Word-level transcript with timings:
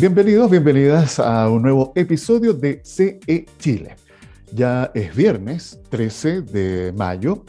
Bienvenidos, 0.00 0.50
bienvenidas 0.50 1.18
a 1.18 1.50
un 1.50 1.60
nuevo 1.60 1.92
episodio 1.94 2.54
de 2.54 2.80
CE 2.82 3.44
Chile. 3.58 3.96
Ya 4.50 4.90
es 4.94 5.14
viernes 5.14 5.78
13 5.90 6.40
de 6.40 6.92
mayo. 6.96 7.44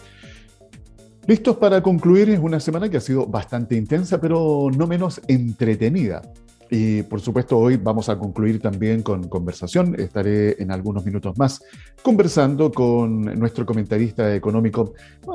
Listos 1.27 1.55
para 1.55 1.81
concluir 1.81 2.37
una 2.39 2.59
semana 2.59 2.89
que 2.89 2.97
ha 2.97 2.99
sido 2.99 3.25
bastante 3.25 3.75
intensa, 3.75 4.19
pero 4.19 4.69
no 4.75 4.85
menos 4.85 5.21
entretenida. 5.29 6.21
Y 6.73 7.03
por 7.03 7.19
supuesto 7.19 7.57
hoy 7.57 7.75
vamos 7.75 8.07
a 8.07 8.17
concluir 8.17 8.61
también 8.61 9.03
con 9.03 9.27
conversación. 9.27 9.93
Estaré 9.99 10.55
en 10.57 10.71
algunos 10.71 11.03
minutos 11.03 11.37
más 11.37 11.61
conversando 12.01 12.71
con 12.71 13.23
nuestro 13.37 13.65
comentarista 13.65 14.33
económico, 14.33 14.93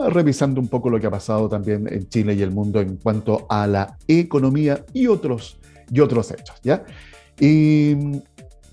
revisando 0.08 0.62
un 0.62 0.68
poco 0.68 0.88
lo 0.88 0.98
que 0.98 1.08
ha 1.08 1.10
pasado 1.10 1.46
también 1.46 1.92
en 1.92 2.08
Chile 2.08 2.32
y 2.32 2.40
el 2.40 2.52
mundo 2.52 2.80
en 2.80 2.96
cuanto 2.96 3.44
a 3.50 3.66
la 3.66 3.98
economía 4.08 4.82
y 4.94 5.08
otros 5.08 5.58
y 5.90 6.00
otros 6.00 6.30
hechos, 6.30 6.58
¿ya? 6.62 6.84
Y 7.38 7.94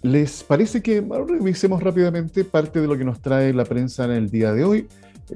les 0.02 0.44
parece 0.44 0.82
que 0.82 1.02
revisemos 1.28 1.84
rápidamente 1.84 2.46
parte 2.46 2.80
de 2.80 2.88
lo 2.88 2.98
que 2.98 3.04
nos 3.04 3.22
trae 3.22 3.54
la 3.54 3.66
prensa 3.66 4.06
en 4.06 4.12
el 4.12 4.30
día 4.30 4.54
de 4.54 4.64
hoy. 4.64 4.88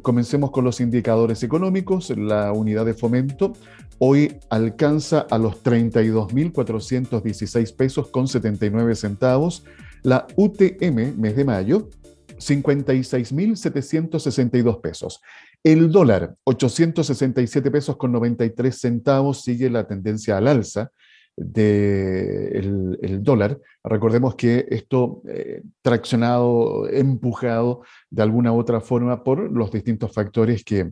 Comencemos 0.02 0.52
con 0.52 0.64
los 0.64 0.80
indicadores 0.80 1.44
económicos. 1.44 2.10
La 2.10 2.52
unidad 2.52 2.86
de 2.86 2.94
fomento 2.94 3.54
hoy 4.00 4.40
alcanza 4.50 5.28
a 5.30 5.38
los 5.38 5.64
32.416 5.64 7.76
pesos 7.76 8.08
con 8.10 8.28
79 8.28 8.96
centavos. 8.96 9.64
La 10.04 10.28
UTM, 10.36 11.16
mes 11.18 11.36
de 11.36 11.46
mayo, 11.46 11.90
56.762 12.38 14.82
pesos. 14.82 15.22
El 15.64 15.92
dólar, 15.92 16.36
867 16.44 17.72
pesos 17.72 17.98
con 17.98 18.12
93 18.12 18.78
centavos, 18.78 19.42
sigue 19.42 19.68
la 19.70 19.88
tendencia 19.88 20.38
al 20.38 20.48
alza 20.48 20.92
del 21.36 22.98
el 23.02 23.24
dólar. 23.24 23.60
Recordemos 23.84 24.36
que 24.36 24.68
esto 24.70 25.24
eh, 25.28 25.64
traccionado, 25.82 26.88
empujado 26.90 27.82
de 28.10 28.24
alguna 28.24 28.54
u 28.54 28.60
otra 28.60 28.82
forma 28.82 29.24
por 29.24 29.52
los 29.52 29.72
distintos 29.72 30.14
factores 30.14 30.64
que 30.64 30.92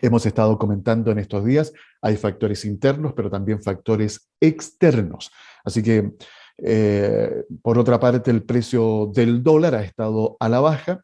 hemos 0.00 0.26
estado 0.26 0.58
comentando 0.58 1.10
en 1.10 1.18
estos 1.18 1.44
días. 1.44 1.72
Hay 2.02 2.16
factores 2.16 2.64
internos, 2.64 3.12
pero 3.14 3.30
también 3.30 3.62
factores 3.62 4.30
externos. 4.40 5.30
Así 5.64 5.82
que, 5.82 6.12
eh, 6.58 7.44
por 7.62 7.78
otra 7.78 7.98
parte, 7.98 8.30
el 8.30 8.42
precio 8.42 9.10
del 9.14 9.42
dólar 9.42 9.74
ha 9.74 9.84
estado 9.84 10.36
a 10.40 10.48
la 10.48 10.60
baja. 10.60 11.02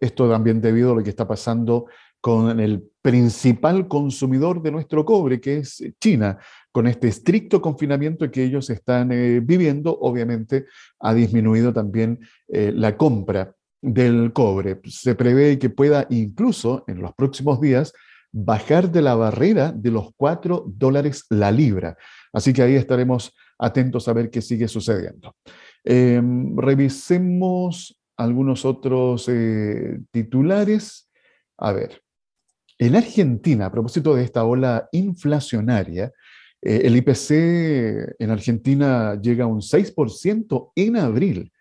Esto 0.00 0.30
también 0.30 0.60
debido 0.60 0.92
a 0.92 0.94
lo 0.94 1.02
que 1.02 1.10
está 1.10 1.26
pasando 1.26 1.86
con 2.20 2.58
el 2.58 2.90
principal 3.00 3.86
consumidor 3.86 4.60
de 4.60 4.72
nuestro 4.72 5.04
cobre, 5.04 5.40
que 5.40 5.58
es 5.58 5.82
China, 6.00 6.38
con 6.72 6.86
este 6.86 7.08
estricto 7.08 7.62
confinamiento 7.62 8.30
que 8.30 8.42
ellos 8.42 8.70
están 8.70 9.12
eh, 9.12 9.40
viviendo, 9.40 9.96
obviamente 10.00 10.66
ha 11.00 11.14
disminuido 11.14 11.72
también 11.72 12.18
eh, 12.48 12.72
la 12.74 12.96
compra 12.96 13.54
del 13.80 14.32
cobre. 14.32 14.80
Se 14.84 15.14
prevé 15.14 15.58
que 15.58 15.70
pueda 15.70 16.06
incluso 16.10 16.84
en 16.88 17.00
los 17.00 17.14
próximos 17.14 17.60
días 17.60 17.92
bajar 18.32 18.90
de 18.90 19.02
la 19.02 19.14
barrera 19.14 19.72
de 19.72 19.90
los 19.90 20.10
4 20.16 20.64
dólares 20.66 21.24
la 21.30 21.50
libra. 21.50 21.96
Así 22.32 22.52
que 22.52 22.62
ahí 22.62 22.74
estaremos 22.74 23.34
atentos 23.58 24.08
a 24.08 24.12
ver 24.12 24.30
qué 24.30 24.42
sigue 24.42 24.68
sucediendo. 24.68 25.34
Em, 25.84 26.56
revisemos 26.56 27.98
algunos 28.16 28.64
otros 28.64 29.28
eh, 29.28 29.98
titulares. 30.10 31.08
A 31.56 31.72
ver, 31.72 32.02
en 32.78 32.96
Argentina, 32.96 33.66
a 33.66 33.72
propósito 33.72 34.14
de 34.14 34.24
esta 34.24 34.44
ola 34.44 34.88
inflacionaria, 34.92 36.12
eh, 36.62 36.82
el 36.84 36.96
IPC 36.96 38.16
en 38.18 38.30
Argentina 38.30 39.20
llega 39.20 39.44
a 39.44 39.48
un 39.48 39.60
6% 39.60 40.72
en 40.74 40.96
abril, 40.96 41.52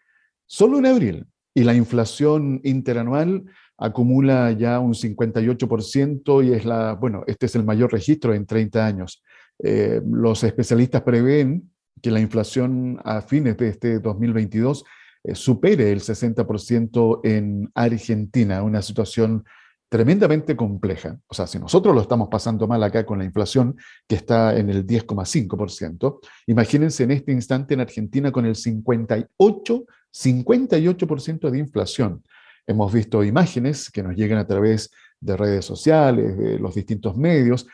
solo 0.46 0.80
en 0.80 0.86
abril, 0.88 1.28
y 1.58 1.64
la 1.64 1.74
inflación 1.74 2.62
interanual 2.64 3.46
acumula 3.80 4.52
ya 4.52 4.80
un 4.80 4.94
58% 4.94 6.46
y 6.46 6.54
es 6.54 6.66
la, 6.66 6.94
bueno, 6.94 7.24
este 7.26 7.48
es 7.48 7.56
el 7.56 7.64
mayor 7.64 7.92
registro 7.92 8.32
en 8.36 8.46
30 8.46 8.86
años. 8.86 9.24
Eh, 9.58 10.00
los 10.06 10.44
especialistas 10.44 11.02
prevén 11.02 11.72
que 12.00 12.12
la 12.12 12.20
inflación 12.20 13.00
a 13.04 13.22
fines 13.22 13.58
de 13.58 13.70
este 13.70 13.98
2022 13.98 14.86
eh, 15.24 15.34
supere 15.34 15.92
el 15.92 16.00
60% 16.00 17.22
en 17.24 17.72
Argentina, 17.74 18.62
una 18.62 18.84
situación 18.84 19.44
tremendamente 19.90 20.56
compleja. 20.56 21.18
O 21.26 21.34
sea, 21.34 21.48
si 21.48 21.58
nosotros 21.58 21.96
lo 21.96 22.02
estamos 22.02 22.28
pasando 22.30 22.68
mal 22.68 22.84
acá 22.84 23.04
con 23.04 23.18
la 23.18 23.26
inflación, 23.26 23.76
que 24.08 24.18
está 24.18 24.56
en 24.56 24.70
el 24.70 24.86
10,5%, 24.86 26.20
imagínense 26.46 27.04
en 27.04 27.12
este 27.12 27.32
instante 27.32 27.74
en 27.74 27.80
Argentina 27.80 28.32
con 28.32 28.46
el 28.46 28.56
58, 28.56 29.86
58% 30.18 31.50
de 31.50 31.60
inflación. 31.60 32.24
Hemos 32.66 32.92
visto 32.92 33.24
imágenes 33.24 33.90
que 33.90 34.04
nos 34.04 34.16
llegan 34.16 34.40
a 34.40 34.48
través 34.48 34.92
de 35.20 35.38
redes 35.38 35.66
sociales, 35.66 36.38
de 36.38 36.60
los 36.60 36.76
distintos 36.76 37.16
medios, 37.16 37.68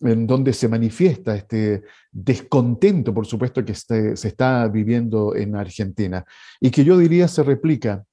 en 0.00 0.26
donde 0.26 0.52
se 0.52 0.68
manifiesta 0.68 1.36
este 1.36 1.82
descontento, 2.10 3.14
por 3.14 3.26
supuesto, 3.26 3.64
que 3.64 3.74
se, 3.74 4.16
se 4.16 4.28
está 4.28 4.68
viviendo 4.68 5.34
en 5.34 5.56
Argentina 5.56 6.24
y 6.60 6.70
que 6.70 6.84
yo 6.84 6.98
diría 6.98 7.28
se 7.28 7.42
replica 7.42 8.04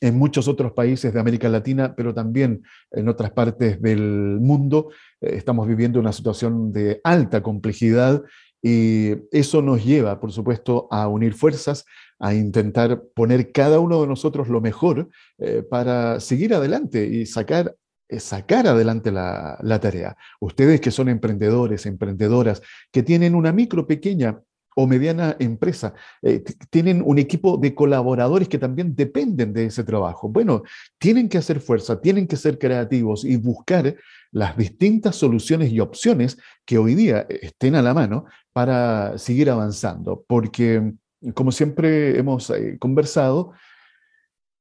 en 0.00 0.18
muchos 0.18 0.48
otros 0.48 0.72
países 0.72 1.12
de 1.12 1.20
América 1.20 1.48
Latina, 1.48 1.94
pero 1.96 2.12
también 2.12 2.62
en 2.90 3.08
otras 3.08 3.30
partes 3.30 3.80
del 3.80 4.38
mundo. 4.40 4.90
Eh, 5.20 5.36
estamos 5.36 5.66
viviendo 5.66 6.00
una 6.00 6.12
situación 6.12 6.72
de 6.72 7.00
alta 7.02 7.42
complejidad 7.42 8.22
y 8.62 9.12
eso 9.30 9.62
nos 9.62 9.84
lleva, 9.84 10.18
por 10.18 10.32
supuesto, 10.32 10.88
a 10.90 11.08
unir 11.08 11.34
fuerzas, 11.34 11.84
a 12.18 12.34
intentar 12.34 13.02
poner 13.14 13.52
cada 13.52 13.78
uno 13.80 14.00
de 14.00 14.06
nosotros 14.06 14.48
lo 14.48 14.60
mejor 14.60 15.08
eh, 15.38 15.62
para 15.62 16.20
seguir 16.20 16.54
adelante 16.54 17.06
y 17.06 17.26
sacar 17.26 17.76
eh, 18.08 18.20
sacar 18.20 18.68
adelante 18.68 19.10
la, 19.10 19.58
la, 19.62 19.80
tarea. 19.80 20.16
Ustedes 20.40 20.80
que 20.80 20.92
son 20.92 21.08
emprendedores, 21.08 21.86
emprendedoras, 21.86 22.62
que 22.92 23.02
tienen 23.02 23.34
una 23.34 23.52
micro, 23.52 23.84
pequeña 23.84 24.40
o 24.76 24.86
mediana 24.86 25.36
empresa, 25.40 25.94
eh, 26.22 26.44
tienen 26.70 27.02
un 27.04 27.18
equipo 27.18 27.56
de 27.56 27.74
colaboradores 27.74 28.46
que 28.46 28.58
también 28.58 28.94
dependen 28.94 29.54
de 29.54 29.66
ese 29.66 29.82
trabajo. 29.84 30.28
Bueno, 30.28 30.62
tienen 30.98 31.28
que 31.30 31.38
hacer 31.38 31.60
fuerza, 31.60 32.00
tienen 32.00 32.26
que 32.26 32.36
ser 32.36 32.58
creativos 32.58 33.24
y 33.24 33.36
buscar 33.38 33.96
las 34.30 34.56
distintas 34.56 35.16
soluciones 35.16 35.72
y 35.72 35.80
opciones 35.80 36.36
que 36.66 36.76
hoy 36.76 36.94
día 36.94 37.26
estén 37.28 37.74
a 37.74 37.82
la 37.82 37.94
mano 37.94 38.26
para 38.52 39.16
seguir 39.16 39.48
avanzando, 39.48 40.24
porque 40.28 40.92
como 41.34 41.52
siempre 41.52 42.18
hemos 42.18 42.50
eh, 42.50 42.76
conversado, 42.78 43.52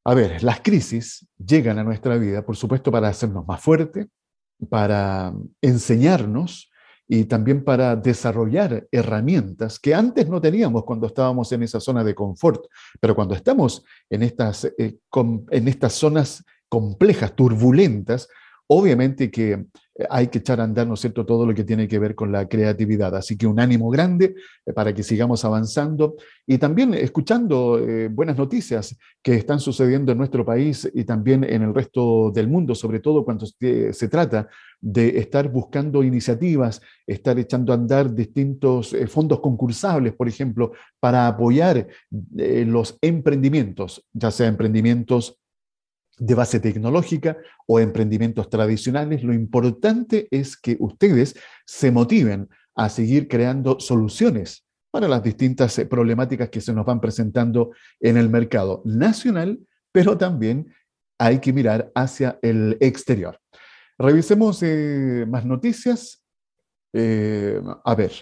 a 0.03 0.13
ver, 0.13 0.43
las 0.43 0.61
crisis 0.61 1.27
llegan 1.37 1.79
a 1.79 1.83
nuestra 1.83 2.17
vida, 2.17 2.45
por 2.45 2.55
supuesto, 2.55 2.91
para 2.91 3.07
hacernos 3.07 3.45
más 3.47 3.61
fuertes, 3.61 4.07
para 4.69 5.33
enseñarnos, 5.61 6.69
y 7.07 7.25
también 7.25 7.63
para 7.63 7.95
desarrollar 7.95 8.87
herramientas 8.91 9.79
que 9.79 9.93
antes 9.93 10.27
no 10.27 10.41
teníamos 10.41 10.83
cuando 10.85 11.07
estábamos 11.07 11.51
en 11.51 11.63
esa 11.63 11.79
zona 11.79 12.03
de 12.03 12.15
confort, 12.15 12.65
pero 12.99 13.15
cuando 13.15 13.35
estamos 13.35 13.83
en 14.09 14.23
estas, 14.23 14.65
eh, 14.77 14.97
en 15.51 15.67
estas 15.67 15.93
zonas 15.93 16.43
complejas, 16.67 17.35
turbulentas, 17.35 18.27
obviamente 18.67 19.29
que 19.29 19.65
hay 20.09 20.27
que 20.27 20.39
echar 20.39 20.59
a 20.59 20.63
andar, 20.65 20.87
¿no 20.87 20.95
es 20.95 20.99
cierto?, 20.99 21.25
todo 21.25 21.45
lo 21.45 21.53
que 21.53 21.63
tiene 21.63 21.87
que 21.87 21.99
ver 21.99 22.15
con 22.15 22.31
la 22.31 22.47
creatividad. 22.47 23.15
Así 23.15 23.37
que 23.37 23.47
un 23.47 23.59
ánimo 23.59 23.89
grande 23.89 24.35
eh, 24.65 24.73
para 24.73 24.93
que 24.93 25.03
sigamos 25.03 25.45
avanzando 25.45 26.15
y 26.45 26.57
también 26.57 26.93
escuchando 26.93 27.79
eh, 27.79 28.09
buenas 28.09 28.37
noticias 28.37 28.97
que 29.23 29.35
están 29.35 29.59
sucediendo 29.59 30.11
en 30.11 30.17
nuestro 30.17 30.45
país 30.45 30.89
y 30.93 31.05
también 31.05 31.43
en 31.43 31.61
el 31.61 31.73
resto 31.73 32.31
del 32.31 32.47
mundo, 32.47 32.75
sobre 32.75 32.99
todo 32.99 33.23
cuando 33.23 33.45
se 33.45 34.07
trata 34.09 34.47
de 34.79 35.17
estar 35.17 35.49
buscando 35.49 36.03
iniciativas, 36.03 36.81
estar 37.07 37.39
echando 37.39 37.71
a 37.71 37.75
andar 37.75 38.13
distintos 38.13 38.95
fondos 39.07 39.39
concursables, 39.39 40.13
por 40.13 40.27
ejemplo, 40.27 40.73
para 40.99 41.27
apoyar 41.27 41.87
los 42.11 42.97
emprendimientos, 43.01 44.05
ya 44.13 44.29
sea 44.29 44.47
emprendimientos 44.47 45.39
de 46.17 46.35
base 46.35 46.59
tecnológica 46.59 47.37
o 47.67 47.79
emprendimientos 47.79 48.49
tradicionales, 48.49 49.23
lo 49.23 49.33
importante 49.33 50.27
es 50.31 50.55
que 50.55 50.77
ustedes 50.79 51.35
se 51.65 51.91
motiven 51.91 52.49
a 52.75 52.89
seguir 52.89 53.27
creando 53.27 53.79
soluciones 53.79 54.65
para 54.91 55.07
las 55.07 55.23
distintas 55.23 55.77
eh, 55.77 55.85
problemáticas 55.85 56.49
que 56.49 56.61
se 56.61 56.73
nos 56.73 56.85
van 56.85 57.01
presentando 57.01 57.71
en 57.99 58.15
el 58.17 58.29
mercado 58.29 58.81
nacional, 58.85 59.59
pero 59.91 60.17
también 60.17 60.73
hay 61.17 61.39
que 61.39 61.53
mirar 61.53 61.91
hacia 61.95 62.39
el 62.41 62.77
exterior. 62.79 63.39
Revisemos 63.97 64.61
eh, 64.63 65.25
más 65.27 65.45
noticias. 65.45 66.23
Eh, 66.93 67.61
a 67.83 67.95
ver, 67.95 68.13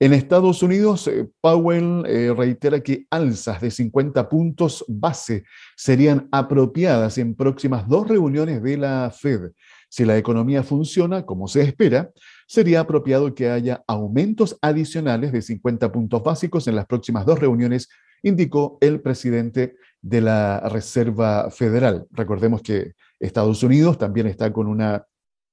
En 0.00 0.12
Estados 0.12 0.62
Unidos, 0.62 1.08
eh, 1.08 1.28
Powell 1.40 2.04
eh, 2.06 2.32
reitera 2.36 2.80
que 2.80 3.06
alzas 3.10 3.60
de 3.60 3.72
50 3.72 4.28
puntos 4.28 4.84
base 4.86 5.42
serían 5.76 6.28
apropiadas 6.30 7.18
en 7.18 7.34
próximas 7.34 7.88
dos 7.88 8.06
reuniones 8.06 8.62
de 8.62 8.76
la 8.76 9.10
Fed. 9.10 9.50
Si 9.88 10.04
la 10.04 10.16
economía 10.16 10.62
funciona 10.62 11.26
como 11.26 11.48
se 11.48 11.62
espera, 11.62 12.10
sería 12.46 12.80
apropiado 12.80 13.34
que 13.34 13.50
haya 13.50 13.82
aumentos 13.88 14.56
adicionales 14.62 15.32
de 15.32 15.42
50 15.42 15.90
puntos 15.90 16.22
básicos 16.22 16.68
en 16.68 16.76
las 16.76 16.86
próximas 16.86 17.26
dos 17.26 17.40
reuniones, 17.40 17.88
indicó 18.22 18.78
el 18.80 19.00
presidente 19.00 19.74
de 20.00 20.20
la 20.20 20.60
Reserva 20.68 21.50
Federal. 21.50 22.06
Recordemos 22.12 22.62
que 22.62 22.92
Estados 23.18 23.64
Unidos 23.64 23.98
también 23.98 24.28
está 24.28 24.52
con 24.52 24.68
una 24.68 25.04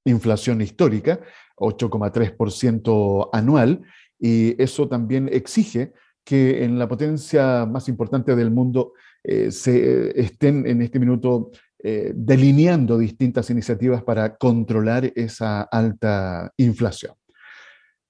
inflación 0.04 0.60
histórica, 0.60 1.20
8,3% 1.56 3.30
anual, 3.32 3.82
y 4.18 4.60
eso 4.62 4.88
también 4.88 5.28
exige 5.32 5.92
que 6.24 6.64
en 6.64 6.78
la 6.78 6.88
potencia 6.88 7.66
más 7.66 7.88
importante 7.88 8.34
del 8.34 8.50
mundo 8.50 8.94
eh, 9.22 9.50
se 9.50 10.18
estén 10.20 10.66
en 10.66 10.82
este 10.82 10.98
minuto 10.98 11.50
eh, 11.78 12.12
delineando 12.14 12.98
distintas 12.98 13.48
iniciativas 13.50 14.02
para 14.02 14.36
controlar 14.36 15.12
esa 15.14 15.62
alta 15.62 16.52
inflación. 16.56 17.14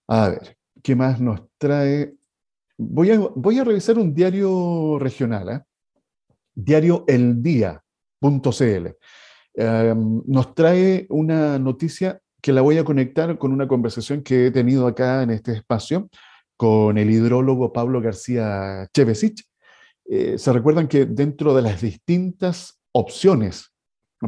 A 0.08 0.28
ver, 0.30 0.56
¿qué 0.82 0.94
más 0.96 1.20
nos 1.20 1.42
trae? 1.58 2.14
Voy 2.78 3.10
a, 3.10 3.18
voy 3.18 3.58
a 3.58 3.64
revisar 3.64 3.98
un 3.98 4.14
diario 4.14 4.98
regional, 4.98 5.48
¿eh? 5.48 5.60
diario 6.54 7.04
El 7.06 7.42
Día.cl. 7.42 8.86
Em, 9.54 10.22
nos 10.26 10.54
trae 10.54 11.06
una 11.10 11.58
noticia 11.58 12.20
que 12.46 12.52
la 12.52 12.62
voy 12.62 12.78
a 12.78 12.84
conectar 12.84 13.38
con 13.38 13.50
una 13.50 13.66
conversación 13.66 14.22
que 14.22 14.46
he 14.46 14.50
tenido 14.52 14.86
acá 14.86 15.24
en 15.24 15.30
este 15.30 15.50
espacio 15.50 16.08
con 16.56 16.96
el 16.96 17.10
hidrólogo 17.10 17.72
Pablo 17.72 18.00
García 18.00 18.88
Chevesich. 18.94 19.42
Eh, 20.08 20.38
se 20.38 20.52
recuerdan 20.52 20.86
que 20.86 21.06
dentro 21.06 21.56
de 21.56 21.62
las 21.62 21.80
distintas 21.80 22.80
opciones 22.92 23.72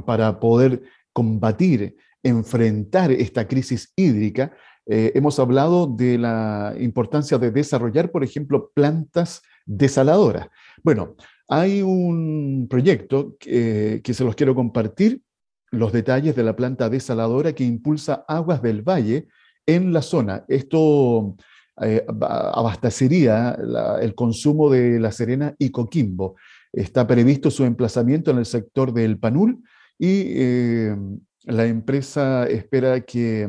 para 0.04 0.40
poder 0.40 0.82
combatir, 1.12 1.94
enfrentar 2.24 3.12
esta 3.12 3.46
crisis 3.46 3.92
hídrica, 3.94 4.52
eh, 4.86 5.12
hemos 5.14 5.38
hablado 5.38 5.86
de 5.86 6.18
la 6.18 6.74
importancia 6.80 7.38
de 7.38 7.52
desarrollar, 7.52 8.10
por 8.10 8.24
ejemplo, 8.24 8.72
plantas 8.74 9.42
desaladoras. 9.64 10.48
Bueno, 10.82 11.14
hay 11.46 11.82
un 11.82 12.66
proyecto 12.68 13.36
que, 13.38 14.00
que 14.02 14.12
se 14.12 14.24
los 14.24 14.34
quiero 14.34 14.56
compartir 14.56 15.22
los 15.70 15.92
detalles 15.92 16.34
de 16.34 16.42
la 16.42 16.56
planta 16.56 16.88
desaladora 16.88 17.52
que 17.52 17.64
impulsa 17.64 18.24
aguas 18.26 18.62
del 18.62 18.82
valle 18.82 19.28
en 19.66 19.92
la 19.92 20.02
zona. 20.02 20.44
Esto 20.48 21.36
eh, 21.82 22.04
abastecería 22.08 23.56
el 24.00 24.14
consumo 24.14 24.70
de 24.70 24.98
La 24.98 25.12
Serena 25.12 25.54
y 25.58 25.70
Coquimbo. 25.70 26.36
Está 26.72 27.06
previsto 27.06 27.50
su 27.50 27.64
emplazamiento 27.64 28.30
en 28.30 28.38
el 28.38 28.46
sector 28.46 28.92
del 28.92 29.18
Panul 29.18 29.62
y 29.98 30.24
eh, 30.26 30.96
la 31.44 31.66
empresa 31.66 32.46
espera 32.46 33.00
que 33.00 33.48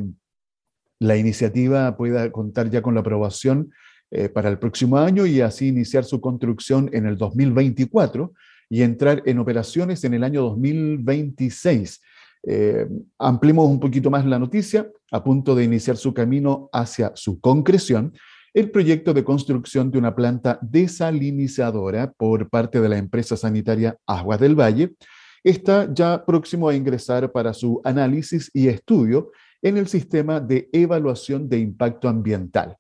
la 1.00 1.16
iniciativa 1.16 1.95
pueda 1.95 2.31
contar 2.31 2.69
ya 2.69 2.81
con 2.81 2.94
la 2.94 3.01
aprobación 3.01 3.71
eh, 4.12 4.27
para 4.27 4.50
el 4.50 4.60
próximo 4.60 4.98
año 4.98 5.25
y 5.25 5.42
así 5.42 5.68
iniciar 5.68 6.04
su 6.04 6.19
construcción 6.19 6.89
en 6.94 7.06
el 7.06 7.18
2024 7.18 8.33
y 8.69 8.83
entrar 8.83 9.24
en 9.25 9.39
operaciones 9.39 10.04
en 10.04 10.13
el 10.13 10.24
año 10.24 10.42
2026. 10.44 12.01
Eh, 12.44 12.88
ampliemos 13.18 13.68
un 13.68 13.80
poquito 13.80 14.10
más 14.10 14.25
la 14.25 14.39
noticia, 14.39 14.89
a 15.12 15.24
punto 15.24 15.56
de 15.56 15.63
iniciar 15.63 15.98
su 15.98 16.13
camino 16.13 16.69
hacia 16.71 17.12
su 17.16 17.39
concreción, 17.39 18.13
el 18.54 18.71
proyecto 18.71 19.13
de 19.13 19.24
construcción 19.24 19.92
de 19.92 19.98
una 19.98 20.16
planta 20.16 20.57
desalinizadora 20.62 22.12
por 22.12 22.50
parte 22.50 22.80
de 22.81 22.89
la 22.89 22.98
empresa 22.98 23.38
sanitaria 23.38 23.98
Aguas 24.07 24.39
del 24.39 24.56
Valle 24.56 24.95
está 25.44 25.92
ya 25.94 26.25
próximo 26.25 26.68
a 26.68 26.75
ingresar 26.75 27.31
para 27.31 27.54
su 27.54 27.81
análisis 27.83 28.50
y 28.54 28.68
estudio 28.68 29.31
en 29.62 29.77
el 29.77 29.88
sistema 29.88 30.39
de 30.39 30.69
evaluación 30.71 31.48
de 31.50 31.60
impacto 31.60 32.10
ambiental. 32.10 32.77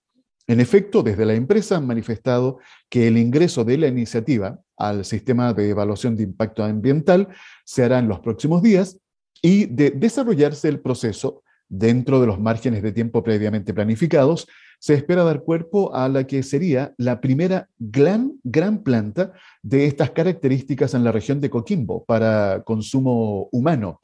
En 0.49 0.59
efecto, 0.59 1.03
desde 1.03 1.27
la 1.27 1.35
empresa 1.35 1.77
han 1.77 1.85
manifestado 1.85 2.57
que 2.89 3.07
el 3.07 3.19
ingreso 3.19 3.63
de 3.63 3.77
la 3.77 3.87
iniciativa 3.87 4.59
al 4.77 5.05
sistema 5.05 5.53
de 5.53 5.69
evaluación 5.69 6.15
de 6.15 6.23
impacto 6.23 6.63
ambiental 6.63 7.27
se 7.65 7.83
hará 7.83 7.99
en 7.99 8.07
los 8.07 8.19
próximos 8.21 8.63
días 8.63 8.97
y 9.43 9.67
de 9.67 9.91
desarrollarse 9.91 10.67
el 10.67 10.79
proceso 10.79 11.43
dentro 11.67 12.19
de 12.19 12.25
los 12.25 12.39
márgenes 12.39 12.81
de 12.81 12.91
tiempo 12.91 13.21
previamente 13.21 13.75
planificados, 13.75 14.47
se 14.79 14.95
espera 14.95 15.23
dar 15.23 15.43
cuerpo 15.43 15.93
a 15.93 16.09
la 16.09 16.25
que 16.25 16.41
sería 16.41 16.95
la 16.97 17.21
primera 17.21 17.69
gran, 17.77 18.39
planta 18.83 19.33
de 19.61 19.85
estas 19.85 20.09
características 20.09 20.95
en 20.95 21.03
la 21.03 21.11
región 21.11 21.39
de 21.41 21.51
Coquimbo 21.51 22.05
para 22.05 22.63
consumo 22.63 23.49
humano. 23.51 23.99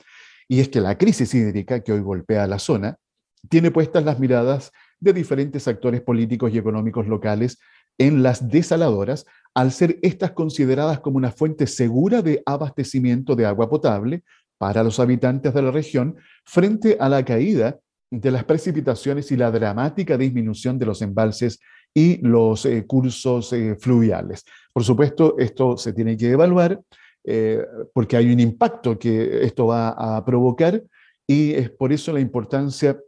Y 0.48 0.60
es 0.60 0.70
que 0.70 0.80
la 0.80 0.96
crisis 0.96 1.34
hídrica 1.34 1.80
que 1.80 1.92
hoy 1.92 2.02
golpea 2.02 2.46
la 2.46 2.60
zona 2.60 2.98
tiene 3.50 3.72
puestas 3.72 4.06
las 4.06 4.20
miradas 4.20 4.72
de 5.06 5.14
diferentes 5.14 5.68
actores 5.70 6.02
políticos 6.02 6.52
y 6.54 6.58
económicos 6.58 7.08
locales 7.08 7.60
en 7.98 8.24
las 8.24 8.50
desaladoras, 8.50 9.26
al 9.54 9.72
ser 9.72 10.00
estas 10.02 10.32
consideradas 10.32 11.00
como 11.00 11.18
una 11.18 11.32
fuente 11.32 11.68
segura 11.68 12.22
de 12.22 12.44
abastecimiento 12.46 13.36
de 13.36 13.46
agua 13.46 13.70
potable 13.70 14.24
para 14.58 14.84
los 14.84 15.00
habitantes 15.00 15.54
de 15.54 15.62
la 15.62 15.72
región 15.72 16.16
frente 16.44 16.98
a 17.00 17.08
la 17.08 17.24
caída 17.24 17.80
de 18.12 18.32
las 18.32 18.44
precipitaciones 18.44 19.32
y 19.32 19.38
la 19.38 19.52
dramática 19.52 20.18
disminución 20.18 20.78
de 20.78 20.86
los 20.86 21.02
embalses 21.02 21.60
y 21.94 22.18
los 22.26 22.66
eh, 22.66 22.86
cursos 22.86 23.54
eh, 23.54 23.76
fluviales. 23.80 24.44
Por 24.74 24.84
supuesto, 24.84 25.36
esto 25.38 25.78
se 25.78 25.94
tiene 25.94 26.18
que 26.18 26.32
evaluar 26.32 26.82
eh, 27.24 27.66
porque 27.94 28.18
hay 28.18 28.32
un 28.32 28.40
impacto 28.40 29.00
que 29.00 29.44
esto 29.44 29.68
va 29.68 29.90
a 29.90 30.24
provocar 30.26 30.82
y 31.28 31.54
es 31.54 31.70
por 31.72 31.92
eso 31.92 32.14
la 32.14 32.20
importancia 32.20 33.00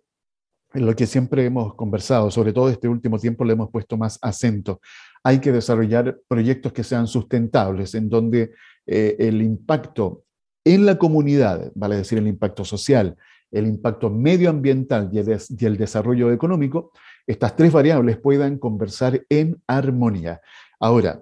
en 0.78 0.86
lo 0.86 0.96
que 0.96 1.08
siempre 1.08 1.46
hemos 1.46 1.76
conversado, 1.76 2.30
sobre 2.30 2.54
todo 2.54 2.70
este 2.70 2.88
último 2.88 3.18
tiempo 3.18 3.44
le 3.44 3.54
hemos 3.54 3.70
puesto 3.72 3.98
más 3.98 4.20
acento. 4.22 4.80
Hay 5.24 5.40
que 5.40 5.52
desarrollar 5.52 6.20
proyectos 6.28 6.72
que 6.72 6.84
sean 6.84 7.08
sustentables, 7.08 7.96
en 7.96 8.10
donde 8.10 8.52
el 8.86 9.42
impacto 9.42 10.24
en 10.68 10.86
la 10.86 10.98
comunidad, 10.98 11.72
vale 11.76 11.96
decir 11.96 12.18
el 12.18 12.28
impacto 12.28 12.66
social, 12.66 13.16
el 13.52 13.68
impacto 13.68 14.10
medioambiental 14.10 15.10
y 15.14 15.20
el, 15.66 15.78
desarrollo 15.78 16.30
económico, 16.34 16.92
estas 17.26 17.56
tres 17.56 17.72
variables 17.72 18.18
puedan 18.18 18.58
conversar 18.58 19.24
en 19.30 19.62
armonía. 19.66 20.42
Ahora, 20.78 21.22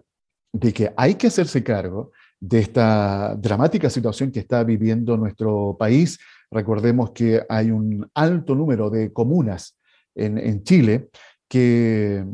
de 0.51 0.73
que 0.73 0.91
hay 0.97 1.13
que 1.13 1.27
hacerse 1.27 1.63
cargo 1.63 2.11
de 2.39 2.59
esta 2.59 3.35
dramática 3.35 3.87
situación 3.89 4.31
que 4.31 4.39
está 4.39 4.63
viviendo 4.63 5.15
nuestro 5.15 5.75
país, 5.77 6.17
recordemos 6.55 7.11
que 7.11 7.43
hay 7.49 7.69
un 7.69 8.09
alto 8.13 8.55
número 8.55 8.89
de 8.89 9.11
comunas 9.11 9.77
en, 10.15 10.37
en 10.37 10.63
Chile 10.63 11.09
que 11.47 12.25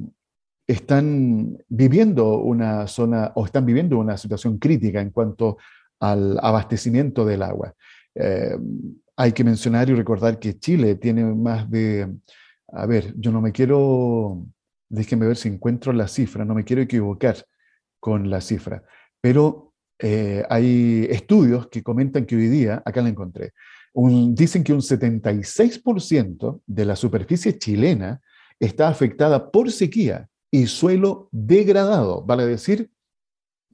están 0.67 1.57
viviendo 1.67 2.37
una 2.37 2.87
zona 2.87 3.31
o 3.35 3.45
están 3.45 3.65
viviendo 3.65 3.97
una 3.97 4.17
situación 4.17 4.57
crítica 4.59 5.01
en 5.01 5.09
cuanto 5.09 5.57
al 5.99 6.37
abastecimiento 6.41 7.25
del 7.25 7.41
agua. 7.41 7.73
Eh, 8.15 8.57
hay 9.17 9.31
que 9.33 9.43
mencionar 9.43 9.89
y 9.89 9.95
recordar 9.95 10.39
que 10.39 10.57
Chile 10.59 10.95
tiene 10.95 11.23
más 11.23 11.69
de, 11.69 12.07
a 12.67 12.85
ver, 12.85 13.13
yo 13.17 13.31
no 13.31 13.41
me 13.41 13.51
quiero, 13.51 14.45
déjenme 14.89 15.27
ver 15.27 15.37
si 15.37 15.49
encuentro 15.49 15.91
la 15.93 16.07
cifra, 16.07 16.45
no 16.45 16.55
me 16.55 16.63
quiero 16.63 16.81
equivocar 16.81 17.35
con 17.99 18.29
la 18.29 18.39
cifra, 18.39 18.83
pero 19.19 19.73
eh, 19.99 20.43
hay 20.49 21.07
estudios 21.09 21.67
que 21.67 21.83
comentan 21.83 22.25
que 22.25 22.35
hoy 22.35 22.47
día, 22.47 22.81
acá 22.85 23.01
la 23.01 23.09
encontré, 23.09 23.53
dicen 23.93 24.63
que 24.63 24.73
un 24.73 24.81
76% 24.81 26.61
de 26.65 26.85
la 26.85 26.95
superficie 26.95 27.57
chilena 27.57 28.21
está 28.59 28.87
afectada 28.87 29.51
por 29.51 29.71
sequía 29.71 30.29
y 30.51 30.67
suelo 30.67 31.29
degradado, 31.31 32.23
vale 32.23 32.45
decir 32.45 32.89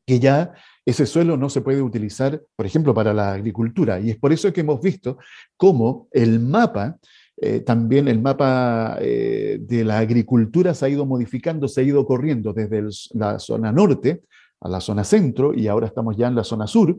que 0.06 0.20
ya 0.20 0.54
ese 0.86 1.06
suelo 1.06 1.36
no 1.36 1.50
se 1.50 1.60
puede 1.60 1.82
utilizar, 1.82 2.42
por 2.56 2.66
ejemplo, 2.66 2.94
para 2.94 3.14
la 3.14 3.34
agricultura. 3.34 4.00
Y 4.00 4.12
es 4.12 4.18
por 4.18 4.32
eso 4.32 4.54
que 4.54 4.62
hemos 4.62 4.80
visto 4.80 5.18
cómo 5.58 6.08
el 6.12 6.40
mapa, 6.40 6.98
eh, 7.42 7.60
también 7.60 8.08
el 8.08 8.22
mapa 8.22 8.98
eh, 9.02 9.58
de 9.60 9.84
la 9.84 10.00
agricultura 10.00 10.74
se 10.74 10.86
ha 10.86 10.90
ido 10.90 11.06
modificando, 11.06 11.68
se 11.68 11.82
ha 11.82 11.84
ido 11.84 12.06
corriendo 12.06 12.54
desde 12.54 12.84
la 13.16 13.38
zona 13.38 13.74
norte 13.74 14.24
a 14.62 14.70
la 14.70 14.80
zona 14.80 15.04
centro 15.04 15.54
y 15.54 15.68
ahora 15.68 15.88
estamos 15.88 16.16
ya 16.16 16.30
en 16.30 16.36
la 16.36 16.46
zona 16.46 16.68
sur, 16.68 16.98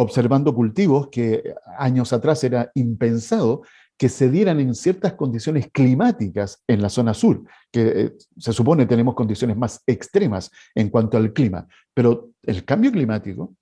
observando 0.00 0.54
cultivos 0.54 1.08
que 1.08 1.54
años 1.78 2.12
atrás 2.12 2.42
era 2.44 2.70
impensado 2.74 3.62
que 3.98 4.08
se 4.08 4.30
dieran 4.30 4.60
en 4.60 4.74
ciertas 4.74 5.14
condiciones 5.14 5.68
climáticas 5.72 6.62
en 6.68 6.80
la 6.80 6.88
zona 6.88 7.14
sur, 7.14 7.42
que 7.72 7.82
eh, 7.82 8.12
se 8.38 8.52
supone 8.52 8.86
tenemos 8.86 9.14
condiciones 9.14 9.56
más 9.56 9.82
extremas 9.86 10.50
en 10.74 10.88
cuanto 10.88 11.16
al 11.16 11.32
clima, 11.32 11.66
pero 11.92 12.30
el 12.44 12.64
cambio 12.64 12.92
climático 12.92 13.54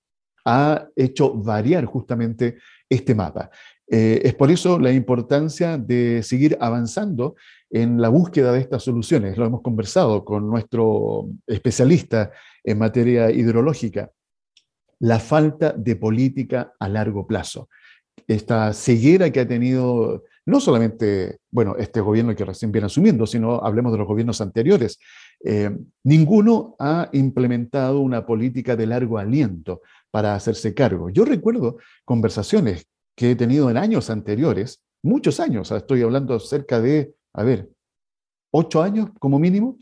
ha 0.44 0.86
hecho 0.94 1.34
variar 1.34 1.86
justamente 1.86 2.58
este 2.88 3.14
mapa. 3.14 3.50
Eh, 3.88 4.20
es 4.24 4.34
por 4.34 4.50
eso 4.50 4.78
la 4.78 4.92
importancia 4.92 5.78
de 5.78 6.22
seguir 6.22 6.56
avanzando 6.60 7.34
en 7.70 8.00
la 8.00 8.08
búsqueda 8.08 8.52
de 8.52 8.60
estas 8.60 8.82
soluciones. 8.82 9.36
Lo 9.36 9.46
hemos 9.46 9.62
conversado 9.62 10.24
con 10.24 10.48
nuestro 10.48 11.28
especialista 11.46 12.30
en 12.62 12.78
materia 12.78 13.30
hidrológica. 13.30 14.10
La 15.00 15.18
falta 15.18 15.72
de 15.72 15.96
política 15.96 16.72
a 16.78 16.88
largo 16.88 17.26
plazo. 17.26 17.68
Esta 18.26 18.72
ceguera 18.72 19.30
que 19.30 19.40
ha 19.40 19.48
tenido 19.48 20.24
no 20.46 20.60
solamente, 20.60 21.40
bueno, 21.50 21.74
este 21.76 22.00
gobierno 22.00 22.34
que 22.34 22.44
recién 22.44 22.70
viene 22.70 22.86
asumiendo, 22.86 23.26
sino 23.26 23.56
hablemos 23.56 23.90
de 23.92 23.98
los 23.98 24.06
gobiernos 24.06 24.40
anteriores. 24.40 24.98
Eh, 25.44 25.76
ninguno 26.04 26.76
ha 26.78 27.08
implementado 27.12 28.00
una 28.00 28.24
política 28.24 28.76
de 28.76 28.86
largo 28.86 29.18
aliento 29.18 29.82
para 30.10 30.36
hacerse 30.36 30.72
cargo. 30.72 31.10
Yo 31.10 31.24
recuerdo 31.24 31.78
conversaciones 32.04 32.86
que 33.16 33.32
he 33.32 33.36
tenido 33.36 33.68
en 33.70 33.76
años 33.76 34.08
anteriores, 34.08 34.82
muchos 35.02 35.40
años, 35.40 35.72
estoy 35.72 36.02
hablando 36.02 36.38
cerca 36.38 36.80
de, 36.80 37.14
a 37.32 37.42
ver, 37.42 37.68
ocho 38.52 38.82
años 38.82 39.10
como 39.18 39.40
mínimo, 39.40 39.78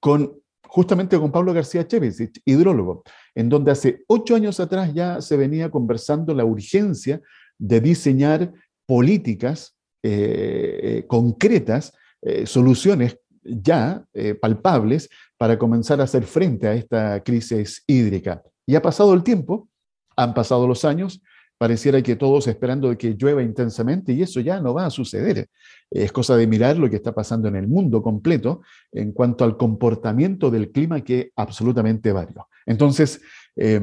con 0.00 0.40
justamente 0.68 1.18
con 1.18 1.32
Pablo 1.32 1.52
García 1.52 1.86
Chevich, 1.86 2.40
hidrólogo, 2.44 3.02
en 3.34 3.48
donde 3.48 3.72
hace 3.72 4.04
ocho 4.06 4.36
años 4.36 4.60
atrás 4.60 4.92
ya 4.94 5.20
se 5.20 5.36
venía 5.36 5.70
conversando 5.70 6.34
la 6.34 6.44
urgencia 6.44 7.20
de 7.58 7.80
diseñar 7.80 8.52
políticas 8.86 9.76
eh, 10.02 10.80
eh, 10.82 11.04
concretas, 11.06 11.92
eh, 12.22 12.46
soluciones 12.46 13.18
ya 13.42 14.04
palpables 14.42 15.08
para 15.38 15.58
comenzar 15.58 16.00
a 16.00 16.04
hacer 16.04 16.24
frente 16.24 16.66
a 16.66 16.74
esta 16.74 17.22
crisis 17.22 17.82
hídrica. 17.86 18.42
Y 18.66 18.74
ha 18.74 18.82
pasado 18.82 19.14
el 19.14 19.22
tiempo, 19.22 19.70
han 20.16 20.34
pasado 20.34 20.68
los 20.68 20.84
años, 20.84 21.22
pareciera 21.58 22.00
que 22.02 22.16
todos 22.16 22.46
esperando 22.46 22.96
que 22.96 23.14
llueva 23.14 23.42
intensamente 23.42 24.12
y 24.12 24.22
eso 24.22 24.40
ya 24.40 24.60
no 24.60 24.72
va 24.72 24.86
a 24.86 24.90
suceder. 24.90 25.48
Es 25.90 26.12
cosa 26.12 26.36
de 26.36 26.46
mirar 26.46 26.78
lo 26.78 26.88
que 26.88 26.96
está 26.96 27.12
pasando 27.12 27.48
en 27.48 27.56
el 27.56 27.68
mundo 27.68 28.02
completo 28.02 28.62
en 28.92 29.12
cuanto 29.12 29.44
al 29.44 29.56
comportamiento 29.56 30.50
del 30.50 30.70
clima 30.70 31.02
que 31.02 31.32
absolutamente 31.36 32.12
vario. 32.12 32.46
Entonces, 32.64 33.20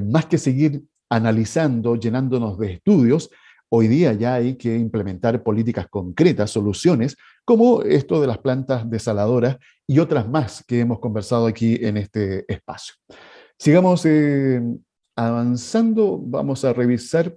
más 0.08 0.26
que 0.28 0.38
seguir 0.38 0.84
analizando, 1.10 1.96
llenándonos 1.96 2.58
de 2.58 2.74
estudios, 2.74 3.30
Hoy 3.70 3.88
día 3.88 4.14
ya 4.14 4.36
hay 4.36 4.56
que 4.56 4.78
implementar 4.78 5.42
políticas 5.44 5.88
concretas, 5.90 6.52
soluciones, 6.52 7.18
como 7.44 7.82
esto 7.82 8.22
de 8.22 8.28
las 8.28 8.38
plantas 8.38 8.90
desaladoras 8.90 9.58
y 9.88 10.00
otras 10.00 10.30
más 10.30 10.64
que 10.66 10.80
hemos 10.80 11.00
conversado 11.00 11.48
aquí 11.48 11.78
en 11.82 11.98
este 11.98 12.46
espacio. 12.48 12.94
Sigamos 13.58 14.06
eh, 14.06 14.62
avanzando, 15.16 16.20
vamos 16.22 16.64
a 16.64 16.74
revisar 16.74 17.36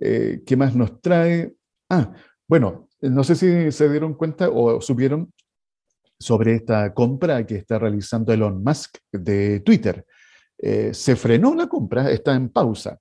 eh, 0.00 0.42
qué 0.46 0.56
más 0.56 0.74
nos 0.74 1.00
trae. 1.00 1.54
Ah, 1.90 2.12
bueno, 2.46 2.88
no 3.00 3.24
sé 3.24 3.34
si 3.34 3.72
se 3.72 3.88
dieron 3.88 4.14
cuenta 4.14 4.48
o 4.48 4.80
supieron 4.80 5.32
sobre 6.18 6.56
esta 6.56 6.92
compra 6.94 7.46
que 7.46 7.56
está 7.56 7.78
realizando 7.78 8.32
Elon 8.32 8.62
Musk 8.62 8.98
de 9.12 9.60
Twitter. 9.60 10.04
Eh, 10.58 10.92
se 10.92 11.14
frenó 11.14 11.54
la 11.54 11.68
compra, 11.68 12.10
está 12.10 12.34
en 12.34 12.48
pausa. 12.48 12.98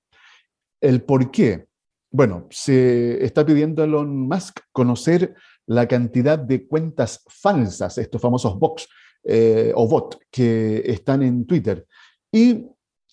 ¿El 0.80 1.02
por 1.02 1.32
qué? 1.32 1.66
Bueno, 2.12 2.48
se 2.52 3.24
está 3.24 3.46
pidiendo 3.46 3.82
a 3.82 3.86
Elon 3.86 4.28
Musk 4.28 4.60
conocer 4.72 5.36
la 5.66 5.88
cantidad 5.88 6.38
de 6.38 6.68
cuentas 6.68 7.24
falsas, 7.28 7.98
estos 7.98 8.22
famosos 8.22 8.58
bots 8.58 8.88
eh, 9.24 9.74
o 9.76 9.88
bot 9.88 10.20
que 10.32 10.84
están 10.86 11.24
en 11.24 11.46
Twitter. 11.46 11.86
Y 12.32 12.66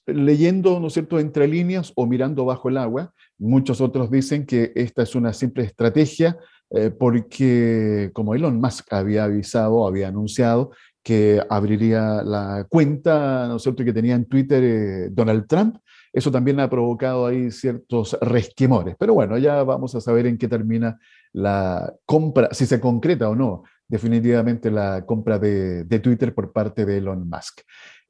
leyendo, 0.06 0.78
¿no 0.78 0.88
es 0.88 0.92
cierto?, 0.92 1.18
entre 1.18 1.48
líneas 1.48 1.92
o 1.96 2.06
mirando 2.06 2.44
bajo 2.44 2.68
el 2.68 2.76
agua, 2.76 3.12
muchos 3.38 3.80
otros 3.80 4.10
dicen 4.10 4.46
que 4.46 4.72
esta 4.74 5.02
es 5.02 5.14
una 5.14 5.32
simple 5.32 5.64
estrategia 5.64 6.38
eh, 6.70 6.90
porque, 6.90 8.10
como 8.12 8.34
Elon 8.34 8.60
Musk 8.60 8.92
había 8.92 9.24
avisado, 9.24 9.86
había 9.86 10.08
anunciado 10.08 10.70
que 11.02 11.42
abriría 11.50 12.22
la 12.22 12.66
cuenta, 12.68 13.46
¿no 13.46 13.56
es 13.56 13.62
cierto?, 13.62 13.84
que 13.84 13.92
tenía 13.92 14.14
en 14.14 14.24
Twitter 14.24 14.64
eh, 14.64 15.08
Donald 15.10 15.46
Trump, 15.46 15.76
eso 16.12 16.30
también 16.30 16.60
ha 16.60 16.70
provocado 16.70 17.26
ahí 17.26 17.50
ciertos 17.50 18.16
resquemores. 18.20 18.96
Pero 18.98 19.14
bueno, 19.14 19.36
ya 19.36 19.62
vamos 19.64 19.94
a 19.94 20.00
saber 20.00 20.26
en 20.26 20.38
qué 20.38 20.48
termina 20.48 20.98
la 21.32 21.92
compra, 22.06 22.48
si 22.52 22.66
se 22.66 22.80
concreta 22.80 23.28
o 23.28 23.34
no 23.34 23.64
definitivamente 23.88 24.70
la 24.70 25.04
compra 25.04 25.38
de, 25.38 25.84
Twitter 26.02 26.34
por 26.34 26.52
parte 26.52 26.84
de 26.84 26.98
Elon 26.98 27.28
Musk. 27.28 27.60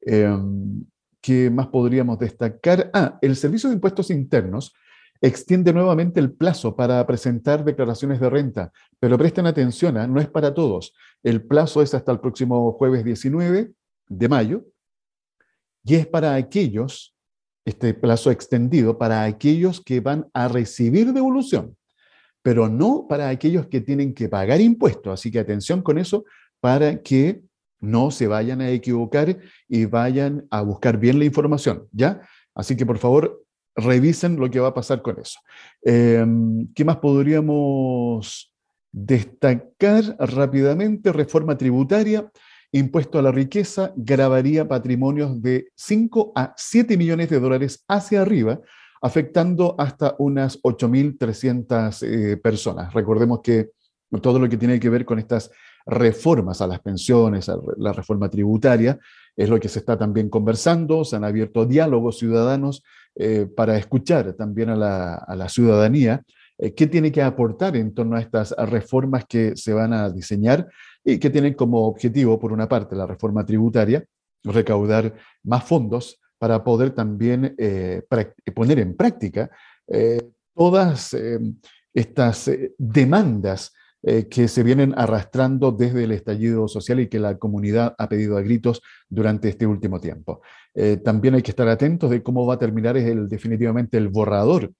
Em, 0.01 0.85
¿Qué 1.21 1.49
más 1.49 1.67
podríamos 1.67 2.19
destacar? 2.19 2.91
Ah, 2.93 3.17
el 3.21 3.35
Servicio 3.35 3.69
de 3.69 3.75
Impuestos 3.75 4.11
Internos 4.11 4.73
extiende 5.21 5.73
nuevamente 5.73 6.19
el 6.19 6.31
plazo 6.31 6.75
para 6.75 7.05
presentar 7.07 7.63
declaraciones 7.63 8.19
de 8.19 8.29
renta, 8.29 8.71
pero 8.99 9.17
presten 9.17 9.47
atención, 9.47 9.97
¿ah? 9.97 10.07
no 10.07 10.19
es 10.19 10.27
para 10.27 10.53
todos. 10.53 10.93
El 11.23 11.43
plazo 11.43 11.81
es 11.81 11.93
hasta 11.93 12.11
el 12.11 12.19
próximo 12.19 12.73
jueves 12.73 13.03
19 13.03 13.71
de 14.07 14.29
mayo 14.29 14.65
y 15.83 15.95
es 15.95 16.07
para 16.07 16.35
aquellos 16.35 17.15
este 17.65 17.95
plazo 17.95 18.29
extendido 18.29 18.97
para 18.97 19.23
aquellos 19.23 19.81
que 19.81 19.99
van 19.99 20.27
a 20.33 20.47
recibir 20.47 21.11
devolución, 21.13 21.75
pero 22.43 22.69
no 22.69 23.07
para 23.09 23.29
aquellos 23.29 23.67
que 23.67 23.81
tienen 23.81 24.13
que 24.13 24.29
pagar 24.29 24.61
impuestos. 24.61 25.11
Así 25.11 25.31
que 25.31 25.39
atención 25.39 25.81
con 25.81 25.97
eso 25.97 26.25
para 26.59 27.01
que 27.01 27.41
no 27.79 28.11
se 28.11 28.27
vayan 28.27 28.61
a 28.61 28.69
equivocar 28.69 29.37
y 29.67 29.85
vayan 29.85 30.47
a 30.51 30.61
buscar 30.61 30.97
bien 30.97 31.19
la 31.19 31.25
información, 31.25 31.87
¿ya? 31.91 32.21
Así 32.53 32.77
que 32.77 32.85
por 32.85 32.99
favor 32.99 33.44
revisen 33.75 34.37
lo 34.37 34.49
que 34.49 34.59
va 34.59 34.69
a 34.69 34.73
pasar 34.73 35.01
con 35.01 35.19
eso. 35.19 35.39
Em, 35.81 36.67
¿Qué 36.73 36.85
más 36.85 36.97
podríamos 36.97 38.53
destacar 38.91 40.15
rápidamente? 40.19 41.11
Reforma 41.11 41.57
tributaria 41.57 42.31
impuesto 42.71 43.19
a 43.19 43.21
la 43.21 43.31
riqueza 43.31 43.93
grabaría 43.95 44.67
patrimonios 44.67 45.41
de 45.41 45.69
5 45.75 46.33
a 46.35 46.53
7 46.57 46.97
millones 46.97 47.29
de 47.29 47.39
dólares 47.39 47.85
hacia 47.87 48.21
arriba, 48.21 48.59
afectando 49.01 49.75
hasta 49.77 50.15
unas 50.19 50.61
8.300 50.61 52.03
eh, 52.03 52.37
personas. 52.37 52.93
Recordemos 52.93 53.39
que 53.41 53.69
todo 54.21 54.39
lo 54.39 54.49
que 54.49 54.57
tiene 54.57 54.79
que 54.79 54.89
ver 54.89 55.05
con 55.05 55.19
estas 55.19 55.51
reformas 55.85 56.61
a 56.61 56.67
las 56.67 56.79
pensiones, 56.81 57.47
a 57.47 57.57
la 57.77 57.93
reforma 57.93 58.29
tributaria, 58.29 58.99
es 59.35 59.49
lo 59.49 59.59
que 59.59 59.69
se 59.69 59.79
está 59.79 59.97
también 59.97 60.29
conversando, 60.29 61.03
se 61.03 61.15
han 61.15 61.23
abierto 61.23 61.65
diálogos 61.65 62.17
ciudadanos 62.17 62.83
eh, 63.15 63.47
para 63.53 63.77
escuchar 63.77 64.33
también 64.33 64.69
a 64.69 64.75
la, 64.75 65.49
ciudadanía 65.49 66.23
eh, 66.57 66.73
qué 66.73 66.87
tiene 66.87 67.11
que 67.11 67.21
aportar 67.21 67.75
en 67.75 67.93
torno 67.93 68.15
a 68.15 68.21
estas 68.21 68.51
reformas 68.57 69.25
que 69.25 69.55
se 69.55 69.73
van 69.73 69.93
a 69.93 70.09
diseñar 70.09 70.67
y 71.03 71.17
que 71.19 71.29
tienen 71.29 71.53
como 71.53 71.85
objetivo, 71.85 72.39
por 72.39 72.53
una 72.53 72.67
parte, 72.67 72.95
la 72.95 73.05
reforma 73.05 73.45
tributaria, 73.45 74.03
recaudar 74.43 75.13
más 75.43 75.63
fondos 75.63 76.19
para 76.37 76.63
poder 76.63 76.91
también 76.91 77.55
eh, 77.57 78.01
poner 78.53 78.79
en 78.79 78.95
práctica 78.95 79.49
eh, 79.87 80.21
todas 80.53 81.15
estas 81.93 82.51
demandas 82.77 83.73
que 84.29 84.47
se 84.47 84.61
vienen 84.61 84.93
arrastrando 84.95 85.71
desde 85.71 86.03
el 86.03 86.11
estallido 86.11 86.67
social 86.67 86.99
y 86.99 87.07
que 87.07 87.17
la 87.17 87.39
comunidad 87.39 87.95
ha 87.97 88.07
pedido 88.07 88.37
a 88.37 88.41
gritos 88.41 88.81
durante 89.09 89.49
este 89.49 89.65
último 89.65 89.99
tiempo. 89.99 90.41
también 91.03 91.33
hay 91.33 91.41
que 91.41 91.49
estar 91.49 91.67
atentos 91.67 92.11
de 92.11 92.21
cómo 92.21 92.45
va 92.45 92.53
a 92.53 92.59
terminar 92.59 92.95
definitivamente 92.95 93.97
el 93.97 94.09
borrador 94.09 94.71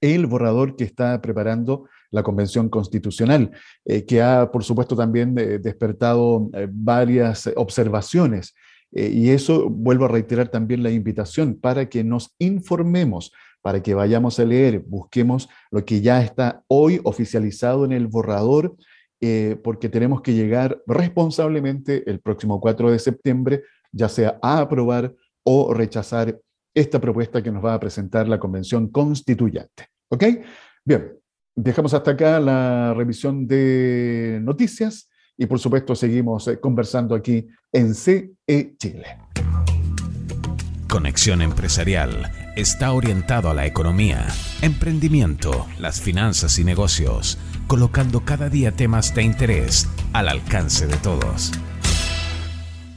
el 0.00 0.26
borrador 0.26 0.76
que 0.76 0.84
está 0.84 1.20
preparando 1.20 1.88
la 2.10 2.22
Convención 2.22 2.68
Constitucional, 2.68 3.50
eh, 3.84 4.04
que 4.04 4.22
ha, 4.22 4.50
por 4.50 4.64
supuesto, 4.64 4.96
también 4.96 5.38
eh, 5.38 5.58
despertado 5.58 6.50
eh, 6.54 6.68
varias 6.70 7.50
observaciones. 7.56 8.54
y 8.92 9.30
eso, 9.30 9.70
vuelvo 9.70 10.06
a 10.06 10.08
reiterar 10.08 10.48
también 10.48 10.82
la 10.82 10.90
invitación 10.90 11.54
para 11.54 11.88
que 11.88 12.02
nos 12.02 12.34
informemos, 12.40 13.30
para 13.62 13.82
que 13.82 13.94
vayamos 13.94 14.38
a 14.38 14.44
leer, 14.44 14.80
busquemos 14.80 15.48
lo 15.70 15.84
que 15.84 16.00
ya 16.00 16.22
está 16.22 16.62
hoy 16.68 17.00
oficializado 17.04 17.84
en 17.84 17.92
el 17.92 18.06
borrador, 18.06 18.76
porque 19.62 19.90
tenemos 19.90 20.22
que 20.22 20.32
llegar 20.32 20.80
responsablemente 20.86 22.10
el 22.10 22.20
próximo 22.20 22.58
4 22.58 22.90
de 22.90 22.98
septiembre, 22.98 23.62
ya 23.92 24.08
sea 24.08 24.38
a 24.40 24.60
aprobar 24.60 25.14
o 25.44 25.74
rechazar 25.74 26.40
esta 26.74 27.00
propuesta 27.00 27.42
que 27.42 27.50
nos 27.50 27.64
va 27.64 27.74
a 27.74 27.80
presentar 27.80 28.28
la 28.28 28.38
Convención 28.38 28.88
Constituyente. 28.88 29.88
¿Ok? 30.08 30.24
Bien, 30.84 31.12
dejamos 31.54 31.94
hasta 31.94 32.12
acá 32.12 32.40
la 32.40 32.94
revisión 32.94 33.46
de 33.46 34.40
noticias 34.42 35.08
y 35.36 35.46
por 35.46 35.58
supuesto 35.58 35.94
seguimos 35.94 36.48
eh, 36.48 36.60
conversando 36.60 37.14
aquí 37.14 37.46
en 37.72 37.94
CE 37.94 38.34
Chile. 38.76 39.18
Conexión 40.88 41.40
Empresarial 41.42 42.39
está 42.56 42.92
orientado 42.92 43.50
a 43.50 43.54
la 43.54 43.66
economía, 43.66 44.26
emprendimiento, 44.60 45.66
las 45.78 46.00
finanzas 46.00 46.58
y 46.58 46.64
negocios, 46.64 47.38
colocando 47.66 48.24
cada 48.24 48.48
día 48.48 48.72
temas 48.72 49.14
de 49.14 49.22
interés 49.22 49.88
al 50.12 50.28
alcance 50.28 50.86
de 50.86 50.96
todos. 50.96 51.52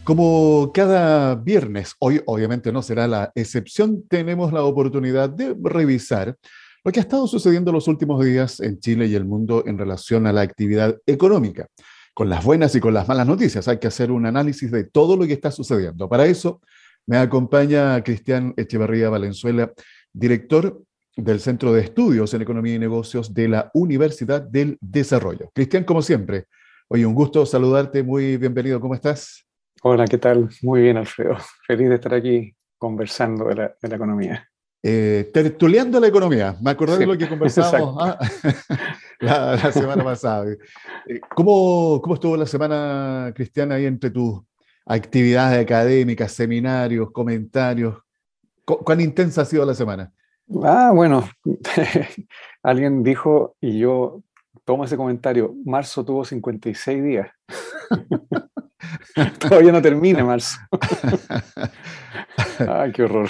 Como 0.04 0.72
cada 0.74 1.36
viernes, 1.36 1.94
hoy 2.00 2.22
obviamente 2.26 2.72
no 2.72 2.82
será 2.82 3.08
la 3.08 3.32
excepción, 3.36 4.04
tenemos 4.08 4.52
la 4.52 4.64
oportunidad 4.64 5.30
de 5.30 5.56
revisar 5.64 6.36
lo 6.84 6.92
que 6.92 7.00
ha 7.00 7.04
estado 7.04 7.28
sucediendo 7.28 7.72
los 7.72 7.88
últimos 7.88 8.26
días 8.26 8.60
en 8.60 8.80
Chile 8.80 9.06
y 9.06 9.16
el 9.16 9.24
mundo 9.24 9.64
en 9.66 9.78
relación 9.78 10.28
a 10.28 10.34
la 10.34 10.42
actividad 10.42 10.98
económica. 11.06 11.68
con 12.16 12.30
las 12.30 12.44
buenas 12.44 12.76
y 12.76 12.80
con 12.80 12.94
las 12.94 13.08
malas 13.08 13.26
noticias. 13.26 13.68
Hay 13.68 13.80
que 13.80 13.88
hacer 13.88 14.12
un 14.12 14.28
análisis 14.28 14.70
de 14.70 14.84
todo 14.84 15.18
lo 15.18 15.26
que 15.26 15.34
está 15.34 15.50
sucediendo. 15.50 16.08
Para 16.08 16.28
eso 16.28 16.62
me 17.06 17.18
acompaña 17.18 18.02
Cristian 18.04 18.54
Echeverría 18.56 19.10
Valenzuela, 19.10 19.72
director 20.12 20.82
del 21.16 21.40
Centro 21.40 21.74
de 21.74 21.82
Estudios 21.82 22.34
en 22.34 22.42
Economía 22.42 22.76
y 22.76 22.80
Negocios 22.80 23.34
de 23.34 23.48
la 23.48 23.72
Universidad 23.74 24.42
del 24.42 24.78
Desarrollo. 24.82 25.52
Cristian, 25.54 25.84
como 25.84 26.02
siempre, 26.02 26.46
oye, 26.88 27.06
un 27.06 27.14
gusto 27.14 27.46
saludarte, 27.46 28.04
muy 28.04 28.38
bienvenido, 28.38 28.80
¿cómo 28.80 28.96
estás? 28.96 29.46
Hola, 29.84 30.06
¿qué 30.06 30.18
tal? 30.18 30.50
Muy 30.62 30.82
bien, 30.82 30.98
Alfredo. 30.98 31.38
Feliz 31.68 31.90
de 31.90 31.96
estar 31.96 32.14
aquí 32.14 32.56
conversando 32.78 33.46
de 33.46 33.56
la, 33.56 33.76
economía. 33.82 34.50
Eh, 34.82 35.30
tertuleando 35.34 36.00
la 36.00 36.08
economía, 36.08 36.56
me 36.62 36.72
acordé 36.72 36.98
de 36.98 37.06
lo 37.06 37.18
que 37.18 37.30
conversamos 37.30 37.96
ah, 38.02 38.18
la, 39.20 39.72
semana 39.72 40.04
pasada. 40.04 40.52
Eh, 41.08 41.22
¿Cómo, 41.36 42.02
¿Cómo 42.02 42.16
estuvo 42.16 42.36
la 42.36 42.46
semana, 42.46 43.32
Cristian, 43.36 43.72
ahí 43.72 43.86
entre 43.86 44.10
tus 44.10 44.42
actividades 44.86 45.62
académicas, 45.62 46.32
seminarios, 46.32 47.12
comentarios? 47.12 47.98
¿Cuán 48.66 49.02
intensa 49.02 49.42
ha 49.42 49.46
sido 49.46 49.66
la 49.66 49.74
semana? 49.74 50.12
Ah, 50.64 50.92
bueno, 50.94 51.28
alguien 52.64 53.04
dijo, 53.04 53.56
y 53.62 53.80
yo 53.80 54.22
tomo 54.66 54.86
ese 54.86 54.98
comentario, 54.98 55.56
marzo 55.66 56.04
tuvo 56.06 56.26
56 56.26 57.04
días. 57.04 57.30
Todavía 59.40 59.72
no 59.72 59.82
termina 59.82 60.24
marzo. 60.24 60.58
Ay, 62.68 62.92
qué 62.92 63.04
horror. 63.04 63.30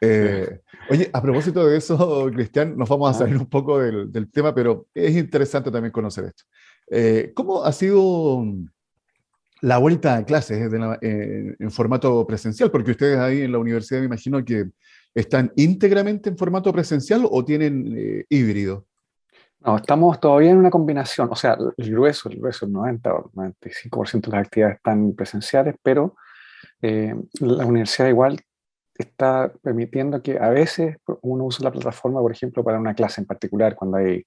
Eh, 0.00 0.60
oye, 0.90 1.10
a 1.12 1.22
propósito 1.22 1.66
de 1.66 1.76
eso, 1.78 2.28
Cristian, 2.32 2.76
nos 2.76 2.88
vamos 2.88 3.08
a 3.08 3.10
ah. 3.10 3.14
salir 3.14 3.36
un 3.36 3.48
poco 3.48 3.78
del, 3.78 4.30
tema, 4.30 4.54
pero 4.54 4.86
es 4.94 5.16
interesante 5.16 5.70
también 5.70 5.92
conocer 5.92 6.24
esto. 6.24 6.44
Eh, 6.90 7.32
¿Cómo 7.34 7.64
ha 7.64 7.72
sido 7.72 8.44
la 9.60 9.78
vuelta 9.78 10.16
a 10.16 10.24
clases 10.24 10.58
eh, 11.02 11.56
en 11.58 11.70
formato 11.70 12.26
presencial? 12.26 12.70
Porque 12.70 12.92
ustedes 12.92 13.18
ahí 13.18 13.42
en 13.42 13.52
la 13.52 13.58
universidad 13.58 14.00
me 14.00 14.06
imagino 14.06 14.44
que 14.44 14.66
¿Están 15.18 15.52
íntegramente 15.56 16.30
en 16.30 16.38
formato 16.38 16.72
presencial 16.72 17.26
o 17.28 17.44
tienen 17.44 17.92
eh, 17.96 18.24
híbrido? 18.28 18.86
No, 19.60 19.76
estamos 19.76 20.20
todavía 20.20 20.50
en 20.50 20.58
una 20.58 20.70
combinación, 20.70 21.28
o 21.28 21.34
sea, 21.34 21.58
el 21.76 21.90
grueso, 21.90 22.28
el 22.28 22.38
grueso, 22.38 22.66
el 22.66 22.72
90 22.72 23.12
o 23.12 23.30
95% 23.32 24.30
de 24.30 24.36
las 24.36 24.46
actividades 24.46 24.76
están 24.76 25.12
presenciales, 25.14 25.74
pero 25.82 26.14
eh, 26.80 27.12
la 27.40 27.66
universidad 27.66 28.08
igual 28.08 28.38
está 28.94 29.52
permitiendo 29.60 30.22
que 30.22 30.38
a 30.38 30.50
veces 30.50 30.96
uno 31.22 31.44
use 31.44 31.64
la 31.64 31.72
plataforma, 31.72 32.20
por 32.20 32.30
ejemplo, 32.30 32.62
para 32.62 32.78
una 32.78 32.94
clase 32.94 33.20
en 33.20 33.26
particular, 33.26 33.74
cuando 33.74 33.96
hay, 33.96 34.24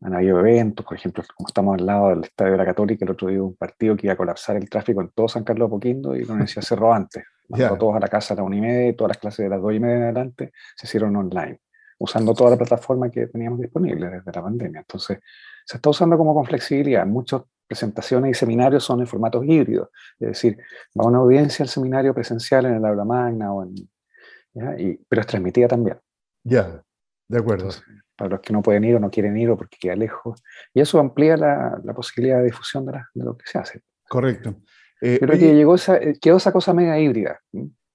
han 0.00 0.14
habido 0.14 0.40
eventos, 0.40 0.84
por 0.84 0.96
ejemplo, 0.96 1.24
como 1.34 1.48
estamos 1.48 1.78
al 1.78 1.86
lado 1.86 2.08
del 2.10 2.24
Estadio 2.24 2.52
de 2.52 2.58
la 2.58 2.64
Católica, 2.64 3.04
el 3.04 3.10
otro 3.10 3.28
día 3.28 3.42
un 3.42 3.56
partido 3.56 3.96
que 3.96 4.06
iba 4.06 4.14
a 4.14 4.16
colapsar 4.16 4.56
el 4.56 4.68
tráfico 4.68 5.00
en 5.00 5.10
todo 5.10 5.28
San 5.28 5.44
Carlos 5.44 5.68
de 5.68 5.70
Poquindo 5.70 6.16
y 6.16 6.24
la 6.24 6.32
universidad 6.32 6.62
cerró 6.66 6.92
antes. 6.92 7.24
Mandó 7.48 7.76
todos 7.76 7.96
a 7.96 8.00
la 8.00 8.08
casa 8.08 8.34
a 8.34 8.38
la 8.38 8.42
una 8.42 8.56
y 8.56 8.60
media 8.60 8.88
y 8.88 8.94
todas 8.94 9.10
las 9.10 9.18
clases 9.18 9.44
de 9.44 9.50
las 9.50 9.60
dos 9.60 9.72
y 9.74 9.80
media 9.80 9.96
en 9.96 10.02
adelante 10.04 10.52
se 10.76 10.86
hicieron 10.86 11.14
online, 11.14 11.60
usando 11.98 12.32
toda 12.34 12.50
la 12.50 12.56
plataforma 12.56 13.10
que 13.10 13.26
teníamos 13.26 13.60
disponible 13.60 14.08
desde 14.08 14.32
la 14.32 14.42
pandemia. 14.42 14.80
Entonces, 14.80 15.18
se 15.64 15.76
está 15.76 15.90
usando 15.90 16.16
como 16.16 16.34
con 16.34 16.46
flexibilidad. 16.46 17.06
Muchas 17.06 17.42
presentaciones 17.66 18.30
y 18.30 18.34
seminarios 18.34 18.84
son 18.84 19.00
en 19.00 19.06
formatos 19.06 19.44
híbridos, 19.44 19.88
es 20.18 20.28
decir, 20.28 20.58
va 20.98 21.06
una 21.06 21.18
audiencia 21.18 21.62
al 21.62 21.68
seminario 21.68 22.14
presencial 22.14 22.66
en 22.66 22.74
el 22.74 22.84
aula 22.84 23.04
magna, 23.04 23.52
o 23.52 23.62
en, 23.62 23.74
Y, 24.78 24.96
pero 25.08 25.20
es 25.20 25.26
transmitida 25.26 25.68
también. 25.68 25.98
Ya, 26.44 26.82
de 27.28 27.38
acuerdo. 27.38 27.70
Para 28.16 28.30
los 28.30 28.40
que 28.40 28.52
no 28.52 28.62
pueden 28.62 28.84
ir 28.84 28.96
o 28.96 29.00
no 29.00 29.10
quieren 29.10 29.36
ir 29.36 29.50
o 29.50 29.56
porque 29.56 29.76
queda 29.80 29.96
lejos. 29.96 30.42
Y 30.72 30.80
eso 30.80 30.98
amplía 30.98 31.36
la, 31.36 31.80
la 31.82 31.94
posibilidad 31.94 32.38
de 32.38 32.44
difusión 32.44 32.86
de, 32.86 32.92
de, 33.14 33.24
lo 33.24 33.36
que 33.36 33.46
se 33.46 33.58
hace. 33.58 33.82
Correcto. 34.08 34.56
Eh, 35.00 35.18
Pero 35.20 35.32
que 35.34 35.54
llegó 35.54 35.74
esa, 35.74 35.96
eh, 35.96 36.14
quedó 36.20 36.36
esa 36.36 36.52
cosa 36.52 36.72
mega 36.72 36.98
híbrida, 36.98 37.40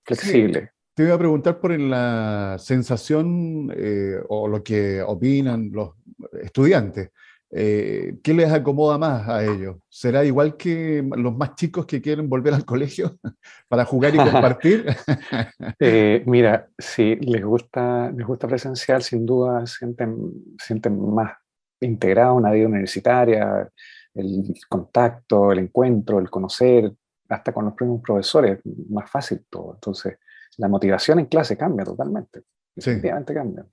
flexible. 0.03 0.71
te 0.93 1.03
iba 1.03 1.15
a 1.15 1.17
preguntar 1.17 1.59
por 1.59 1.77
la 1.79 2.57
sensación 2.59 3.71
eh, 3.75 4.19
o 4.27 4.47
lo 4.47 4.63
que 4.63 5.01
opinan 5.01 5.71
los 5.71 5.95
estudiantes. 6.41 7.11
¿Qué 7.51 8.33
les 8.33 8.51
acomoda 8.51 8.97
más 8.97 9.27
a 9.27 9.43
ellos? 9.43 9.77
¿Será 9.89 10.23
igual 10.23 10.55
que 10.55 11.03
los 11.17 11.35
más 11.35 11.55
chicos 11.55 11.85
que 11.85 12.01
quieren 12.01 12.29
volver 12.29 12.53
al 12.53 12.65
colegio 12.65 13.17
para 13.67 13.85
jugar 13.85 14.13
y 14.13 14.17
compartir? 14.17 14.85
mira, 16.25 16.69
si 16.77 17.15
les 17.15 17.43
gusta, 17.43 18.11
les 18.11 18.25
gusta 18.25 18.47
presencial, 18.47 19.01
sin 19.01 19.25
duda 19.25 19.65
sienten, 19.65 20.15
sienten 20.59 20.99
más 21.13 21.33
integrado 21.81 22.35
una 22.35 22.51
vida 22.51 22.67
universitaria, 22.67 23.69
el 24.13 24.53
contacto, 24.67 25.51
el 25.51 25.59
encuentro, 25.59 26.19
el 26.19 26.29
conocer, 26.29 26.91
hasta 27.29 27.53
con 27.53 27.65
los 27.65 27.73
primeros 27.75 28.01
profesores, 28.01 28.59
más 28.89 29.09
fácil 29.09 29.45
todo. 29.49 29.73
Entonces, 29.75 30.17
la 30.57 30.67
motivación 30.67 31.19
en 31.19 31.25
clase 31.27 31.55
cambia 31.57 31.85
totalmente. 31.85 32.43
Definitivamente 32.75 33.33
cambia. 33.33 33.65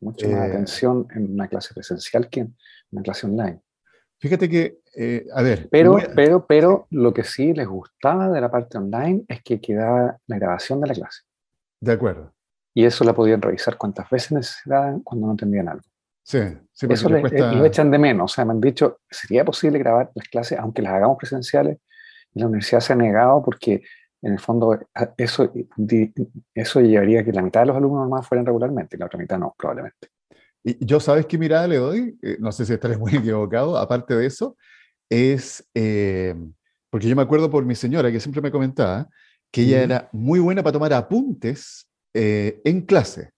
Mucha 0.00 0.28
más 0.28 0.36
eh, 0.36 0.50
atención 0.50 1.06
en 1.14 1.32
una 1.32 1.48
clase 1.48 1.72
presencial 1.72 2.28
que 2.28 2.40
en 2.40 2.56
una 2.90 3.02
clase 3.02 3.26
online. 3.26 3.60
Fíjate 4.20 4.48
que, 4.48 4.80
eh, 4.96 5.26
a 5.32 5.42
ver. 5.42 5.68
Pero, 5.70 5.96
pero, 6.14 6.46
pero 6.46 6.86
lo 6.90 7.14
que 7.14 7.22
sí 7.22 7.52
les 7.52 7.68
gustaba 7.68 8.28
de 8.28 8.40
la 8.40 8.50
parte 8.50 8.76
online 8.78 9.24
es 9.28 9.42
que 9.42 9.60
quedaba 9.60 10.18
la 10.26 10.38
grabación 10.38 10.80
de 10.80 10.88
la 10.88 10.94
clase. 10.94 11.22
De 11.80 11.92
acuerdo. 11.92 12.32
Y 12.74 12.84
eso 12.84 13.04
la 13.04 13.14
podían 13.14 13.40
revisar 13.40 13.76
cuantas 13.76 14.10
veces 14.10 14.32
necesitaban 14.32 15.00
cuando 15.00 15.26
no 15.26 15.32
entendían 15.32 15.68
algo. 15.68 15.84
Sí, 16.24 16.40
sí 16.72 16.86
Eso 16.90 17.08
le, 17.08 17.22
lo 17.22 17.64
echan 17.64 17.90
de 17.90 17.98
menos. 17.98 18.32
O 18.32 18.34
sea, 18.34 18.44
me 18.44 18.52
han 18.52 18.60
dicho, 18.60 18.98
¿sería 19.10 19.44
posible 19.44 19.78
grabar 19.78 20.10
las 20.14 20.28
clases 20.28 20.58
aunque 20.58 20.82
las 20.82 20.92
hagamos 20.92 21.16
presenciales? 21.16 21.78
Y 22.34 22.40
la 22.40 22.46
universidad 22.46 22.80
se 22.80 22.92
ha 22.92 22.96
negado 22.96 23.42
porque, 23.42 23.82
en 24.20 24.32
el 24.32 24.38
fondo, 24.38 24.78
eso, 25.16 25.52
eso 26.54 26.80
llevaría 26.80 27.20
a 27.20 27.24
que 27.24 27.32
la 27.32 27.40
mitad 27.40 27.60
de 27.60 27.66
los 27.66 27.76
alumnos 27.76 28.08
más 28.08 28.26
fueran 28.26 28.44
regularmente 28.44 28.96
y 28.96 28.98
la 28.98 29.06
otra 29.06 29.18
mitad 29.18 29.38
no, 29.38 29.54
probablemente. 29.56 30.08
Y 30.64 30.84
yo, 30.84 31.00
¿sabes 31.00 31.26
qué 31.26 31.38
mirada 31.38 31.66
le 31.68 31.76
doy? 31.76 32.18
Eh, 32.22 32.36
no 32.40 32.52
sé 32.52 32.66
si 32.66 32.72
estaré 32.72 32.96
muy 32.98 33.14
equivocado. 33.16 33.76
Aparte 33.76 34.14
de 34.14 34.26
eso, 34.26 34.56
es. 35.08 35.68
Eh, 35.74 36.34
porque 36.90 37.08
yo 37.08 37.16
me 37.16 37.22
acuerdo 37.22 37.50
por 37.50 37.64
mi 37.64 37.74
señora 37.74 38.10
que 38.10 38.20
siempre 38.20 38.40
me 38.40 38.50
comentaba 38.50 39.08
que 39.50 39.62
ella 39.62 39.82
era 39.82 40.08
muy 40.12 40.40
buena 40.40 40.62
para 40.62 40.72
tomar 40.72 40.92
apuntes 40.92 41.88
eh, 42.14 42.60
en 42.64 42.82
clase. 42.82 43.30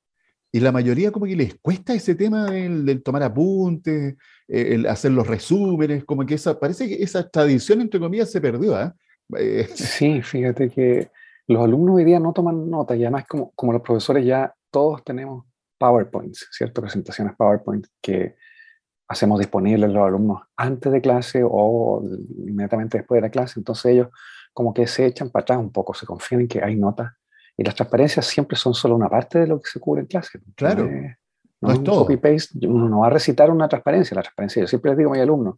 Y 0.52 0.60
la 0.60 0.72
mayoría 0.72 1.12
como 1.12 1.26
que 1.26 1.36
les 1.36 1.54
cuesta 1.60 1.94
ese 1.94 2.16
tema 2.16 2.50
del, 2.50 3.02
tomar 3.04 3.22
apuntes, 3.22 4.16
eh, 4.48 4.74
el 4.74 4.86
hacer 4.86 5.12
los 5.12 5.26
resúmenes, 5.26 6.04
como 6.04 6.26
que 6.26 6.34
esa, 6.34 6.58
parece 6.58 6.88
que 6.88 7.02
esa 7.02 7.28
tradición, 7.28 7.80
entre 7.80 8.00
comillas, 8.00 8.30
se 8.30 8.40
perdió. 8.40 8.74
¿ah? 8.74 8.94
¿eh? 9.38 9.68
Sí, 9.74 10.22
fíjate 10.22 10.70
que 10.70 11.10
los 11.46 11.62
alumnos 11.62 11.96
hoy 11.96 12.04
día 12.04 12.18
no 12.18 12.32
toman 12.32 12.68
notas 12.68 12.98
y 12.98 13.02
además 13.02 13.26
como, 13.28 13.52
como 13.52 13.72
los 13.72 13.82
profesores 13.82 14.24
ya 14.24 14.52
todos 14.70 15.04
tenemos 15.04 15.44
PowerPoints, 15.80 16.48
¿cierto? 16.52 16.82
Presentaciones 16.82 17.34
PowerPoint 17.36 17.86
que 18.02 18.36
hacemos 19.08 19.38
disponibles 19.38 19.88
a 19.90 19.92
los 19.92 20.06
alumnos 20.06 20.42
antes 20.56 20.92
de 20.92 21.00
clase 21.00 21.42
o 21.42 22.04
inmediatamente 22.46 22.98
después 22.98 23.16
de 23.16 23.22
la 23.22 23.30
clase. 23.30 23.58
Entonces 23.58 23.86
ellos 23.86 24.08
como 24.52 24.74
que 24.74 24.86
se 24.86 25.06
echan 25.06 25.30
para 25.30 25.42
atrás 25.42 25.58
un 25.58 25.72
poco, 25.72 25.94
se 25.94 26.06
confían 26.06 26.42
en 26.42 26.48
que 26.48 26.62
hay 26.62 26.76
notas 26.76 27.12
y 27.56 27.64
las 27.64 27.74
transparencias 27.74 28.26
siempre 28.26 28.56
son 28.56 28.74
solo 28.74 28.94
una 28.94 29.08
parte 29.08 29.40
de 29.40 29.46
lo 29.46 29.60
que 29.60 29.70
se 29.70 29.80
cubre 29.80 30.02
en 30.02 30.06
clase. 30.06 30.38
Claro. 30.54 30.88
no, 31.60 31.72
es 31.72 31.82
todo. 31.82 32.02
Copy-paste, 32.02 32.66
uno 32.66 32.88
no 32.88 33.00
va 33.00 33.06
a 33.06 33.10
recitar 33.10 33.50
una 33.50 33.68
transparencia. 33.68 34.14
La 34.14 34.22
transparencia, 34.22 34.60
yo 34.60 34.66
siempre 34.66 34.90
les 34.90 34.98
digo 34.98 35.10
a 35.10 35.14
mis 35.14 35.22
alumnos, 35.22 35.56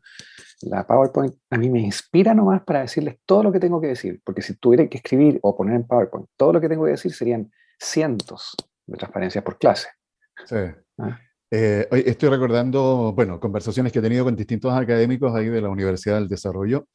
la 0.63 0.87
PowerPoint 0.87 1.35
a 1.51 1.59
mí 1.59 1.69
me 1.69 1.81
inspira 1.81 2.35
nomás 2.35 2.63
para 2.63 2.83
decirles 2.83 3.19
todo 3.27 3.43
lo 3.43 3.53
que 3.53 3.59
tengo 3.59 3.81
que 3.81 3.89
decir, 3.89 4.21
porque 4.25 4.43
si 4.43 4.57
tuviera 4.57 4.87
que 4.87 4.99
escribir 4.99 5.39
o 5.43 5.57
poner 5.57 5.75
en 5.75 5.87
PowerPoint 5.87 6.29
todo 6.37 6.53
lo 6.53 6.61
que 6.61 6.69
tengo 6.69 6.85
que 6.85 6.93
decir 6.93 7.13
serían 7.13 7.51
cientos 7.79 8.55
de 8.87 8.97
transparencias 8.97 9.43
por 9.45 9.59
clase. 9.59 9.89
Sí. 10.47 10.57
¿Ah? 10.99 11.21
Eh, 11.51 11.87
estoy 12.07 12.31
recordando, 12.31 13.13
bueno, 13.15 13.39
conversaciones 13.39 13.93
que 13.93 13.99
he 13.99 14.03
tenido 14.03 14.25
con 14.25 14.35
distintos 14.35 14.73
académicos 14.73 15.35
ahí 15.35 15.49
de 15.49 15.61
la 15.61 15.69
Universidad 15.69 16.17
del 16.17 16.29
Desarrollo, 16.29 16.87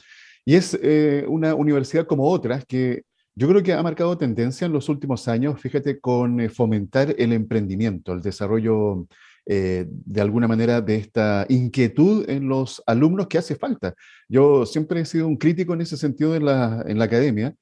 y 0.45 0.55
es 0.55 0.79
eh, 0.81 1.25
una 1.27 1.53
universidad 1.53 2.07
como 2.07 2.27
otras 2.29 2.65
que 2.65 3.03
yo 3.35 3.47
creo 3.47 3.61
que 3.61 3.73
ha 3.73 3.83
marcado 3.83 4.17
tendencia 4.17 4.65
en 4.65 4.71
los 4.71 4.89
últimos 4.89 5.27
años, 5.27 5.61
fíjate, 5.61 5.99
con 5.99 6.39
eh, 6.39 6.49
fomentar 6.49 7.13
el 7.19 7.33
emprendimiento, 7.33 8.13
el 8.13 8.21
desarrollo 8.21 9.05
eh, 9.45 9.85
de 9.87 10.21
alguna 10.21 10.47
manera 10.47 10.81
de 10.81 10.95
esta 10.95 11.45
inquietud 11.49 12.27
en 12.29 12.47
los 12.47 12.81
alumnos 12.87 13.27
que 13.27 13.37
hace 13.37 13.55
falta. 13.55 13.93
Yo 14.29 14.65
siempre 14.65 15.01
he 15.01 15.05
sido 15.05 15.27
un 15.27 15.37
crítico 15.37 15.75
en 15.75 15.81
ese 15.81 15.97
sentido 15.97 16.33
en 16.33 16.45
la, 16.45 16.83
en 16.87 16.97
la 16.97 17.05
academia, 17.05 17.53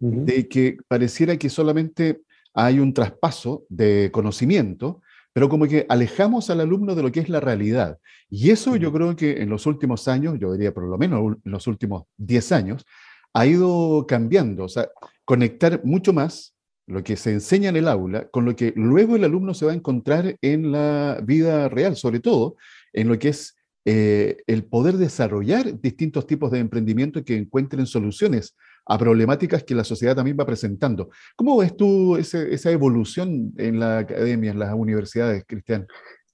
de 0.00 0.48
que 0.48 0.78
pareciera 0.88 1.36
que 1.36 1.50
solamente 1.50 2.22
hay 2.54 2.80
un 2.80 2.92
traspaso 2.94 3.64
de 3.68 4.10
conocimiento, 4.10 5.01
pero 5.32 5.48
como 5.48 5.66
que 5.66 5.86
alejamos 5.88 6.50
al 6.50 6.60
alumno 6.60 6.94
de 6.94 7.02
lo 7.02 7.10
que 7.10 7.20
es 7.20 7.28
la 7.28 7.40
realidad. 7.40 7.98
Y 8.28 8.50
eso 8.50 8.76
yo 8.76 8.92
creo 8.92 9.16
que 9.16 9.42
en 9.42 9.48
los 9.48 9.66
últimos 9.66 10.08
años, 10.08 10.38
yo 10.38 10.52
diría 10.52 10.74
por 10.74 10.84
lo 10.84 10.98
menos 10.98 11.36
en 11.44 11.52
los 11.52 11.66
últimos 11.66 12.04
10 12.18 12.52
años, 12.52 12.84
ha 13.32 13.46
ido 13.46 14.06
cambiando. 14.06 14.64
O 14.64 14.68
sea, 14.68 14.88
conectar 15.24 15.80
mucho 15.84 16.12
más 16.12 16.54
lo 16.86 17.02
que 17.02 17.16
se 17.16 17.32
enseña 17.32 17.70
en 17.70 17.76
el 17.76 17.88
aula 17.88 18.28
con 18.28 18.44
lo 18.44 18.56
que 18.56 18.72
luego 18.76 19.16
el 19.16 19.24
alumno 19.24 19.54
se 19.54 19.64
va 19.64 19.72
a 19.72 19.76
encontrar 19.76 20.36
en 20.42 20.72
la 20.72 21.20
vida 21.24 21.68
real, 21.68 21.96
sobre 21.96 22.20
todo 22.20 22.56
en 22.92 23.08
lo 23.08 23.18
que 23.18 23.28
es 23.28 23.56
eh, 23.84 24.42
el 24.46 24.64
poder 24.64 24.96
desarrollar 24.96 25.80
distintos 25.80 26.26
tipos 26.26 26.50
de 26.50 26.58
emprendimiento 26.58 27.24
que 27.24 27.36
encuentren 27.36 27.86
soluciones 27.86 28.56
a 28.86 28.98
problemáticas 28.98 29.64
que 29.64 29.74
la 29.74 29.84
sociedad 29.84 30.16
también 30.16 30.36
va 30.38 30.46
presentando. 30.46 31.10
¿Cómo 31.36 31.56
ves 31.56 31.76
tú 31.76 32.16
esa 32.16 32.70
evolución 32.70 33.52
en 33.56 33.78
la 33.78 33.98
academia, 33.98 34.50
en 34.50 34.58
las 34.58 34.74
universidades, 34.74 35.44
Cristian? 35.46 35.86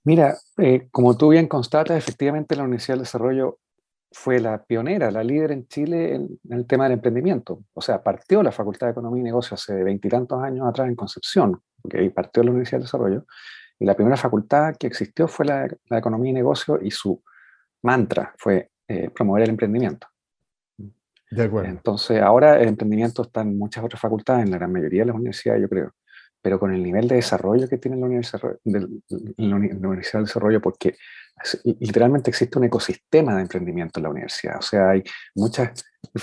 Mira, 0.05 0.39
eh, 0.57 0.89
como 0.91 1.17
tú 1.17 1.29
bien 1.29 1.49
constatas, 1.49 1.99
efectivamente 1.99 2.57
la 2.57 2.63
Universidad 2.63 2.95
del 2.95 3.05
Desarrollo 3.05 3.59
fue 4.11 4.41
la 4.41 4.65
pionera, 4.65 5.11
la 5.11 5.23
líder 5.23 5.53
en 5.53 5.67
Chile 5.67 6.15
en, 6.15 6.41
el 6.49 6.67
tema 6.67 6.85
del 6.85 6.95
emprendimiento. 6.95 7.65
O 7.75 7.83
sea, 7.83 8.03
partió 8.03 8.43
la 8.43 8.53
Facultad 8.53 8.87
de 8.87 8.93
Economía 8.93 9.21
y 9.21 9.25
Negocio 9.25 9.55
hace 9.55 9.85
veintitantos 9.85 10.43
años 10.43 10.67
atrás 10.67 10.89
en 10.89 10.97
Concepción, 10.97 11.61
porque 11.83 11.99
ahí 11.99 12.09
partió 12.09 12.43
la 12.43 12.51
Universidad 12.51 12.79
del 12.79 12.87
Desarrollo, 12.87 13.27
y 13.79 13.85
la 13.85 13.95
primera 13.95 14.17
facultad 14.17 14.77
que 14.77 14.87
existió 14.87 15.29
fue 15.29 15.45
la, 15.45 15.69
la 15.91 15.99
Economía 15.99 16.31
y 16.31 16.35
Negocio 16.35 16.79
y 16.83 16.91
su 16.91 17.23
mantra 17.83 18.35
fue 18.39 18.71
eh, 18.89 19.11
promover 19.11 19.43
el 19.43 19.51
emprendimiento. 19.51 20.07
De 21.31 21.45
acuerdo. 21.45 21.71
Entonces, 21.71 22.21
ahora 22.23 22.61
el 22.61 22.69
emprendimiento 22.69 23.23
está 23.23 23.43
en 23.43 23.59
muchas 23.59 23.85
otras 23.85 24.01
facultades, 24.01 24.45
en 24.45 24.51
la 24.51 24.59
gran 24.59 24.73
mayoría 24.73 25.03
de 25.03 25.07
las 25.07 25.17
universidades, 25.17 25.63
yo 25.63 25.69
creo 25.69 25.93
pero 26.41 26.59
con 26.59 26.73
el 26.73 26.83
nivel 26.83 27.09
de 27.09 27.17
desarrollo 27.17 27.69
que 27.69 27.79
tiene 27.79 27.97
la 27.97 28.07
Universidad, 28.07 28.41
del, 28.65 29.03
la 29.37 29.57
Universidad 29.57 30.21
del 30.21 30.27
Desarrollo, 30.27 30.61
porque 30.61 30.97
literalmente 31.79 32.31
existe 32.31 32.59
un 32.59 32.65
ecosistema 32.65 33.35
de 33.37 33.43
emprendimiento 33.43 34.01
en 34.01 34.05
la 34.05 34.11
universidad, 34.11 34.59
o 34.59 34.63
sea, 34.63 34.91
hay 34.91 35.05
muchos 35.35 35.69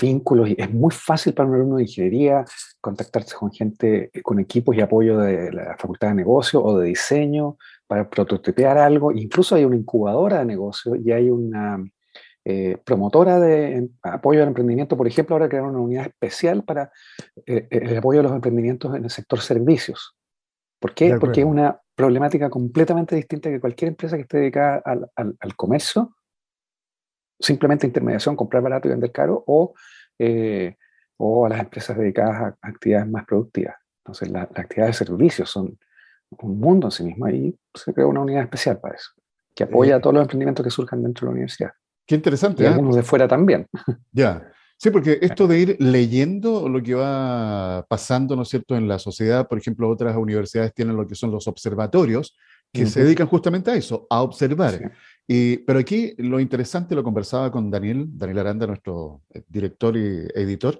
vínculos 0.00 0.48
y 0.48 0.56
es 0.58 0.70
muy 0.72 0.90
fácil 0.90 1.32
para 1.32 1.48
un 1.48 1.54
alumno 1.54 1.76
de 1.76 1.82
ingeniería 1.82 2.44
contactarse 2.80 3.34
con 3.34 3.50
gente, 3.50 4.10
con 4.22 4.38
equipos 4.40 4.76
y 4.76 4.80
apoyo 4.80 5.18
de 5.18 5.52
la 5.52 5.76
Facultad 5.78 6.08
de 6.08 6.14
Negocio 6.14 6.62
o 6.62 6.78
de 6.78 6.88
Diseño 6.88 7.56
para 7.86 8.08
prototipear 8.08 8.78
algo, 8.78 9.12
incluso 9.12 9.54
hay 9.54 9.64
una 9.64 9.76
incubadora 9.76 10.40
de 10.40 10.46
negocio 10.46 10.96
y 10.96 11.12
hay 11.12 11.30
una 11.30 11.82
eh, 12.48 12.78
promotora 12.84 13.40
de 13.40 13.88
apoyo 14.04 14.40
al 14.40 14.46
emprendimiento, 14.46 14.96
por 14.96 15.08
ejemplo, 15.08 15.34
ahora 15.34 15.48
crearon 15.48 15.70
una 15.70 15.80
unidad 15.80 16.06
especial 16.06 16.62
para 16.62 16.92
eh, 17.44 17.66
el 17.68 17.98
apoyo 17.98 18.20
a 18.20 18.22
los 18.22 18.30
emprendimientos 18.30 18.94
en 18.94 19.02
el 19.02 19.10
sector 19.10 19.40
servicios. 19.40 20.16
¿Por 20.78 20.94
qué? 20.94 21.16
Porque 21.18 21.40
es 21.40 21.46
una 21.46 21.80
problemática 21.96 22.48
completamente 22.48 23.16
distinta 23.16 23.50
que 23.50 23.58
cualquier 23.58 23.88
empresa 23.88 24.14
que 24.14 24.22
esté 24.22 24.38
dedicada 24.38 24.80
al, 24.84 25.10
al, 25.16 25.56
comercio, 25.56 26.14
simplemente 27.40 27.84
intermediación, 27.84 28.36
comprar 28.36 28.62
barato 28.62 28.86
y 28.86 28.92
vender 28.92 29.10
caro, 29.10 29.42
o, 29.48 29.74
eh, 30.16 30.76
o 31.16 31.46
a 31.46 31.48
las 31.48 31.58
empresas 31.58 31.98
dedicadas 31.98 32.54
a 32.62 32.68
actividades 32.68 33.08
más 33.08 33.24
productivas. 33.24 33.74
Entonces, 34.04 34.30
las 34.30 34.44
actividades 34.54 35.00
de 35.00 35.06
servicios 35.06 35.50
son 35.50 35.76
un 36.30 36.60
mundo 36.60 36.86
en 36.86 36.92
sí 36.92 37.02
mismo 37.02 37.28
y 37.28 37.58
se 37.74 37.92
crea 37.92 38.06
una 38.06 38.20
unidad 38.20 38.44
especial 38.44 38.78
para 38.78 38.94
eso, 38.94 39.10
que 39.52 39.64
apoya 39.64 39.96
a 39.96 40.00
todos 40.00 40.14
los 40.14 40.22
emprendimientos 40.22 40.62
que 40.62 40.70
surjan 40.70 41.02
dentro 41.02 41.26
de 41.26 41.30
la 41.30 41.32
universidad. 41.32 41.72
Qué 42.06 42.14
interesante. 42.14 42.62
Y 42.62 42.66
¿eh? 42.66 42.70
algunos 42.70 42.96
de 42.96 43.02
fuera 43.02 43.26
también. 43.26 43.66
Ya. 44.12 44.50
Sí, 44.78 44.90
porque 44.90 45.18
esto 45.22 45.46
de 45.46 45.58
ir 45.58 45.76
leyendo 45.80 46.68
lo 46.68 46.82
que 46.82 46.94
va 46.94 47.84
pasando, 47.88 48.36
¿no 48.36 48.42
es 48.42 48.48
cierto?, 48.48 48.76
en 48.76 48.88
la 48.88 48.98
sociedad, 48.98 49.48
por 49.48 49.58
ejemplo, 49.58 49.88
otras 49.88 50.16
universidades 50.16 50.74
tienen 50.74 50.96
lo 50.96 51.06
que 51.06 51.14
son 51.14 51.30
los 51.30 51.48
observatorios, 51.48 52.36
que 52.72 52.84
se 52.84 53.02
dedican 53.02 53.26
justamente 53.26 53.70
a 53.70 53.74
eso, 53.74 54.06
a 54.10 54.20
observar. 54.20 54.92
Y, 55.26 55.58
pero 55.58 55.78
aquí 55.78 56.14
lo 56.18 56.38
interesante, 56.40 56.94
lo 56.94 57.02
conversaba 57.02 57.50
con 57.50 57.70
Daniel, 57.70 58.06
Daniel 58.10 58.40
Aranda, 58.40 58.66
nuestro 58.66 59.22
eh, 59.32 59.42
director 59.48 59.96
y 59.96 60.28
editor, 60.34 60.78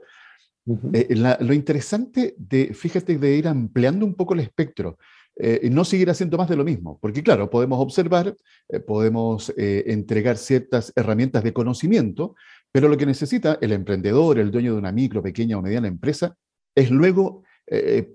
eh, 0.93 1.15
lo 1.41 1.55
interesante 1.55 2.35
de, 2.37 2.75
fíjate, 2.75 3.19
de 3.19 3.37
ir 3.37 3.49
ampliando 3.49 4.05
un 4.05 4.15
poco 4.15 4.35
el 4.35 4.41
espectro. 4.41 4.99
Eh, 5.39 5.61
y 5.65 5.71
no 5.71 5.85
seguir 5.85 6.09
haciendo 6.09 6.39
más 6.39 6.49
de 6.49 6.57
lo 6.57 6.65
mismo. 6.65 6.99
Porque 7.01 7.23
claro, 7.23 7.51
podemos 7.51 7.79
observar, 7.79 8.35
eh, 8.69 8.81
podemos 8.81 9.53
eh, 9.57 9.85
entregar 9.87 10.39
ciertas 10.39 10.93
herramientas 10.97 11.45
de 11.45 11.53
conocimiento, 11.53 12.35
pero 12.73 12.89
lo 12.89 12.97
que 12.97 13.05
necesita 13.05 13.59
el 13.61 13.73
emprendedor, 13.73 14.39
el 14.39 14.51
dueño 14.51 14.73
de 14.73 14.79
una 14.79 14.93
micro, 14.93 15.23
pequeña 15.23 15.59
o 15.59 15.63
mediana 15.63 15.89
empresa, 15.89 16.37
es 16.75 16.91
luego 16.91 17.43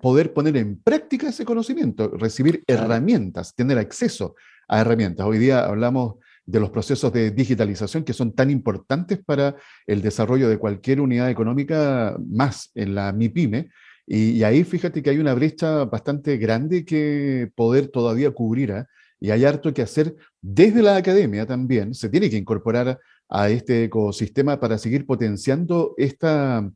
poder 0.02 0.32
poner 0.32 0.56
en 0.56 0.82
práctica 0.82 1.28
ese 1.28 1.44
conocimiento, 1.44 2.08
recibir 2.08 2.64
herramientas, 2.68 3.54
tener 3.54 3.78
acceso 3.78 4.36
a 4.70 4.80
herramientas. 4.80 5.28
Hoy 5.28 5.40
día 5.40 5.66
hablamos 5.66 6.16
de 6.46 6.62
los 6.62 6.70
procesos 6.70 7.12
de 7.12 7.32
digitalización 7.32 8.06
que 8.06 8.14
son 8.14 8.32
tan 8.32 8.50
importantes 8.50 9.20
para 9.26 9.58
el 9.86 10.02
desarrollo 10.02 10.48
de 10.48 10.58
cualquier 10.58 11.02
unidad 11.02 11.30
económica, 11.30 12.16
más 12.26 12.72
en 12.76 12.96
la 12.96 13.12
MIPYME, 13.12 13.70
y, 14.14 14.44
ahí 14.44 14.66
fíjate 14.66 15.02
que 15.02 15.10
hay 15.10 15.20
una 15.20 15.34
brecha 15.34 15.86
bastante 15.86 16.36
grande 16.36 16.84
que 16.84 17.50
poder 17.56 17.88
todavía 17.88 18.30
cubrir. 18.32 18.74
¿ah? 18.74 18.86
Y 19.22 19.32
hay 19.32 19.46
harto 19.46 19.74
que 19.74 19.82
hacer 19.82 20.18
desde 20.42 20.82
la 20.82 20.98
academia 20.98 21.46
también. 21.46 21.94
Se 21.94 22.10
tiene 22.10 22.30
que 22.30 22.36
incorporar 22.36 23.00
a 23.30 23.50
este 23.50 23.86
ecosistema 23.86 24.60
para 24.60 24.78
seguir 24.78 25.06
potenciando 25.06 25.94
esta, 25.96 26.70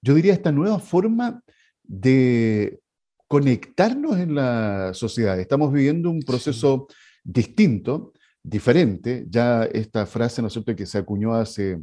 yo 0.00 0.14
diría, 0.14 0.32
esta 0.32 0.50
nueva 0.50 0.78
forma 0.78 1.42
de 1.82 2.80
conectarnos 3.26 4.18
en 4.18 4.34
la 4.34 4.94
sociedad. 4.94 5.38
Estamos 5.38 5.70
viviendo 5.70 6.08
un 6.08 6.22
proceso 6.22 6.86
distinto, 7.22 8.14
diferente. 8.42 9.26
Ya 9.28 9.64
esta 9.64 10.06
frase, 10.06 10.40
¿no 10.40 10.48
es 10.48 10.54
cierto?, 10.54 10.74
que 10.74 10.86
se 10.86 10.96
acuñó 10.96 11.34
hace 11.34 11.82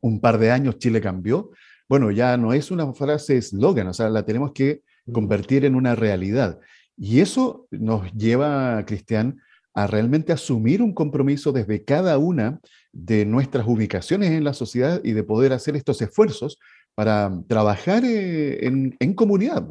un 0.00 0.20
par 0.20 0.38
de 0.38 0.52
años, 0.52 0.78
Chile 0.78 1.00
cambió, 1.00 1.50
bueno, 1.92 2.10
ya 2.10 2.38
no 2.38 2.54
es 2.54 2.70
una 2.70 2.90
frase 2.94 3.36
eslogan, 3.36 3.86
o 3.86 3.92
sea, 3.92 4.08
la 4.08 4.24
tenemos 4.24 4.52
que 4.52 4.80
convertir 5.12 5.66
en 5.66 5.74
una 5.74 5.94
realidad. 5.94 6.58
Y 6.96 7.20
eso 7.20 7.66
nos 7.70 8.10
lleva, 8.14 8.82
Cristian, 8.86 9.42
a 9.74 9.86
realmente 9.86 10.32
asumir 10.32 10.80
un 10.80 10.94
compromiso 10.94 11.52
desde 11.52 11.84
cada 11.84 12.16
una 12.16 12.60
de 12.92 13.26
nuestras 13.26 13.66
ubicaciones 13.66 14.30
en 14.30 14.42
la 14.42 14.54
sociedad 14.54 15.02
y 15.04 15.12
de 15.12 15.22
poder 15.22 15.52
hacer 15.52 15.76
estos 15.76 16.00
esfuerzos 16.00 16.58
para 16.94 17.30
trabajar 17.46 18.06
eh, 18.06 18.66
en, 18.66 19.14
comunidad. 19.14 19.62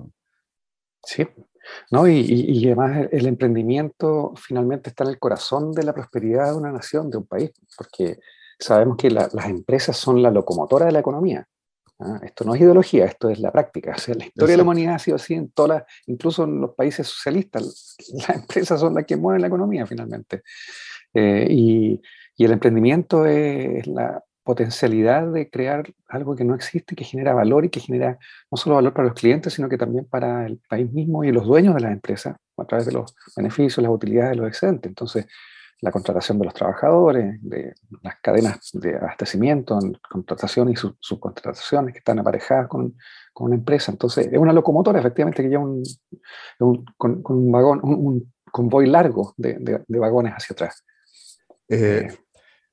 Sí, 1.04 1.26
¿no? 1.90 2.08
Y, 2.08 2.68
además 2.68 3.08
el 3.12 3.26
emprendimiento 3.26 4.34
finalmente 4.36 4.92
está 4.92 5.06
en 5.06 5.10
el 5.10 5.18
corazón 5.18 5.72
de 5.72 5.86
la 5.86 5.94
prosperidad 5.94 6.52
de 6.52 6.58
una 6.60 6.72
nación, 6.72 7.10
de 7.10 7.18
un 7.18 7.26
país, 7.26 7.52
porque 7.76 8.20
sabemos 8.60 8.96
que 8.96 9.10
las 9.10 9.46
empresas 9.46 9.98
son 9.98 10.22
la 10.22 10.30
locomotora 10.30 10.86
de 10.86 10.92
la 10.92 11.00
economía. 11.00 11.48
¿Ah? 12.02 12.20
Esto 12.24 12.44
no 12.44 12.56
es 12.56 12.62
ideología, 12.62 13.06
esto 13.06 13.30
es 13.30 13.40
la 13.40 13.52
práctica. 13.52 13.94
O 13.96 14.00
sea, 14.00 14.16
la 14.16 14.26
historia 14.26 14.54
de 14.54 14.58
la 14.58 14.64
humanidad 14.64 14.96
ha 14.96 15.00
sido 15.00 15.16
así 15.16 15.34
en 15.34 15.52
todas, 15.52 15.84
incluso 16.08 16.44
en 16.44 16.62
los 16.62 16.76
países 16.76 17.08
socialistas. 17.08 17.96
Las 18.28 18.38
empresas 18.38 18.80
son 18.80 18.96
las 18.96 19.06
que 19.06 19.18
mueven 19.18 19.42
la 19.42 19.48
economía 19.48 19.86
finalmente. 19.86 20.44
Eh, 21.14 21.48
y, 21.50 22.02
y, 22.38 22.46
el 22.46 22.52
emprendimiento 22.52 23.26
es 23.26 23.86
la 23.88 24.24
potencialidad 24.44 25.32
de 25.32 25.50
crear 25.50 25.94
algo 26.08 26.36
que 26.36 26.44
no 26.44 26.56
existe, 26.56 26.96
que 26.96 27.04
genera 27.04 27.34
valor 27.34 27.66
y 27.66 27.70
que 27.70 27.80
genera 27.80 28.18
no 28.50 28.58
solo 28.58 28.76
valor 28.76 28.94
para 28.94 29.10
los 29.10 29.20
clientes, 29.20 29.54
sino 29.54 29.70
que 29.70 29.78
también 29.78 30.06
para 30.06 30.46
el 30.46 30.60
país 30.68 30.92
mismo 30.92 31.24
y 31.24 31.32
los 31.32 31.46
dueños 31.46 31.76
de 31.76 31.82
las 31.82 31.92
empresas 31.92 32.36
a 32.58 32.66
través 32.66 32.86
de 32.86 32.94
los 32.94 33.14
beneficios, 33.36 33.84
las 33.84 33.92
utilidades 33.92 34.32
de 34.32 34.36
los 34.38 34.48
excedentes. 34.48 34.90
Entonces, 34.90 35.28
la 35.82 35.92
contratación 35.92 36.38
de 36.38 36.46
los 36.46 36.54
trabajadores, 36.54 37.40
de 37.42 37.74
las 38.04 38.16
cadenas 38.22 38.70
de 38.74 38.96
abastecimiento, 38.96 39.80
contratación 40.10 40.70
y 40.70 40.76
subcontrataciones 40.76 41.94
que 41.94 42.00
están 42.00 42.20
aparejadas 42.20 42.68
con, 42.68 42.96
con, 43.34 43.48
una 43.48 43.56
empresa. 43.56 43.92
Entonces, 43.92 44.28
es 44.32 44.38
una 44.38 44.54
locomotora 44.54 45.00
efectivamente 45.00 45.42
que 45.42 45.50
lleva 45.50 45.64
un, 45.64 45.84
con, 46.98 47.24
un 47.26 47.52
vagón, 47.52 47.80
un, 47.84 48.32
convoy 48.52 48.86
largo 48.88 49.34
de, 49.38 49.84
de, 49.88 50.00
vagones 50.00 50.34
hacia 50.34 50.54
atrás. 50.54 50.86
Eh, 51.70 52.08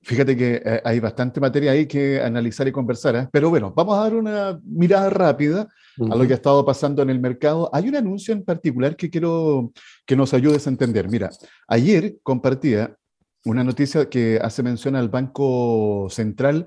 fíjate 0.02 0.36
que 0.36 0.60
eh, 0.62 0.82
hay 0.84 1.00
bastante 1.00 1.40
materia 1.40 1.70
ahí 1.70 1.86
que 1.86 2.20
analizar 2.20 2.66
y 2.68 2.72
conversar, 2.72 3.16
¿eh? 3.16 3.28
pero 3.32 3.48
bueno, 3.48 3.72
vamos 3.74 3.96
a 3.96 4.02
dar 4.02 4.14
una 4.14 4.60
mirada 4.64 5.08
rápida 5.08 5.68
a 6.10 6.16
lo 6.16 6.26
que 6.26 6.32
ha 6.32 6.36
estado 6.36 6.64
pasando 6.64 7.02
en 7.02 7.10
el 7.10 7.20
mercado. 7.20 7.70
Hay 7.72 7.88
un 7.88 7.96
anuncio 7.96 8.32
en 8.32 8.44
particular 8.44 8.96
que 8.96 9.10
quiero 9.10 9.72
que 10.06 10.16
nos 10.16 10.34
ayudes 10.34 10.66
a 10.66 10.70
entender. 10.70 11.08
Mira, 11.08 11.30
ayer 11.66 12.16
compartía 12.22 12.96
una 13.44 13.64
noticia 13.64 14.08
que 14.08 14.38
hace 14.42 14.62
mención 14.62 14.96
al 14.96 15.08
Banco 15.08 16.08
Central 16.10 16.66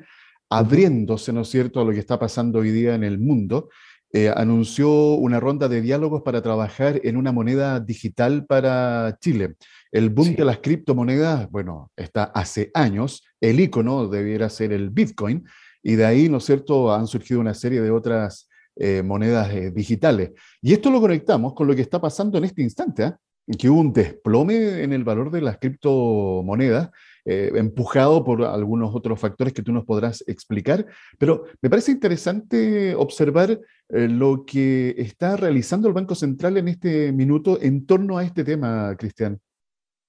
abriéndose, 0.50 1.32
¿no 1.32 1.42
es 1.42 1.50
cierto?, 1.50 1.80
a 1.80 1.86
lo 1.86 1.92
que 1.92 2.00
está 2.00 2.20
pasando 2.20 2.60
hoy 2.60 2.72
día 2.72 2.94
en 2.94 3.04
el 3.04 3.20
mundo. 3.20 3.70
Eh, 4.14 4.30
anunció 4.36 4.92
una 5.14 5.40
ronda 5.40 5.70
de 5.70 5.82
diálogos 5.82 6.22
para 6.24 6.42
trabajar 6.42 7.00
en 7.06 7.16
una 7.16 7.32
moneda 7.32 7.80
digital 7.80 8.46
para 8.46 9.18
Chile. 9.22 9.56
El 9.90 10.10
boom 10.10 10.36
de 10.36 10.44
las 10.44 10.58
criptomonedas, 10.58 11.50
bueno, 11.50 11.90
está 11.96 12.26
hace 12.26 12.70
años. 12.74 13.24
El 13.40 13.62
icono 13.62 14.10
debiera 14.10 14.50
ser 14.50 14.74
el 14.74 14.90
Bitcoin. 14.90 15.46
Y 15.82 15.96
de 15.96 16.06
ahí, 16.06 16.28
¿no 16.28 16.38
es 16.38 16.46
cierto?, 16.46 16.94
han 16.94 17.08
surgido 17.08 17.40
una 17.40 17.54
serie 17.54 17.82
de 17.82 17.92
otras 17.92 18.50
eh, 18.84 19.04
monedas 19.04 19.52
eh, 19.52 19.70
digitales. 19.70 20.32
Y 20.60 20.74
esto 20.74 20.90
lo 20.90 21.00
conectamos 21.00 21.54
con 21.54 21.68
lo 21.68 21.76
que 21.76 21.84
está 21.84 22.02
pasando 22.02 22.40
en 22.40 22.46
este 22.46 22.64
instante. 22.64 23.04
¿eh? 23.04 23.14
que 23.60 23.70
hubo 23.70 23.80
un 23.80 23.92
desplome 23.92 24.82
en 24.82 24.94
el 24.94 25.04
valor 25.04 25.30
de 25.30 25.42
las 25.42 25.58
criptomonedas, 25.58 26.90
empujado 27.26 28.24
por 28.24 28.44
algunos 28.44 28.96
otros 28.96 29.20
factores 29.20 29.52
que 29.52 29.64
tú 29.64 29.74
nos 29.74 29.84
podrás 29.84 30.24
explicar, 30.26 30.86
pero 31.18 31.46
me 31.62 31.70
parece 31.70 31.92
interesante 31.92 32.96
observar 32.96 33.60
lo 33.90 34.46
que 34.46 34.96
está 34.98 35.36
realizando 35.36 35.88
el 35.88 35.94
Banco 35.94 36.16
Central 36.16 36.58
en 36.58 36.70
este 36.70 37.12
minuto 37.12 37.60
en 37.62 37.86
torno 37.86 38.18
a 38.18 38.24
este 38.24 38.44
tema, 38.44 38.96
Cristian. 38.96 39.40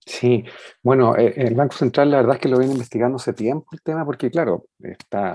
Sí, 0.06 0.44
bueno, 0.82 1.16
el 1.16 1.54
Banco 1.54 1.74
Central 1.74 2.10
la 2.10 2.18
verdad 2.18 2.36
es 2.36 2.40
que 2.40 2.48
lo 2.48 2.58
viene 2.58 2.74
investigando 2.74 3.16
hace 3.16 3.32
tiempo 3.32 3.66
el 3.72 3.82
tema 3.82 4.04
porque, 4.04 4.30
claro, 4.30 4.66
está 4.78 5.34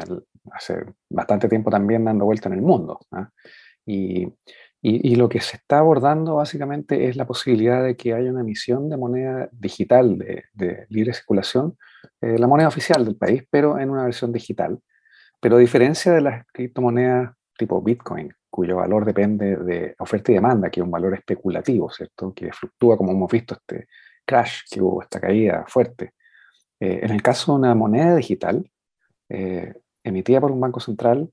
hace 0.52 0.86
bastante 1.10 1.48
tiempo 1.48 1.70
también 1.70 2.06
dando 2.06 2.26
vuelta 2.26 2.50
en 2.50 2.56
el 2.56 2.62
mundo. 2.62 3.00
¿ah? 3.12 3.30
Y, 3.86 4.28
y, 4.82 5.16
lo 5.16 5.28
que 5.28 5.42
se 5.42 5.58
está 5.58 5.80
abordando 5.80 6.36
básicamente 6.36 7.08
es 7.08 7.16
la 7.16 7.26
posibilidad 7.26 7.84
de 7.84 7.96
que 7.96 8.14
haya 8.14 8.32
una 8.32 8.42
emisión 8.42 8.90
de 8.90 8.98
moneda 8.98 9.50
digital 9.52 10.18
de, 10.18 10.46
de 10.54 10.86
libre 10.90 11.14
circulación, 11.14 11.78
eh, 12.22 12.38
la 12.38 12.48
moneda 12.48 12.68
oficial 12.68 13.04
del 13.04 13.16
país, 13.16 13.44
pero 13.50 13.80
en 13.80 13.90
una 13.90 14.04
versión 14.04 14.32
digital. 14.32 14.80
Pero 15.40 15.58
a 15.58 15.60
diferencia 15.60 16.12
de 16.14 16.22
las 16.22 16.46
criptomonedas 16.52 17.38
tipo 17.58 17.82
Bitcoin, 17.82 18.32
cuyo 18.50 18.78
valor 18.78 19.04
depende 19.04 19.58
de 19.58 19.96
oferta 20.00 20.32
y 20.32 20.36
demanda, 20.36 20.70
que 20.70 20.80
es 20.80 20.86
un 20.86 20.92
valor 20.92 21.14
especulativo, 21.16 21.90
¿cierto? 21.90 22.34
Que 22.34 22.52
fluctúa 22.52 22.98
como 22.98 23.12
hemos 23.12 23.32
visto 23.32 23.56
este 23.56 23.88
crash 24.26 24.62
que 24.70 24.82
hubo, 24.82 25.02
esta 25.02 25.20
caída 25.20 25.66
fuerte. 25.68 26.14
Eh, 26.80 27.00
en 27.04 27.12
el 27.12 27.22
caso 27.22 27.52
de 27.52 27.60
una 27.60 27.76
moneda 27.76 28.16
digital 28.16 28.70
eh, 29.30 29.74
emitida 30.08 30.42
por 30.42 30.52
un 30.52 30.60
banco 30.60 30.80
central, 30.80 31.30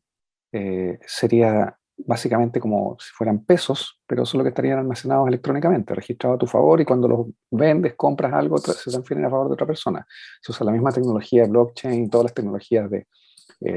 eh, 0.52 0.98
sería 1.06 1.76
básicamente 1.96 2.60
como 2.60 2.96
si 2.98 3.10
fueran 3.12 3.44
pesos, 3.44 4.00
pero 4.06 4.26
solo 4.26 4.42
que 4.42 4.48
estarían 4.48 4.78
almacenados 4.78 5.28
electrónicamente, 5.28 5.94
registrados 5.94 6.36
a 6.36 6.38
tu 6.38 6.46
favor 6.46 6.80
y 6.80 6.84
cuando 6.84 7.08
los 7.08 7.26
vendes, 7.50 7.94
compras 7.94 8.32
algo, 8.32 8.58
se 8.58 8.90
transfieren 8.90 9.24
a 9.24 9.30
favor 9.30 9.48
de 9.48 9.54
otra 9.54 9.66
persona. 9.66 10.06
Se 10.40 10.52
usa 10.52 10.66
la 10.66 10.72
misma 10.72 10.90
tecnología 10.90 11.42
de 11.42 11.48
blockchain, 11.48 12.10
todas 12.10 12.24
las 12.24 12.34
tecnologías 12.34 12.90
de 12.90 13.06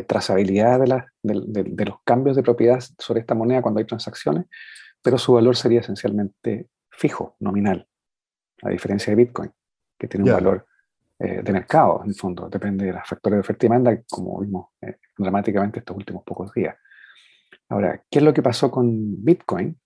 trazabilidad 0.07 0.79
de, 0.79 1.03
de, 1.23 1.63
de, 1.63 1.85
los 1.85 1.97
cambios 2.03 2.35
de 2.35 2.43
propiedad 2.43 2.79
sobre 2.97 3.21
esta 3.21 3.35
moneda 3.35 3.61
cuando 3.61 3.79
hay 3.79 3.85
transacciones, 3.85 4.45
pero 5.01 5.17
su 5.17 5.33
valor 5.33 5.55
sería 5.55 5.79
esencialmente 5.79 6.67
fijo, 6.89 7.35
nominal 7.39 7.87
a 8.63 8.69
diferencia 8.69 9.11
de 9.11 9.23
Bitcoin, 9.23 9.51
que 9.97 10.07
tiene 10.07 10.25
un 10.25 10.35
valor 10.35 10.66
eh, 11.19 11.41
de 11.41 11.51
mercado, 11.51 12.01
en 12.03 12.09
el 12.09 12.15
fondo, 12.15 12.47
depende 12.49 12.85
de 12.85 12.93
los 12.93 13.07
factores 13.07 13.37
de 13.37 13.41
oferta 13.41 13.65
y 13.65 13.69
demanda, 13.69 14.01
como 14.09 14.39
vimos 14.39 14.67
eh, 14.81 14.97
dramáticamente 15.17 15.79
estos 15.79 15.97
últimos 15.97 16.23
pocos 16.23 16.53
días. 16.53 16.75
Ahora, 17.69 18.03
¿qué 18.09 18.19
es 18.19 18.23
lo 18.23 18.33
que 18.33 18.43
pasó 18.43 18.69
con 18.69 19.23
Bitcoin? 19.23 19.77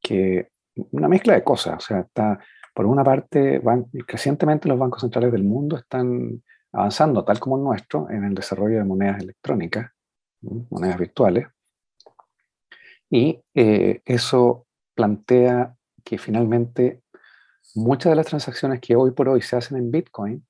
Que 0.00 0.50
una 0.90 1.08
mezcla 1.08 1.34
de 1.34 1.44
cosas, 1.44 1.76
o 1.76 1.80
sea, 1.80 2.00
está, 2.00 2.38
por 2.74 2.86
una 2.86 3.02
parte, 3.02 3.58
van, 3.60 3.84
crecientemente 4.06 4.68
los 4.68 4.78
bancos 4.78 5.00
centrales 5.00 5.32
del 5.32 5.44
mundo 5.44 5.76
están 5.76 6.42
avanzando, 6.72 7.24
tal 7.24 7.38
como 7.40 7.56
el 7.56 7.64
nuestro, 7.64 8.10
en 8.10 8.24
el 8.24 8.34
desarrollo 8.34 8.78
de 8.78 8.84
monedas 8.84 9.22
electrónicas, 9.22 9.90
monedas 10.42 10.98
virtuales, 10.98 11.46
y 13.08 13.40
eh, 13.54 14.02
eso 14.04 14.66
plantea 14.94 15.76
que 16.04 16.18
finalmente 16.18 17.02
muchas 17.74 18.10
de 18.10 18.16
las 18.16 18.26
transacciones 18.26 18.80
que 18.80 18.96
hoy 18.96 19.12
por 19.12 19.28
hoy 19.28 19.40
se 19.40 19.56
hacen 19.56 19.78
en 19.78 19.90
Bitcoin, 19.90 20.44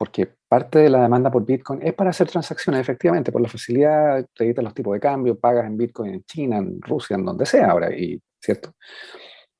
porque 0.00 0.34
parte 0.48 0.78
de 0.78 0.88
la 0.88 1.02
demanda 1.02 1.30
por 1.30 1.44
Bitcoin 1.44 1.80
es 1.82 1.92
para 1.92 2.08
hacer 2.08 2.26
transacciones, 2.26 2.80
efectivamente, 2.80 3.30
por 3.30 3.42
la 3.42 3.50
facilidad, 3.50 4.26
te 4.34 4.46
editas 4.46 4.64
los 4.64 4.72
tipos 4.72 4.94
de 4.94 5.00
cambio, 5.00 5.38
pagas 5.38 5.66
en 5.66 5.76
Bitcoin 5.76 6.14
en 6.14 6.24
China, 6.24 6.56
en 6.56 6.80
Rusia, 6.80 7.16
en 7.16 7.26
donde 7.26 7.44
sea 7.44 7.66
ahora, 7.66 7.94
y, 7.94 8.18
¿cierto? 8.40 8.72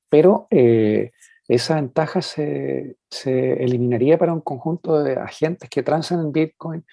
Pero 0.08 0.46
eh, 0.50 1.10
esa 1.46 1.74
ventaja 1.74 2.22
se, 2.22 2.96
se, 3.10 3.62
eliminaría 3.62 4.16
para 4.16 4.32
un 4.32 4.40
conjunto 4.40 5.02
de 5.02 5.12
agentes 5.12 5.68
que 5.68 5.82
transan 5.82 6.20
en 6.20 6.32
Bitcoin 6.32 6.86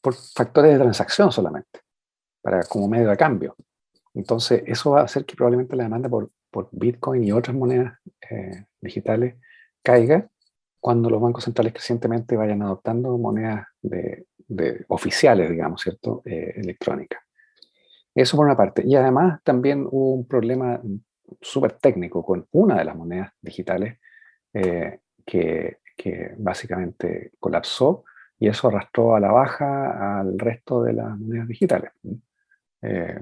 por 0.00 0.14
factores 0.14 0.72
de 0.72 0.78
transacción 0.78 1.30
solamente, 1.30 1.80
para, 2.40 2.62
como 2.62 2.88
medio 2.88 3.10
de 3.10 3.18
cambio. 3.18 3.54
Entonces, 4.14 4.62
eso 4.64 4.92
va 4.92 5.02
a 5.02 5.04
hacer 5.04 5.26
que 5.26 5.36
probablemente 5.36 5.76
la 5.76 5.82
demanda 5.82 6.08
por, 6.08 6.30
por 6.50 6.70
Bitcoin 6.72 7.22
y 7.22 7.32
otras 7.32 7.54
monedas 7.54 7.98
eh, 8.30 8.64
digitales 8.80 9.34
caiga 9.82 10.26
cuando 10.80 11.10
los 11.10 11.20
bancos 11.20 11.44
centrales 11.44 11.72
crecientemente 11.72 12.36
vayan 12.36 12.62
adoptando 12.62 13.16
monedas 13.18 13.66
de, 13.82 14.26
oficiales, 14.88 15.50
digamos, 15.50 15.82
¿cierto?, 15.82 16.22
eh, 16.24 16.54
electrónicas. 16.56 17.20
Eso 18.14 18.36
por 18.36 18.46
una 18.46 18.56
parte. 18.56 18.82
Y 18.84 18.96
además 18.96 19.40
también 19.44 19.86
hubo 19.90 20.14
un 20.14 20.26
problema 20.26 20.80
súper 21.40 21.72
técnico 21.72 22.24
con 22.24 22.46
una 22.52 22.78
de 22.78 22.84
las 22.84 22.96
monedas 22.96 23.32
digitales 23.40 23.98
eh, 24.54 25.00
que, 25.24 25.78
que, 25.96 26.34
básicamente 26.38 27.32
colapsó 27.38 28.04
y 28.38 28.48
eso 28.48 28.68
arrastró 28.68 29.14
a 29.14 29.20
la 29.20 29.30
baja 29.30 30.20
al 30.20 30.38
resto 30.38 30.82
de 30.82 30.94
las 30.94 31.18
monedas 31.18 31.48
digitales. 31.48 31.92
Eh, 32.82 33.18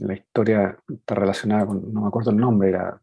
la 0.00 0.14
historia 0.14 0.76
está 0.88 1.14
relacionada 1.14 1.66
con, 1.66 1.92
no 1.92 2.02
me 2.02 2.08
acuerdo 2.08 2.30
el 2.30 2.36
nombre, 2.36 2.70
era, 2.70 3.00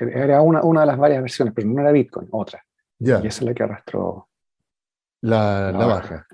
era 0.00 0.40
una, 0.42 0.62
una 0.62 0.80
de 0.80 0.86
las 0.86 0.98
varias 0.98 1.22
versiones, 1.22 1.54
pero 1.54 1.68
no 1.68 1.80
era 1.80 1.92
Bitcoin, 1.92 2.28
otra. 2.30 2.64
Y 2.98 3.10
esa 3.10 3.26
es 3.26 3.42
la 3.42 3.54
que 3.54 3.62
arrastró 3.62 4.28
la, 5.20 5.72
la, 5.72 5.86
baja. 5.86 6.26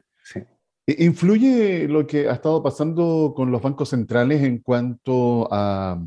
¿Influye 0.86 1.86
lo 1.88 2.06
que 2.06 2.28
ha 2.28 2.32
estado 2.32 2.62
pasando 2.62 3.32
con 3.34 3.50
los 3.50 3.62
bancos 3.62 3.88
centrales 3.88 4.42
en 4.42 4.58
cuanto 4.58 5.48
a 5.50 6.00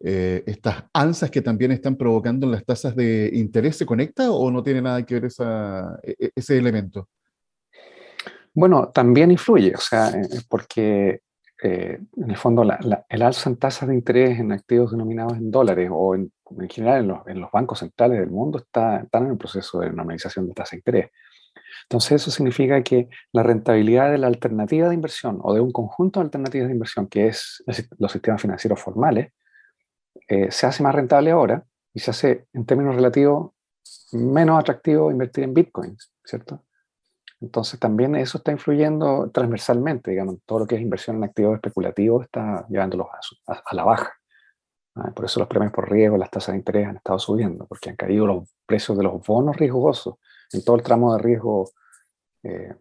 eh, 0.00 0.42
estas 0.46 0.84
alzas 0.92 1.30
que 1.30 1.42
también 1.42 1.72
están 1.72 1.96
provocando 1.96 2.46
en 2.46 2.52
las 2.52 2.64
tasas 2.64 2.94
de 2.94 3.30
interés? 3.34 3.76
¿Se 3.76 3.86
conecta 3.86 4.30
o 4.30 4.50
no 4.50 4.62
tiene 4.62 4.82
nada 4.82 5.04
que 5.04 5.14
ver 5.14 5.24
esa, 5.26 5.98
e, 6.02 6.16
e, 6.18 6.30
ese 6.34 6.58
elemento? 6.58 7.08
Bueno, 8.52 8.88
también 8.88 9.30
influye, 9.30 9.74
o 9.74 9.80
sea, 9.80 10.10
eh, 10.10 10.40
porque 10.48 11.20
eh, 11.62 12.00
en 12.16 12.30
el 12.30 12.36
fondo, 12.36 12.62
el 12.62 13.22
alza 13.22 13.50
en 13.50 13.56
tasas 13.56 13.88
de 13.88 13.94
interés 13.94 14.38
en 14.38 14.52
activos 14.52 14.92
denominados 14.92 15.34
en 15.34 15.50
dólares 15.50 15.90
o 15.92 16.14
en, 16.14 16.32
general 16.70 17.22
en 17.26 17.40
los, 17.40 17.50
bancos 17.50 17.80
centrales 17.80 18.18
del 18.18 18.30
mundo 18.30 18.58
está, 18.58 19.00
están 19.00 19.26
en 19.26 19.32
el 19.32 19.38
proceso 19.38 19.80
de 19.80 19.90
normalización 19.90 20.48
de 20.48 20.54
tasa 20.54 20.70
de 20.72 20.78
interés. 20.78 21.10
Entonces, 21.84 22.22
eso 22.22 22.30
significa 22.30 22.82
que 22.82 23.08
la 23.32 23.42
rentabilidad 23.42 24.10
de 24.10 24.18
la 24.18 24.28
alternativa 24.28 24.88
de 24.88 24.94
inversión 24.94 25.38
o 25.42 25.52
de 25.52 25.60
un 25.60 25.72
conjunto 25.72 26.20
de 26.20 26.24
alternativas 26.24 26.68
de 26.68 26.74
inversión, 26.74 27.08
que 27.08 27.26
es 27.26 27.62
los 27.98 28.12
sistemas 28.12 28.40
financieros 28.40 28.80
formales, 28.80 29.32
eh, 30.28 30.50
se 30.50 30.66
hace 30.66 30.82
más 30.82 30.94
rentable 30.94 31.30
ahora 31.30 31.64
y 31.92 32.00
se 32.00 32.10
hace 32.10 32.46
en 32.52 32.64
términos 32.64 32.94
relativos 32.94 33.52
menos 34.12 34.58
atractivo 34.58 35.10
invertir 35.10 35.44
en 35.44 35.54
bitcoins, 35.54 36.12
¿cierto? 36.24 36.64
Entonces 37.40 37.80
también 37.80 38.14
eso 38.16 38.38
está 38.38 38.52
influyendo 38.52 39.30
transversalmente, 39.32 40.10
digamos, 40.10 40.36
todo 40.44 40.60
lo 40.60 40.66
que 40.66 40.74
es 40.74 40.82
inversión 40.82 41.16
en 41.16 41.24
activos 41.24 41.54
especulativos 41.54 42.24
está 42.24 42.66
llevándolos 42.68 43.06
a, 43.46 43.74
la 43.74 43.84
baja. 43.84 44.12
¿ah? 44.96 45.10
Por 45.14 45.24
eso 45.24 45.40
los 45.40 45.48
premios 45.48 45.72
por 45.72 45.90
riesgo, 45.90 46.18
las 46.18 46.30
tasas 46.30 46.52
de 46.52 46.58
interés 46.58 46.88
han 46.88 46.96
estado 46.96 47.18
subiendo, 47.18 47.66
porque 47.66 47.90
han 47.90 47.96
caído 47.96 48.26
los 48.26 48.54
precios 48.66 48.96
de 48.98 49.04
los 49.04 49.26
bonos 49.26 49.56
riesgosos 49.56 50.16
en 50.52 50.62
todo 50.62 50.76
el 50.76 50.82
tramo 50.82 51.14
de 51.16 51.22
riesgo, 51.22 51.70
eh, 52.42 52.74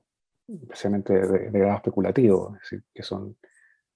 especialmente 0.48 1.14
de, 1.14 1.50
grado 1.52 1.78
especulativo, 1.78 2.56
es 2.56 2.62
decir, 2.62 2.84
que 2.94 3.04
son 3.04 3.38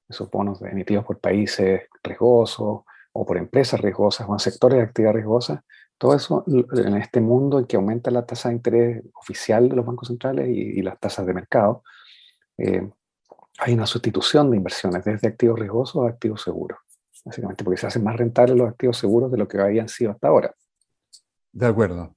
esos 0.07 0.29
bonos 0.29 0.61
emitidos 0.61 1.03
por 1.03 1.19
países 1.19 1.81
riesgosos 2.01 2.83
o 3.11 3.25
por 3.25 3.37
empresas 3.37 3.81
riesgosas 3.81 4.27
o 4.29 4.33
en 4.33 4.39
sectores 4.39 4.77
de 4.77 4.83
actividad 4.83 5.13
riesgosa, 5.13 5.65
todo 5.97 6.15
eso 6.15 6.43
en 6.47 6.97
este 6.97 7.21
mundo 7.21 7.59
en 7.59 7.65
que 7.65 7.75
aumenta 7.75 8.11
la 8.11 8.25
tasa 8.25 8.49
de 8.49 8.55
interés 8.55 9.03
oficial 9.13 9.69
de 9.69 9.75
los 9.75 9.85
bancos 9.85 10.07
centrales 10.07 10.49
y, 10.49 10.81
las 10.81 10.99
tasas 10.99 11.25
de 11.25 11.33
mercado, 11.33 11.83
eh, 12.57 12.89
hay 13.59 13.73
una 13.73 13.85
sustitución 13.85 14.51
de 14.51 14.57
inversiones 14.57 15.05
desde 15.05 15.27
activos 15.27 15.59
riesgosos 15.59 16.05
a 16.05 16.09
activos 16.09 16.41
seguros. 16.41 16.79
Básicamente 17.23 17.63
porque 17.63 17.79
se 17.79 17.87
hacen 17.87 18.03
más 18.03 18.17
rentables 18.17 18.57
los 18.57 18.69
activos 18.69 18.97
seguros 18.97 19.31
de 19.31 19.37
lo 19.37 19.47
que 19.47 19.59
habían 19.59 19.87
sido 19.87 20.11
hasta 20.11 20.27
ahora. 20.27 20.53
De 21.51 21.65
acuerdo. 21.65 22.15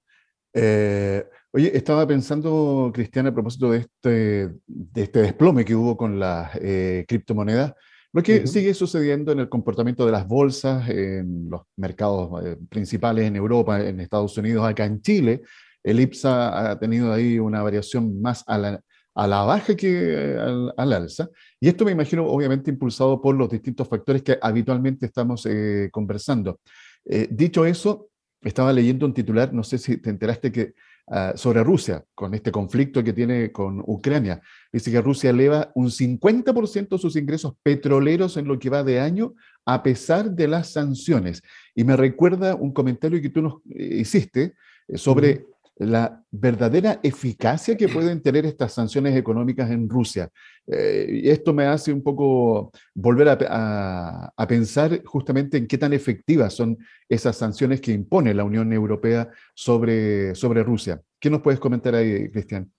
Eh, 0.53 1.29
oye, 1.53 1.77
estaba 1.77 2.07
pensando, 2.07 2.91
Cristian, 2.93 3.27
a 3.27 3.35
propósito 3.35 3.71
de 3.71 3.79
este, 3.79 4.49
de 4.67 5.03
este 5.03 5.21
desplome 5.21 5.65
que 5.65 5.75
hubo 5.75 5.97
con 5.97 6.19
las 6.19 6.57
eh, 6.57 7.05
criptomonedas. 7.07 7.75
Lo 8.17 8.23
que 8.23 8.47
sigue 8.47 8.73
sucediendo 8.73 9.31
en 9.31 9.41
el 9.41 9.51
comportamiento 9.51 10.07
de 10.07 10.13
las 10.13 10.27
bolsas, 10.27 10.89
en 10.89 11.51
los 11.51 11.61
mercados 11.77 12.43
eh, 12.47 12.57
principales 12.71 13.27
en 13.27 13.37
Europa, 13.37 13.79
en 13.87 14.01
Estados 14.01 14.39
Unidos, 14.39 14.67
acá 14.67 14.87
en 14.87 15.03
Chile, 15.03 15.43
el 15.85 16.01
IPSA 16.01 16.71
ha 16.71 16.79
tenido 16.79 17.13
ahí 17.13 17.39
una 17.39 17.63
variación 17.63 18.23
más 18.23 18.43
a 18.47 18.57
la, 18.57 18.81
a 19.15 19.27
la 19.27 19.43
baja 19.43 19.77
que 19.77 20.35
al, 20.39 20.93
alza. 20.95 21.29
Y 21.61 21.69
esto 21.69 21.85
me 21.85 21.93
imagino, 21.93 22.27
obviamente, 22.27 22.71
impulsado 22.71 23.21
por 23.21 23.35
los 23.35 23.51
distintos 23.51 23.87
factores 23.87 24.23
que 24.23 24.39
habitualmente 24.41 25.05
estamos 25.05 25.45
eh, 25.45 25.91
conversando. 25.93 26.61
Eh, 27.05 27.29
dicho 27.31 27.67
eso, 27.67 28.09
estaba 28.41 28.73
leyendo 28.73 29.05
un 29.05 29.13
titular, 29.13 29.53
no 29.53 29.63
sé 29.63 29.77
si 29.77 29.99
te 29.99 30.09
enteraste 30.09 30.51
que 30.51 30.73
Ah, 31.09 31.35
sobre 31.37 31.63
Rusia, 31.63 32.05
con 32.17 32.35
este 32.35 32.51
conflicto 32.51 33.05
que 33.05 33.13
tiene 33.13 33.53
con 33.53 33.81
Ucrania. 33.87 34.41
Dice 34.73 34.91
que 34.91 35.01
Rusia 35.01 35.31
eleva 35.31 35.71
un 35.77 35.89
50% 35.89 36.99
sus 36.99 37.15
ingresos 37.15 37.55
petroleros 37.63 38.37
en 38.37 38.49
lo 38.49 38.59
que 38.59 38.71
va 38.71 38.83
de 38.83 38.99
año, 38.99 39.35
a 39.65 39.85
pesar 39.85 40.33
de 40.33 40.49
las 40.49 40.73
sanciones. 40.73 41.45
Y 41.77 41.85
me 41.85 41.97
recuerda 41.97 42.57
un 42.57 42.73
comentario 42.73 43.23
que 43.23 43.29
tú 43.29 43.41
nos 43.41 43.55
eh, 43.71 43.99
hiciste 44.01 44.55
eh, 44.89 44.99
sobre 44.99 45.47
la 45.77 46.23
verdadera 46.31 47.01
eficacia 47.03 47.77
que 47.77 47.89
pueden 47.89 48.23
tener 48.23 48.47
estas 48.47 48.73
sanciones 48.73 49.17
económicas 49.17 49.71
en 49.71 49.89
Rusia. 49.89 50.29
Eh, 50.67 51.21
y 51.23 51.31
esto 51.31 51.53
me 51.53 51.67
hace 51.67 51.93
un 51.93 52.03
poco 52.03 52.73
volver 52.95 53.29
a, 53.29 54.33
a, 54.37 54.47
pensar 54.47 55.03
justamente 55.05 55.59
en 55.59 55.67
qué 55.67 55.79
tan 55.79 55.93
efectivas 55.93 56.55
son 56.55 56.77
esas 57.09 57.37
sanciones 57.37 57.81
que 57.81 57.93
impone 57.93 58.35
la 58.35 58.45
Unión 58.45 58.73
Europea 58.73 59.29
sobre, 59.55 60.35
sobre 60.35 60.63
Rusia. 60.63 61.01
¿Qué 61.21 61.31
nos 61.31 61.41
puedes 61.43 61.61
comentar 61.61 61.95
ahí, 61.95 62.31
Cristian? 62.31 62.71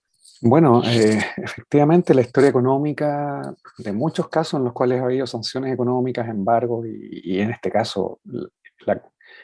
Bueno, 0.41 0.83
eh, 0.85 1.19
efectivamente 1.37 2.13
la 2.13 2.21
historia 2.21 2.49
económica 2.49 3.55
de 3.77 3.91
muchos 3.91 4.29
casos 4.29 4.59
en 4.59 4.65
los 4.65 4.73
cuales 4.73 5.01
ha 5.01 5.05
habido 5.05 5.25
sanciones 5.25 5.73
económicas, 5.73 6.27
embargos 6.29 6.85
y, 6.87 7.39
en 7.39 7.51
este 7.51 7.71
caso 7.71 8.19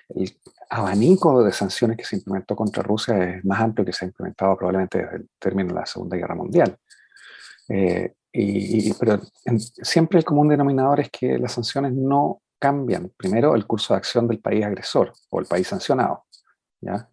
el 0.10 0.38
abanico 0.73 1.43
de 1.43 1.51
sanciones 1.51 1.97
que 1.97 2.03
se 2.03 2.15
implementó 2.15 2.55
contra 2.55 2.81
Rusia 2.81 3.36
es 3.36 3.45
más 3.45 3.62
amplio 3.62 3.86
que 3.86 3.93
se 3.93 4.05
ha 4.05 4.07
implementado 4.07 4.57
probablemente 4.57 4.99
desde 4.99 5.17
el 5.17 5.29
término 5.39 5.69
de 5.69 5.79
la 5.79 5.86
Segunda 5.86 6.17
Guerra 6.17 6.36
Mundial. 6.36 6.77
Eh, 7.69 8.13
y, 8.31 8.91
pero 8.95 9.21
siempre 9.83 10.19
el 10.19 10.25
común 10.25 10.47
denominador 10.47 11.01
es 11.01 11.12
que 11.12 11.38
las 11.38 11.51
sanciones 11.51 11.93
no 11.93 12.41
cambian, 12.57 13.12
primero, 13.15 13.55
el 13.55 13.67
curso 13.67 13.93
de 13.93 13.99
acción 13.99 14.27
del 14.27 14.39
país 14.39 14.65
agresor 14.65 15.13
o 15.29 15.39
el 15.39 15.45
país 15.45 15.67
sancionado. 15.67 16.25
¿ya? 16.81 17.07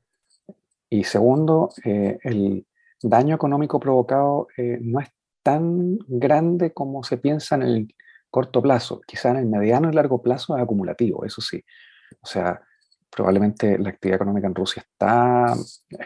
Y 0.88 1.04
segundo, 1.04 1.70
eh, 1.84 2.18
el, 2.22 2.66
daño 3.02 3.34
económico 3.34 3.80
provocado 3.80 4.48
eh, 4.58 4.78
no 4.82 5.00
es 5.00 5.08
tan 5.42 5.98
grande 6.06 6.74
como 6.74 7.02
se 7.02 7.16
piensa 7.16 7.54
en 7.54 7.62
el 7.62 7.94
corto 8.30 8.60
plazo. 8.60 9.00
Quizá 9.06 9.30
en 9.30 9.36
el 9.36 9.46
mediano 9.46 9.90
y 9.90 9.94
largo 9.94 10.20
plazo 10.22 10.56
es 10.56 10.62
acumulativo, 10.62 11.24
eso 11.24 11.40
sí. 11.40 11.64
O 12.20 12.26
sea, 12.26 12.60
probablemente 13.10 13.78
la 13.78 13.90
actividad 13.90 14.16
económica 14.16 14.46
en 14.46 14.54
Rusia 14.54 14.82
está 14.82 15.54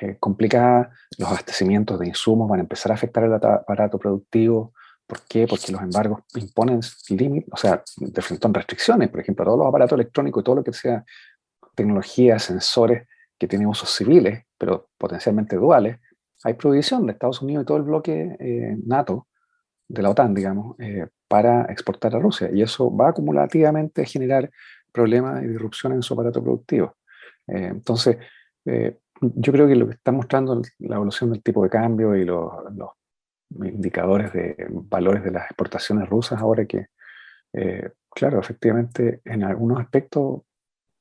eh, 0.01 0.17
complicada, 0.19 0.91
los 1.19 1.29
abastecimientos 1.29 1.99
de 1.99 2.09
insumos 2.09 2.49
van 2.49 2.61
a 2.61 2.63
empezar 2.63 2.93
a 2.93 2.95
afectar 2.95 3.25
el 3.25 3.35
aparato 3.35 3.99
productivo. 3.99 4.73
¿Por 5.07 5.21
qué? 5.29 5.47
Porque 5.47 5.71
los 5.71 5.83
embargos 5.83 6.23
imponen 6.35 6.81
límites, 7.11 7.53
o 7.53 7.57
sea, 7.57 7.83
de 7.97 8.23
frente 8.23 8.47
a 8.47 8.51
restricciones, 8.53 9.11
por 9.11 9.21
ejemplo, 9.21 9.45
todos 9.45 9.59
los 9.59 9.69
aparatos 9.69 9.97
electrónicos 9.99 10.41
y 10.41 10.45
todo 10.45 10.55
lo 10.57 10.65
que 10.65 10.73
sea 10.73 11.05
tecnología, 11.75 12.39
sensores 12.39 13.07
que 13.39 13.47
tienen 13.47 13.69
usos 13.69 13.91
civiles, 13.91 14.45
pero 14.57 14.89
potencialmente 14.97 15.57
duales, 15.57 15.99
hay 16.43 16.55
prohibición 16.55 17.07
de 17.07 17.13
Estados 17.13 17.43
Unidos 17.43 17.65
y 17.65 17.67
todo 17.67 17.77
el 17.77 17.83
bloque 17.83 18.37
eh, 18.39 18.77
NATO, 18.87 19.27
de 19.89 20.03
la 20.03 20.11
OTAN, 20.11 20.35
digamos, 20.35 20.77
eh, 20.79 21.07
para 21.29 21.65
exportar 21.67 22.15
a 22.17 22.19
Rusia. 22.19 22.51
Y 22.53 22.63
eso 22.63 22.95
va 22.95 23.09
acumulativamente 23.09 24.03
a 24.03 24.07
generar 24.07 24.51
problemas 24.95 25.43
y 25.43 25.49
disrupción 25.49 25.93
en 25.93 26.03
su 26.03 26.15
aparato 26.15 26.43
productivo. 26.43 26.97
Eh, 27.49 27.69
entonces, 27.73 28.17
yo 29.21 29.53
creo 29.53 29.69
que 29.69 29.77
lo 29.77 29.87
que 29.87 29.95
está 29.95 30.13
mostrando 30.13 30.63
la 30.79 30.97
evolución 30.97 31.31
del 31.31 31.43
tipo 31.43 31.63
de 31.63 31.69
cambio 31.69 32.17
y 32.17 32.25
los, 32.25 32.51
indicadores 33.51 34.33
de 34.33 34.57
valores 34.71 35.23
de 35.23 35.31
las 35.31 35.45
exportaciones 35.45 36.09
rusas 36.09 36.41
ahora 36.41 36.65
que, 36.65 36.87
claro, 38.11 38.41
efectivamente, 38.41 39.21
en 39.25 39.45
algunos 39.45 39.81
aspectos, 39.81 40.41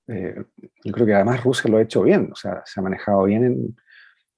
yo 0.07 0.91
creo 0.91 1.05
que 1.05 1.13
además 1.13 1.43
Rusia 1.43 1.71
lo 1.71 1.77
ha 1.77 1.81
hecho 1.81 2.03
bien, 2.03 2.29
o 2.33 2.35
sea, 2.35 2.61
se 2.65 2.79
ha 2.79 2.83
manejado 2.83 3.23
bien 3.23 3.75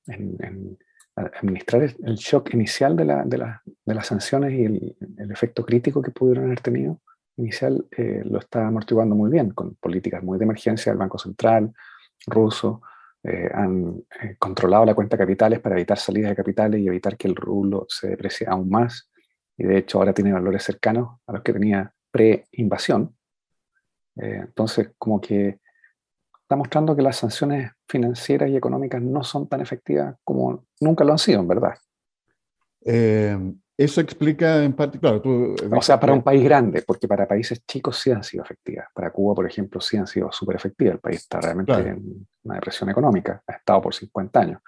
en 0.05 0.77
administrar 1.15 1.83
el 1.83 2.15
shock 2.15 2.53
inicial 2.53 2.95
de, 2.95 3.05
la, 3.05 3.23
de, 3.23 3.37
la, 3.37 3.61
de 3.85 3.95
las 3.95 4.07
sanciones 4.07 4.53
y 4.53 4.65
el, 4.65 4.97
el, 5.17 5.31
efecto 5.31 5.65
crítico 5.65 6.01
que 6.01 6.11
pudieron 6.11 6.45
haber 6.45 6.59
tenido 6.59 6.99
inicial 7.37 7.85
eh, 7.97 8.21
lo 8.25 8.39
está 8.39 8.67
amortiguando 8.67 9.15
muy 9.15 9.29
bien, 9.29 9.51
con 9.51 9.75
políticas 9.75 10.23
muy 10.23 10.37
de 10.37 10.45
emergencia 10.45 10.91
del 10.91 10.99
Banco 10.99 11.17
Central 11.17 11.73
ruso, 12.27 12.81
eh, 13.23 13.49
han 13.53 14.03
eh, 14.21 14.35
controlado 14.39 14.85
la 14.85 14.95
cuenta 14.95 15.17
de 15.17 15.23
capitales 15.23 15.59
para 15.59 15.75
evitar 15.75 15.97
salidas 15.97 16.29
de 16.29 16.35
capitales 16.35 16.79
y 16.79 16.87
evitar 16.87 17.17
que 17.17 17.27
el 17.27 17.35
rublo 17.35 17.85
se 17.89 18.09
deprecie 18.09 18.47
aún 18.47 18.69
más, 18.69 19.09
y 19.57 19.63
de 19.63 19.77
hecho 19.77 19.99
ahora 19.99 20.13
tiene 20.13 20.33
valores 20.33 20.63
cercanos 20.63 21.19
a 21.27 21.33
los 21.33 21.41
que 21.41 21.53
tenía 21.53 21.93
pre-invasión. 22.11 23.15
entonces, 24.15 24.91
como 24.97 25.19
que 25.19 25.59
está 26.41 26.55
mostrando 26.55 26.95
que 26.95 27.01
las 27.01 27.17
sanciones 27.17 27.71
financieras 27.87 28.49
y 28.49 28.55
económicas 28.55 29.01
no 29.01 29.23
son 29.23 29.47
tan 29.49 29.61
efectivas 29.61 30.15
como 30.23 30.65
nunca 30.79 31.03
lo 31.03 31.11
han 31.11 31.17
sido, 31.17 31.41
en 31.41 31.47
verdad. 31.47 31.75
Eh, 33.77 33.85
eso 33.85 34.01
explica 34.01 34.63
en 34.63 34.73
parte, 34.73 34.99
claro, 34.99 35.21
tú... 35.21 35.55
O 35.71 35.81
sea, 35.81 35.99
para 35.99 36.13
un 36.13 36.23
país 36.23 36.43
grande, 36.43 36.81
porque 36.81 37.07
para 37.07 37.27
países 37.27 37.63
chicos 37.65 37.99
sí 37.99 38.11
han 38.11 38.23
sido 38.23 38.43
efectivas. 38.43 38.87
Para 38.93 39.11
Cuba, 39.11 39.35
por 39.35 39.45
ejemplo, 39.45 39.81
sí 39.81 39.97
han 39.97 40.07
sido 40.07 40.31
súper 40.31 40.55
efectivas. 40.55 40.95
El 40.95 40.99
país 40.99 41.17
está 41.17 41.41
realmente 41.41 41.73
en 41.73 42.27
una 42.43 42.55
depresión 42.55 42.89
económica, 42.89 43.41
ha 43.47 43.53
estado 43.53 43.81
por 43.81 43.93
50 43.93 44.39
años. 44.39 44.61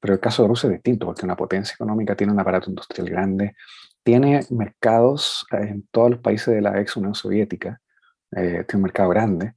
Pero 0.00 0.14
el 0.14 0.20
caso 0.20 0.42
de 0.42 0.48
Rusia 0.48 0.68
es 0.68 0.74
distinto, 0.74 1.06
porque 1.06 1.24
una 1.24 1.36
potencia 1.36 1.74
económica 1.74 2.14
tiene 2.14 2.32
un 2.32 2.40
aparato 2.40 2.70
industrial 2.70 3.10
grande, 3.10 3.54
tiene 4.02 4.40
mercados 4.50 5.46
en 5.50 5.86
todos 5.90 6.10
los 6.10 6.20
países 6.20 6.54
de 6.54 6.62
la 6.62 6.80
ex 6.80 6.96
Unión 6.96 7.14
Soviética, 7.14 7.80
eh, 8.30 8.64
tiene 8.66 8.76
un 8.76 8.82
mercado 8.82 9.08
grande, 9.08 9.54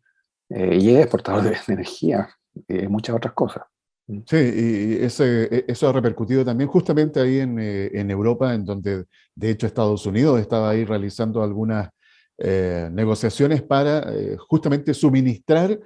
eh, 0.49 0.77
y 0.77 0.95
es 0.95 1.01
exportador 1.01 1.43
de, 1.43 1.57
energía 1.67 2.29
y 2.67 2.87
muchas 2.87 3.15
otras 3.15 3.33
cosas. 3.33 3.63
Sí, 4.25 4.35
y 4.37 5.03
ese, 5.03 5.43
e, 5.43 5.65
eso 5.67 5.87
ha 5.87 5.93
repercutido 5.93 6.43
también 6.43 6.69
justamente 6.69 7.19
ahí 7.19 7.39
en, 7.39 7.57
eh, 7.59 7.91
en, 7.93 8.11
Europa, 8.11 8.53
en 8.53 8.65
donde 8.65 9.05
de 9.35 9.49
hecho 9.49 9.67
Estados 9.67 10.05
Unidos 10.05 10.39
estaba 10.39 10.71
ahí 10.71 10.83
realizando 10.83 11.41
algunas 11.41 11.89
eh, 12.37 12.89
negociaciones 12.91 13.61
para 13.61 14.11
justamente 14.49 14.93
suministrar 14.93 15.79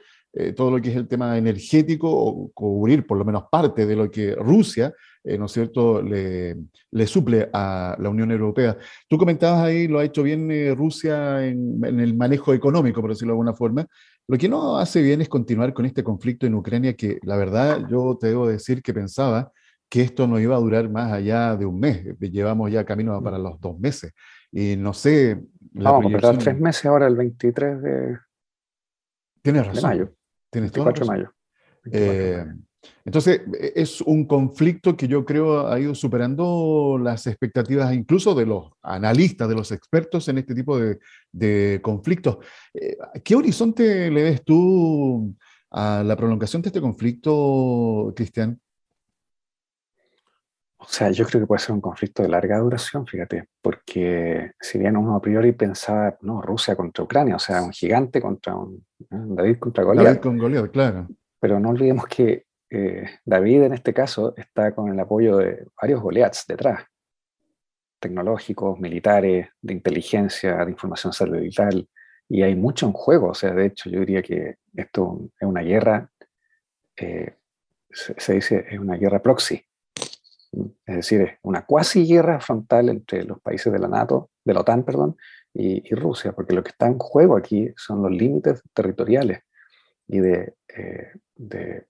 todo 0.54 0.70
lo 0.70 0.82
que 0.82 0.90
es 0.90 0.98
el 0.98 1.08
tema 1.08 1.38
energético 1.38 2.10
o 2.12 2.52
cubrir 2.52 3.08
por 3.08 3.18
lo 3.18 3.24
menos 3.24 3.44
parte 3.50 3.86
de 3.86 3.96
lo 3.96 4.12
que 4.12 4.36
Rusia, 4.36 4.94
¿no 5.24 5.46
es 5.46 5.52
cierto?, 5.54 6.02
le, 6.02 6.58
le, 6.92 7.08
suple 7.08 7.50
a 7.54 7.96
la 7.98 8.10
Unión 8.10 8.32
Europea. 8.32 8.78
Tú 9.08 9.18
comentabas 9.18 9.62
ahí, 9.62 9.88
lo 9.88 10.00
ha 10.00 10.04
hecho 10.04 10.24
bien 10.24 10.76
Rusia 10.76 11.48
en, 11.48 11.80
en, 11.86 12.02
el 12.02 12.18
manejo 12.18 12.54
económico, 12.54 13.00
por 13.00 13.12
decirlo 13.12 13.32
de 13.32 13.36
alguna 13.36 13.54
forma, 13.54 13.88
lo 14.28 14.38
que 14.38 14.50
no 14.50 14.78
hace 14.78 15.02
bien 15.02 15.22
es 15.22 15.30
continuar 15.30 15.74
con 15.74 15.86
este 15.86 16.04
conflicto 16.04 16.46
en 16.46 16.56
Ucrania, 16.56 16.96
que 16.96 17.20
la 17.24 17.38
verdad 17.38 17.88
yo 17.90 18.18
te 18.20 18.28
debo 18.28 18.48
decir 18.48 18.82
que 18.82 18.94
pensaba 18.94 19.52
que 19.88 20.02
esto 20.02 20.28
no 20.28 20.40
iba 20.40 20.56
a 20.56 20.60
durar 20.60 20.90
más 20.90 21.12
allá 21.12 21.56
de 21.56 21.66
un 21.66 21.80
mes. 21.80 22.04
Llevamos 22.20 22.72
ya 22.72 22.84
camino 22.84 23.22
para 23.22 23.38
los 23.38 23.60
dos 23.62 23.78
meses. 23.80 24.14
Y 24.52 24.76
no 24.78 24.94
sé... 24.94 25.42
La 25.74 25.92
Vamos 25.92 26.04
completar 26.04 26.38
tres 26.38 26.60
meses 26.60 26.86
ahora, 26.86 27.06
el 27.06 27.16
23 27.16 27.82
de, 27.82 28.18
Tienes 29.46 29.68
razón. 29.68 29.84
mayo. 29.84 30.14
Tienes 30.50 30.72
24 30.72 31.06
de 31.06 31.12
mayo. 31.12 31.32
Eh, 31.92 32.46
entonces, 33.04 33.42
e, 33.60 33.74
es 33.76 34.02
un 34.02 34.26
conflicto 34.26 34.98
que 34.98 35.08
yo 35.08 35.24
creo 35.24 35.68
ha 35.68 35.80
ido 35.80 35.94
superando 35.96 37.00
las 37.02 37.28
expectativas 37.28 37.94
incluso 37.94 38.34
de 38.34 38.46
los 38.46 38.72
analistas, 38.82 39.48
de 39.48 39.56
los 39.56 39.72
expertos 39.72 40.28
en 40.28 40.40
este 40.40 40.56
tipo 40.56 40.78
de, 40.78 41.80
conflictos. 41.82 42.38
Eh, 42.74 42.98
¿Qué 43.24 43.36
horizonte 43.36 44.10
le 44.10 44.24
ves 44.24 44.44
tú 44.44 45.36
a 45.72 46.04
la 46.04 46.16
prolongación 46.16 46.62
de 46.62 46.70
este 46.70 46.82
conflicto, 46.82 48.14
Cristian? 48.16 48.60
O 50.78 50.88
sea, 50.88 51.10
yo 51.10 51.26
creo 51.26 51.42
que 51.42 51.48
puede 51.48 51.60
ser 51.60 51.74
un 51.74 51.82
conflicto 51.82 52.22
de 52.22 52.30
larga 52.30 52.60
duración, 52.60 53.08
fíjate, 53.08 53.48
porque 53.62 54.52
si 54.60 54.78
bien 54.78 54.96
uno 54.96 55.16
a 55.16 55.22
priori 55.22 55.52
pensaba, 55.54 56.16
no, 56.22 56.42
Rusia 56.42 56.76
contra 56.76 57.04
Ucrania, 57.04 57.38
o 57.38 57.40
sea, 57.40 57.64
un 57.64 57.72
gigante 57.72 58.22
contra 58.22 58.56
un, 58.56 58.86
David 59.10 59.58
contra 59.58 59.84
Goliat. 59.84 60.06
David 60.06 60.20
con 60.20 60.38
Goliat, 60.38 60.72
claro. 60.72 61.08
Pero 61.40 61.60
no 61.60 61.70
olvidemos 61.70 62.06
que 62.06 62.46
eh, 62.76 63.20
David 63.24 63.64
en 63.64 63.74
este 63.74 63.94
caso 63.94 64.34
está 64.36 64.76
con 64.76 64.92
el 64.92 65.00
apoyo 65.00 65.38
de 65.38 65.66
varios 65.82 66.02
Goliaths 66.02 66.46
detrás, 66.46 66.86
tecnológicos, 68.00 68.78
militares, 68.80 69.48
de 69.62 69.74
inteligencia, 69.74 70.66
de 70.66 70.72
información 70.72 71.14
satelital, 71.14 71.88
y 72.28 72.42
hay 72.42 72.56
mucho 72.56 72.86
en 72.86 72.92
juego. 72.92 73.30
O 73.30 73.34
sea, 73.34 73.54
de 73.54 73.68
hecho, 73.68 73.90
yo 73.90 74.02
diría 74.02 74.22
que 74.22 74.58
esto 74.76 75.30
es 75.40 75.48
una 75.48 75.62
guerra, 75.62 76.12
eh, 76.98 77.36
se, 77.90 78.34
dice, 78.34 78.66
es 78.70 78.78
una 78.78 78.98
guerra 78.98 79.22
proxy. 79.22 79.64
Es 80.86 80.96
decir, 80.98 81.22
es 81.22 81.40
una 81.44 81.66
cuasi 81.66 82.06
guerra 82.06 82.42
frontal 82.42 82.90
entre 82.90 83.24
los 83.24 83.40
países 83.42 83.72
de 83.72 83.80
la 83.80 83.88
NATO, 83.88 84.32
de 84.44 84.54
la 84.54 84.62
OTAN, 84.62 84.84
perdón, 84.84 85.18
y, 85.54 85.94
Rusia, 85.96 86.34
porque 86.34 86.54
lo 86.54 86.64
que 86.64 86.72
está 86.72 86.88
en 86.88 86.98
juego 86.98 87.38
aquí 87.38 87.74
son 87.78 88.02
los 88.02 88.12
límites 88.12 88.62
territoriales 88.74 89.44
y 90.08 90.20
de, 90.20 90.56
eh, 90.68 91.14
de 91.36 91.86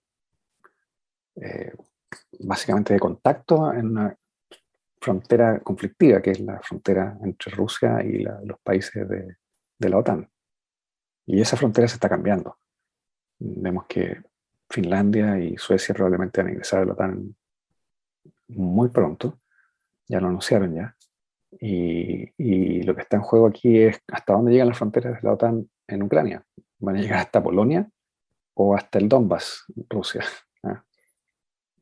eh, 1.36 1.74
básicamente 2.40 2.94
de 2.94 3.00
contacto 3.00 3.74
en 3.74 3.88
una 3.88 4.18
frontera 5.00 5.60
conflictiva, 5.60 6.22
que 6.22 6.32
es 6.32 6.40
la 6.40 6.60
frontera 6.62 7.18
entre 7.24 7.52
Rusia 7.52 8.04
y 8.04 8.24
los 8.24 8.60
países 8.64 9.08
de, 9.08 9.38
la 9.90 9.98
OTAN. 9.98 10.28
Y 11.28 11.42
esa 11.42 11.58
frontera 11.58 11.88
se 11.88 11.96
está 11.96 12.10
cambiando. 12.10 12.58
Vemos 13.38 13.86
que 13.88 14.22
Finlandia 14.70 15.38
y 15.40 15.58
Suecia 15.58 15.94
probablemente 15.94 16.42
van 16.42 16.48
a 16.48 16.52
ingresar 16.52 16.82
a 16.82 16.86
la 16.86 16.94
OTAN 16.94 17.36
muy 18.48 18.90
pronto, 18.90 19.40
ya 20.08 20.20
lo 20.20 20.28
anunciaron 20.28 20.74
ya. 20.74 20.96
Y, 21.60 22.34
y, 22.38 22.84
lo 22.84 22.96
que 22.96 23.02
está 23.02 23.18
en 23.18 23.24
juego 23.24 23.48
aquí 23.48 23.80
es 23.80 24.02
hasta 24.08 24.34
dónde 24.34 24.52
llegan 24.52 24.70
las 24.70 24.78
fronteras 24.78 25.22
de 25.22 25.28
la 25.28 25.34
OTAN 25.34 25.70
en 25.88 26.04
Ucrania. 26.04 26.44
¿Van 26.80 26.98
a 26.98 27.00
llegar 27.00 27.20
hasta 27.20 27.44
Polonia 27.44 27.90
o 28.56 28.76
hasta 28.76 29.00
el 29.00 29.08
Donbass, 29.08 29.66
Rusia? 29.90 30.24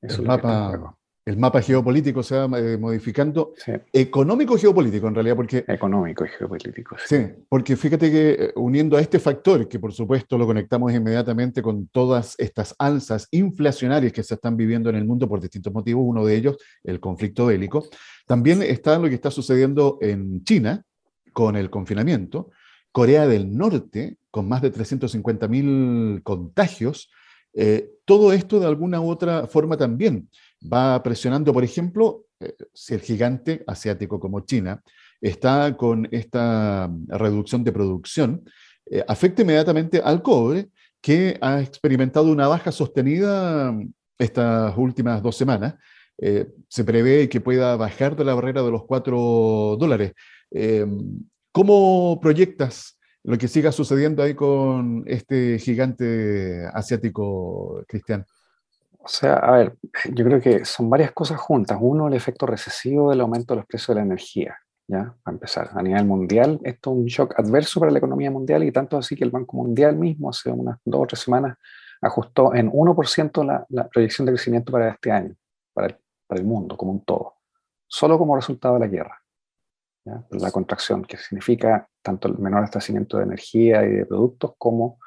El 0.04 0.22
mapa, 0.24 0.96
el 1.26 1.38
mapa 1.38 1.62
geopolítico 1.62 2.22
se 2.22 2.36
va 2.36 2.60
eh, 2.60 2.78
modificando. 2.78 3.54
Económico 3.94 4.58
geopolítico, 4.58 5.08
en 5.08 5.16
realidad, 5.16 5.36
porque... 5.38 5.64
Económico 5.68 6.26
y 6.26 6.28
geopolítico. 6.28 6.98
Sí. 7.06 7.28
porque 7.48 7.78
fíjate 7.78 8.12
que 8.12 8.32
eh, 8.32 8.54
uniendo 8.56 8.98
a 8.98 9.02
este 9.02 9.20
factor, 9.20 9.68
que 9.70 9.80
por 9.80 9.94
supuesto 9.94 10.38
lo 10.38 10.46
conectamos 10.46 10.92
inmediatamente 10.94 11.62
con 11.62 11.88
todas 11.88 12.36
estas 12.38 12.76
alzas 12.78 13.30
inflacionarias 13.32 14.12
que 14.12 14.24
se 14.24 14.34
están 14.34 14.58
viviendo 14.58 14.90
en 14.90 14.98
el 14.98 15.06
mundo 15.06 15.30
por 15.30 15.40
distintos 15.40 15.72
motivos, 15.72 16.04
uno 16.06 16.26
de 16.26 16.36
ellos, 16.36 16.58
el 16.84 17.00
conflicto 17.00 17.46
bélico, 17.46 17.88
también 18.28 18.62
está 18.62 19.00
lo 19.00 19.08
que 19.08 19.16
está 19.16 19.32
sucediendo 19.32 20.00
en 20.02 20.44
China 20.44 20.84
con 21.32 21.56
el 21.56 21.70
confinamiento, 21.70 22.52
Corea 22.92 23.28
del 23.28 23.56
Norte, 23.56 24.18
con 24.30 24.50
más 24.50 24.62
de 24.62 24.74
350.000 24.74 26.22
contagios, 26.22 27.10
eh, 27.54 27.90
todo 28.06 28.34
esto 28.34 28.60
de 28.60 28.68
alguna 28.68 29.00
u 29.02 29.10
otra 29.10 29.48
forma 29.48 29.78
también 29.78 30.30
va 30.62 31.02
presionando, 31.02 31.54
por 31.54 31.64
ejemplo, 31.64 32.26
eh, 32.40 32.56
si 32.74 32.94
el 32.94 33.02
gigante 33.02 33.64
asiático 33.68 34.20
como 34.20 34.42
China 34.42 34.82
está 35.22 35.76
con 35.78 36.08
esta 36.12 36.92
reducción 37.08 37.64
de 37.64 37.72
producción, 37.72 38.44
eh, 38.86 39.04
afecta 39.08 39.42
inmediatamente 39.42 40.02
al 40.04 40.22
cobre, 40.22 40.70
que 41.02 41.38
ha 41.42 41.62
experimentado 41.62 42.32
una 42.32 42.48
baja 42.48 42.72
sostenida 42.72 43.74
estas 44.18 44.78
últimas 44.78 45.22
dos 45.22 45.36
semanas. 45.36 45.76
Eh, 46.18 46.48
se 46.70 46.84
prevé 46.86 47.28
que 47.28 47.42
pueda 47.42 47.76
bajar 47.76 48.16
de 48.16 48.24
la 48.24 48.36
barrera 48.36 48.62
de 48.62 48.72
los 48.72 48.86
4 48.86 49.76
dólares. 49.78 50.14
¿Cómo 51.52 52.20
proyectas 52.22 52.98
lo 53.24 53.38
que 53.38 53.48
siga 53.48 53.72
sucediendo 53.72 54.22
ahí 54.22 54.34
con 54.34 55.04
este 55.08 55.58
gigante 55.60 56.66
asiático, 56.74 57.84
Cristian? 57.88 58.26
O 59.00 59.08
sea, 59.08 59.36
a 59.36 59.52
ver, 59.52 59.76
yo 60.14 60.24
creo 60.24 60.40
que 60.40 60.66
son 60.66 60.90
varias 60.90 61.12
cosas 61.12 61.40
juntas. 61.40 61.78
Uno, 61.80 62.08
el 62.08 62.14
efecto 62.14 62.46
recesivo 62.46 63.10
del 63.10 63.22
aumento 63.22 63.54
de 63.54 63.60
los 63.60 63.66
precios 63.66 63.90
de 63.90 63.96
la 63.96 64.06
energía, 64.06 64.58
¿ya? 64.88 65.14
Para 65.24 65.36
empezar, 65.36 65.72
a 65.74 65.82
nivel 65.82 66.06
mundial, 66.06 66.60
esto 66.64 66.92
es 66.92 66.98
un 66.98 67.06
shock 67.06 67.38
adverso 67.38 67.80
para 67.80 67.92
la 67.92 67.98
economía 67.98 68.32
mundial 68.32 68.64
y 68.64 68.72
tanto 68.72 68.98
así 68.98 69.16
que 69.16 69.24
el 69.24 69.32
Banco 69.32 69.58
Mundial 69.58 69.98
mismo 69.98 70.30
hace 70.30 70.52
unas 70.52 70.80
dos 70.86 71.02
o 71.02 71.08
tres 71.08 71.20
semanas 71.20 71.58
ajustó 72.02 72.54
en 72.54 72.72
1% 72.72 73.46
la, 73.46 73.66
la, 73.70 73.88
proyección 73.88 74.26
de 74.26 74.34
crecimiento 74.34 74.72
para 74.72 74.90
este 74.90 75.12
año, 75.12 75.36
para 75.74 75.88
el, 75.88 75.98
para 76.28 76.42
el, 76.42 76.48
mundo 76.48 76.76
como 76.78 76.92
un 76.92 77.04
todo, 77.04 77.36
solo 77.88 78.18
como 78.18 78.36
resultado 78.36 78.76
de 78.76 78.80
la 78.82 78.88
guerra. 78.88 79.23
¿Ya? 80.06 80.24
La 80.32 80.52
contracción, 80.52 81.04
que 81.04 81.18
significa 81.18 81.88
tanto 82.02 82.28
el 82.28 82.38
menor 82.38 82.60
abastecimiento 82.60 83.18
de 83.18 83.24
energía 83.24 83.84
y 83.84 83.90
de 83.90 84.06
productos 84.06 84.54
como 84.58 85.00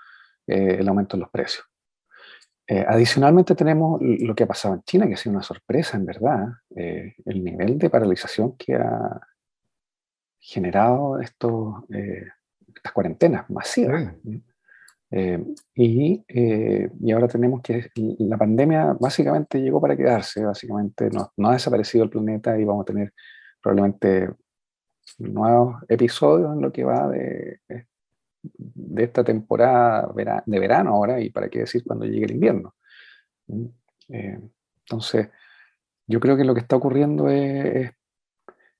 eh, 0.47 0.76
el 0.80 0.88
aumento 0.88 1.16
de 1.16 1.22
los 1.22 1.30
precios. 1.30 1.64
Eh, 2.68 2.84
adicionalmente 2.86 3.55
tenemos 3.55 4.01
lo 4.01 4.34
que 4.34 4.44
ha 4.44 4.49
pasado 4.49 4.74
en 4.74 4.82
China, 4.82 5.07
que 5.07 5.14
ha 5.14 5.16
sido 5.16 5.34
una 5.34 5.42
sorpresa, 5.42 5.97
en 5.97 6.07
verdad, 6.07 6.49
eh, 6.74 7.14
el 7.24 7.44
nivel 7.44 7.78
de 7.78 7.90
paralización 7.90 8.57
que 8.57 8.74
ha 8.74 9.20
generado 10.38 11.20
estos, 11.20 11.84
estas 12.74 12.92
cuarentenas 12.92 13.49
masivas. 13.51 14.14
Y, 15.74 16.24
y, 16.28 17.12
ahora 17.12 17.28
tenemos 17.28 17.62
que 17.62 17.90
la 17.94 18.36
pandemia 18.36 18.97
básicamente 18.99 19.61
llegó 19.61 19.80
para 19.80 19.97
quedarse, 19.97 20.44
básicamente 20.44 21.09
no, 21.11 21.32
no 21.36 21.49
ha 21.49 21.53
desaparecido 21.55 22.05
el 22.05 22.11
planeta 22.11 22.59
y 22.59 22.64
vamos 22.64 22.82
a 22.82 22.92
tener 22.92 23.14
probablemente 23.62 24.30
nuevos 25.18 25.82
episodios 25.88 26.52
en 26.54 26.62
lo 26.62 26.72
que 26.72 26.84
va 26.84 27.09
de 27.09 27.61
de 28.52 29.04
esta 29.04 29.24
temporada 29.24 30.09
de 30.46 30.59
verano 30.59 30.90
ahora 30.90 31.20
y 31.20 31.30
para 31.30 31.48
qué 31.48 31.61
decir 31.61 31.84
cuando 31.84 32.07
llegue 32.07 32.26
el 32.26 32.32
invierno. 32.32 32.74
Mm, 33.46 33.66
eh, 34.09 34.40
entonces, 34.80 35.28
yo 36.07 36.20
creo 36.20 36.36
que 36.36 36.44
lo 36.44 36.54
que 36.54 36.61
está 36.61 36.76
ocurriendo 36.76 37.28
es, 37.28 37.90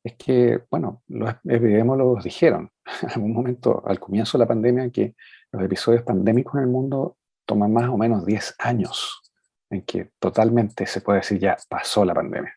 es, 0.03 0.15
que, 0.17 0.63
bueno, 0.71 1.03
los 1.09 1.35
epidemiólogos 1.45 2.25
dijeron 2.25 2.71
en 3.03 3.11
algún 3.11 3.33
momento 3.33 3.83
al 3.87 3.99
comienzo 3.99 4.39
de 4.39 4.45
la 4.45 4.49
pandemia 4.49 4.91
que 4.91 5.15
los 5.53 5.63
episodios 5.63 6.03
pandémicos 6.03 6.55
en 6.57 6.63
el 6.63 6.69
mundo 6.69 7.19
toman 7.45 7.73
más 7.73 7.89
o 7.89 7.97
menos 7.97 8.25
10 8.25 8.57
años 8.59 9.23
en 9.71 9.83
que 9.83 10.13
totalmente 10.19 10.87
se 10.87 11.01
puede 11.01 11.21
decir 11.21 11.39
ya 11.39 11.57
pasó 11.69 12.05
la 12.05 12.15
pandemia. 12.15 12.55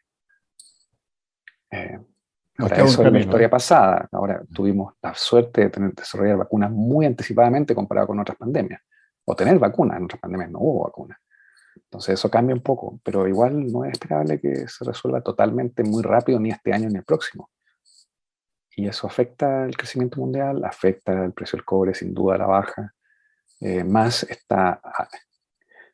Eh, 1.71 1.99
Ahora, 2.59 2.83
eso 2.83 3.03
es 3.03 3.11
la 3.11 3.19
historia 3.19 3.49
pasada. 3.49 4.07
Ahora 4.11 4.43
tuvimos 4.53 4.93
la 5.01 5.15
suerte 5.15 5.61
de 5.61 5.69
tener, 5.69 5.93
desarrollar 5.93 6.37
vacunas 6.37 6.69
muy 6.69 7.05
anticipadamente 7.05 7.73
comparado 7.73 8.07
con 8.07 8.19
otras 8.19 8.37
pandemias. 8.37 8.81
O 9.25 9.35
tener 9.35 9.57
vacunas, 9.57 9.97
en 9.97 10.03
otras 10.03 10.19
pandemias 10.19 10.51
no 10.51 10.59
hubo 10.59 10.83
vacunas. 10.83 11.17
Entonces 11.75 12.15
eso 12.15 12.29
cambia 12.29 12.53
un 12.53 12.61
poco, 12.61 12.99
pero 13.03 13.27
igual 13.27 13.71
no 13.71 13.85
es 13.85 13.93
esperable 13.93 14.39
que 14.41 14.67
se 14.67 14.83
resuelva 14.83 15.21
totalmente 15.21 15.83
muy 15.83 16.03
rápido 16.03 16.39
ni 16.39 16.49
este 16.49 16.73
año 16.73 16.89
ni 16.89 16.97
el 16.97 17.05
próximo. 17.05 17.49
Y 18.75 18.87
eso 18.87 19.07
afecta 19.07 19.65
el 19.65 19.77
crecimiento 19.77 20.19
mundial, 20.19 20.63
afecta 20.65 21.23
el 21.23 21.33
precio 21.33 21.57
del 21.57 21.65
cobre, 21.65 21.93
sin 21.93 22.13
duda 22.13 22.37
la 22.37 22.45
baja, 22.45 22.93
eh, 23.61 23.83
más 23.83 24.23
esta 24.23 24.81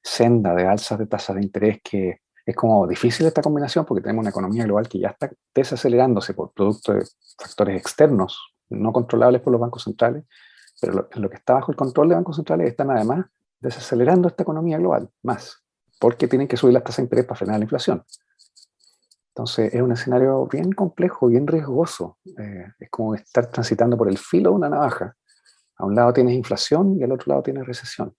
senda 0.02 0.54
de 0.54 0.68
alzas 0.68 1.00
de 1.00 1.08
tasas 1.08 1.36
de 1.36 1.44
interés 1.44 1.80
que 1.84 2.22
es 2.46 2.56
como 2.56 2.86
difícil 2.88 3.26
esta 3.26 3.42
combinación 3.42 3.86
porque 3.86 4.02
tenemos 4.02 4.22
una 4.22 4.30
economía 4.30 4.64
global 4.66 4.88
que 4.88 5.00
ya 5.00 5.10
está 5.10 5.32
desacelerándose 5.54 6.34
por 6.34 6.52
producto 6.52 6.94
de 6.94 7.06
factores 7.38 7.78
externos 7.78 8.56
no 8.70 8.92
controlables 8.92 9.42
por 9.42 9.52
los 9.52 9.62
bancos 9.62 9.84
centrales, 9.84 10.24
pero 10.82 10.94
lo, 10.94 11.10
lo 11.14 11.30
que 11.30 11.38
está 11.38 11.54
bajo 11.54 11.72
el 11.72 11.78
control 11.78 12.10
de 12.10 12.16
bancos 12.16 12.36
centrales 12.36 12.68
están 12.68 12.92
además 12.92 13.26
desacelerando 13.60 14.28
esta 14.28 14.44
economía 14.44 14.78
global 14.78 15.10
más, 15.24 15.64
porque 16.00 16.28
tienen 16.28 16.48
que 16.48 16.58
subir 16.58 16.74
las 16.74 16.84
tasas 16.84 16.98
de 16.98 17.04
interés 17.04 17.26
para 17.26 17.38
frenar 17.38 17.60
la 17.60 17.66
inflación. 17.66 18.04
Entonces 19.36 19.74
es 19.74 19.82
un 19.82 19.92
escenario 19.92 20.48
bien 20.48 20.72
complejo, 20.72 21.28
bien 21.28 21.46
riesgoso. 21.46 22.18
Eh, 22.38 22.68
es 22.80 22.90
como 22.90 23.16
estar 23.16 23.48
transitando 23.48 23.98
por 23.98 24.08
el 24.08 24.18
filo 24.18 24.52
de 24.52 24.56
una 24.56 24.70
navaja. 24.70 25.16
A 25.78 25.86
un 25.86 25.94
lado 25.94 26.14
tienes 26.14 26.36
inflación 26.36 26.96
y 26.98 27.04
al 27.04 27.12
otro 27.12 27.32
lado 27.32 27.44
tienes 27.44 27.68
recesión. 27.68 28.16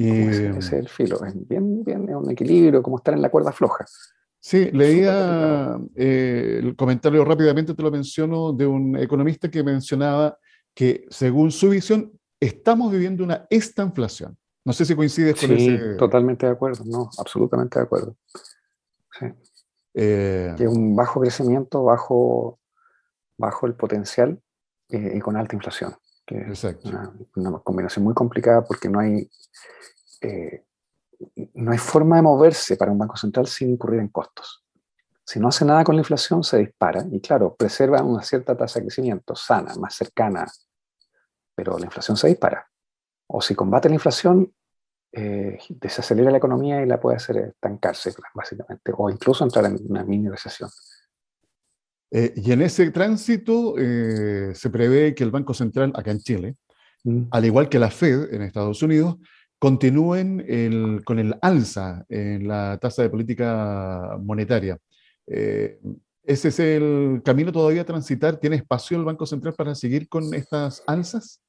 Y, 0.00 0.10
ese, 0.10 0.50
es 0.50 0.72
el 0.72 0.88
filo, 0.88 1.24
es 1.24 1.34
bien, 1.48 1.82
bien, 1.82 2.08
es 2.08 2.14
un 2.14 2.30
equilibrio, 2.30 2.84
como 2.84 2.98
estar 2.98 3.14
en 3.14 3.20
la 3.20 3.30
cuerda 3.30 3.50
floja. 3.50 3.84
Sí, 4.38 4.70
leía 4.70 5.76
eh, 5.96 6.60
el 6.62 6.76
comentario 6.76 7.24
rápidamente, 7.24 7.74
te 7.74 7.82
lo 7.82 7.90
menciono, 7.90 8.52
de 8.52 8.64
un 8.64 8.96
economista 8.96 9.50
que 9.50 9.64
mencionaba 9.64 10.38
que 10.72 11.04
según 11.10 11.50
su 11.50 11.70
visión 11.70 12.12
estamos 12.38 12.92
viviendo 12.92 13.24
una 13.24 13.48
estanflación. 13.50 14.38
No 14.64 14.72
sé 14.72 14.84
si 14.84 14.94
coincides 14.94 15.40
con 15.40 15.48
sí, 15.48 15.68
ese... 15.68 15.94
totalmente 15.96 16.46
de 16.46 16.52
acuerdo, 16.52 16.84
no, 16.86 17.10
absolutamente 17.18 17.80
de 17.80 17.84
acuerdo. 17.84 18.16
Sí. 19.18 19.26
Eh... 19.94 20.54
Que 20.56 20.68
un 20.68 20.94
bajo 20.94 21.20
crecimiento, 21.20 21.82
bajo, 21.82 22.60
bajo 23.36 23.66
el 23.66 23.74
potencial 23.74 24.40
eh, 24.90 25.14
y 25.16 25.18
con 25.18 25.36
alta 25.36 25.56
inflación. 25.56 25.96
Exacto. 26.36 26.88
Una, 26.88 27.12
una, 27.36 27.58
combinación 27.60 28.04
muy 28.04 28.14
complicada 28.14 28.64
porque 28.64 28.88
no 28.88 29.00
hay, 29.00 29.30
eh, 30.20 30.64
no 31.54 31.72
hay 31.72 31.78
forma 31.78 32.16
de 32.16 32.22
moverse 32.22 32.76
para 32.76 32.92
un 32.92 32.98
banco 32.98 33.16
central 33.16 33.46
sin 33.46 33.70
incurrir 33.70 34.00
en 34.00 34.08
costos. 34.08 34.64
Si 35.24 35.38
no 35.38 35.48
hace 35.48 35.64
nada 35.64 35.84
con 35.84 35.94
la 35.94 36.00
inflación, 36.00 36.42
se 36.42 36.58
dispara 36.58 37.04
y 37.10 37.20
claro, 37.20 37.54
preserva 37.54 38.02
una 38.02 38.22
cierta 38.22 38.56
tasa 38.56 38.78
de 38.78 38.86
crecimiento 38.86 39.34
sana, 39.34 39.74
más 39.74 39.94
cercana, 39.94 40.46
pero 41.54 41.78
la 41.78 41.84
inflación 41.84 42.16
se 42.16 42.28
dispara. 42.28 42.66
O 43.26 43.42
si 43.42 43.54
combate 43.54 43.88
la 43.88 43.96
inflación, 43.96 44.50
eh, 45.12 45.58
desacelera 45.68 46.30
la 46.30 46.38
economía 46.38 46.82
y 46.82 46.86
la 46.86 47.00
puede 47.00 47.16
hacer 47.16 47.36
estancarse, 47.38 48.14
básicamente, 48.34 48.92
o 48.96 49.10
incluso 49.10 49.44
entrar 49.44 49.66
en 49.66 49.78
una 49.88 50.04
mini 50.04 50.28
recesión. 50.28 50.70
Eh, 52.10 52.32
y 52.36 52.52
en 52.52 52.62
ese 52.62 52.90
tránsito 52.90 53.74
eh, 53.78 54.52
se 54.54 54.70
prevé 54.70 55.14
que 55.14 55.24
el 55.24 55.30
Banco 55.30 55.52
Central, 55.54 55.92
acá 55.94 56.10
en 56.10 56.20
Chile, 56.20 56.56
mm. 57.04 57.24
al 57.30 57.44
igual 57.44 57.68
que 57.68 57.78
la 57.78 57.90
Fed 57.90 58.32
en 58.32 58.42
Estados 58.42 58.82
Unidos, 58.82 59.16
continúen 59.58 60.44
el, 60.48 61.02
con 61.04 61.18
el 61.18 61.36
alza 61.42 62.04
en 62.08 62.46
la 62.46 62.78
tasa 62.80 63.02
de 63.02 63.10
política 63.10 64.16
monetaria. 64.20 64.78
Eh, 65.26 65.80
¿Ese 66.22 66.48
es 66.48 66.60
el 66.60 67.22
camino 67.24 67.52
todavía 67.52 67.82
a 67.82 67.86
transitar? 67.86 68.36
¿Tiene 68.36 68.56
espacio 68.56 68.98
el 68.98 69.04
Banco 69.04 69.26
Central 69.26 69.54
para 69.54 69.74
seguir 69.74 70.08
con 70.08 70.34
estas 70.34 70.82
alzas? 70.86 71.40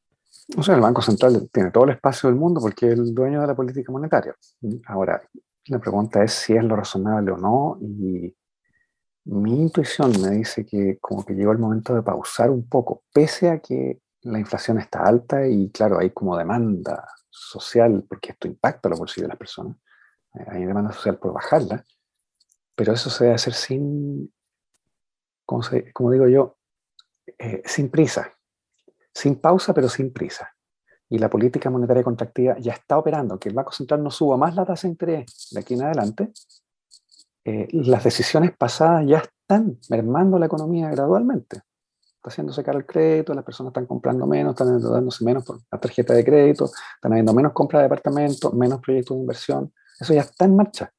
O 0.56 0.64
sea, 0.64 0.76
el 0.76 0.82
Banco 0.82 1.02
Central 1.02 1.50
tiene 1.52 1.70
todo 1.70 1.84
el 1.84 1.92
espacio 1.92 2.30
del 2.30 2.40
mundo 2.40 2.62
porque 2.62 2.88
es 2.88 2.94
el 2.94 3.14
dueño 3.14 3.42
de 3.42 3.48
la 3.48 3.56
política 3.56 3.92
monetaria. 3.92 4.34
Ahora, 4.88 5.22
la 5.68 5.80
pregunta 5.80 6.24
es 6.24 6.32
si 6.32 6.54
es 6.54 6.64
lo 6.64 6.76
razonable 6.76 7.32
o 7.32 7.38
no 7.38 7.78
y 7.82 8.34
mi 9.30 9.62
intuición 9.62 10.12
me 10.22 10.32
dice 10.32 10.66
que 10.66 10.98
como 11.00 11.24
que 11.24 11.34
llegó 11.34 11.52
el 11.52 11.60
momento 11.60 11.94
de 11.94 12.02
pausar 12.02 12.50
un 12.50 12.68
poco, 12.68 13.04
pese 13.14 13.50
a 13.50 13.60
que 13.60 14.02
la 14.22 14.40
inflación 14.40 14.80
está 14.80 15.04
alta 15.04 15.48
y 15.48 15.70
claro, 15.70 16.00
hay 16.00 16.10
como 16.10 16.36
demanda 16.36 17.08
social, 17.30 18.06
porque 18.10 18.32
esto 18.32 18.48
impacta 18.48 18.90
los 18.90 18.98
bolsillos 18.98 19.26
de 19.26 19.30
las 19.30 19.38
personas, 19.38 19.78
eh, 20.34 20.46
hay 20.48 20.66
demanda 20.66 20.92
social 20.92 21.20
por 21.20 21.34
bajarla, 21.34 21.86
pero 22.76 22.94
eso 22.94 23.10
se 23.10 23.26
debe 23.26 23.36
hacer 23.36 23.54
sin, 23.54 24.34
como, 25.46 25.62
como 25.94 26.12
digo 26.12 26.28
yo, 26.28 26.58
eh, 27.38 27.62
sin 27.66 27.90
prisa, 27.90 28.34
sin 29.14 29.36
pausa, 29.36 29.74
pero 29.74 29.90
sin 29.90 30.12
prisa. 30.12 30.56
y 31.12 31.18
la 31.18 31.30
política 31.30 31.72
monetaria 31.72 32.04
contractiva 32.04 32.58
ya 32.60 32.74
está 32.74 32.98
operando, 32.98 33.40
que 33.40 33.50
el 33.50 33.56
Banco 33.56 33.72
Central 33.72 34.04
no 34.04 34.12
suba 34.12 34.38
más 34.38 34.56
la 34.56 34.64
tasa 34.66 34.88
de 34.88 34.92
interés 34.92 35.50
de 35.52 35.60
aquí 35.60 35.74
en 35.74 35.82
adelante, 35.82 36.32
eh, 37.50 37.68
las 37.72 38.04
decisiones 38.04 38.52
pasadas 38.56 39.06
ya 39.08 39.18
están 39.18 39.80
mermando 39.90 40.38
la 40.38 40.46
economía 40.46 40.90
gradualmente. 40.90 41.62
Está 42.16 42.30
haciéndose 42.30 42.64
caro 42.64 42.80
el 42.80 42.86
crédito, 42.86 43.34
las 43.34 43.44
personas 43.44 43.72
están 43.72 43.86
comprando 43.86 44.28
menos, 44.28 44.52
están 44.52 44.68
endeudándose 44.68 45.24
menos 45.24 45.46
por 45.46 45.60
la 45.72 45.80
tarjeta 45.80 46.14
de 46.14 46.24
crédito, 46.24 46.66
están 46.96 47.14
habiendo 47.14 47.34
menos 47.34 47.54
compra 47.54 47.80
de 47.80 47.84
departamentos, 47.84 48.54
menos 48.54 48.80
proyectos 48.82 49.16
de 49.16 49.22
inversión. 49.22 49.74
Eso 50.00 50.14
ya 50.14 50.22
está 50.22 50.46
en 50.46 50.56
marcha. 50.56 50.92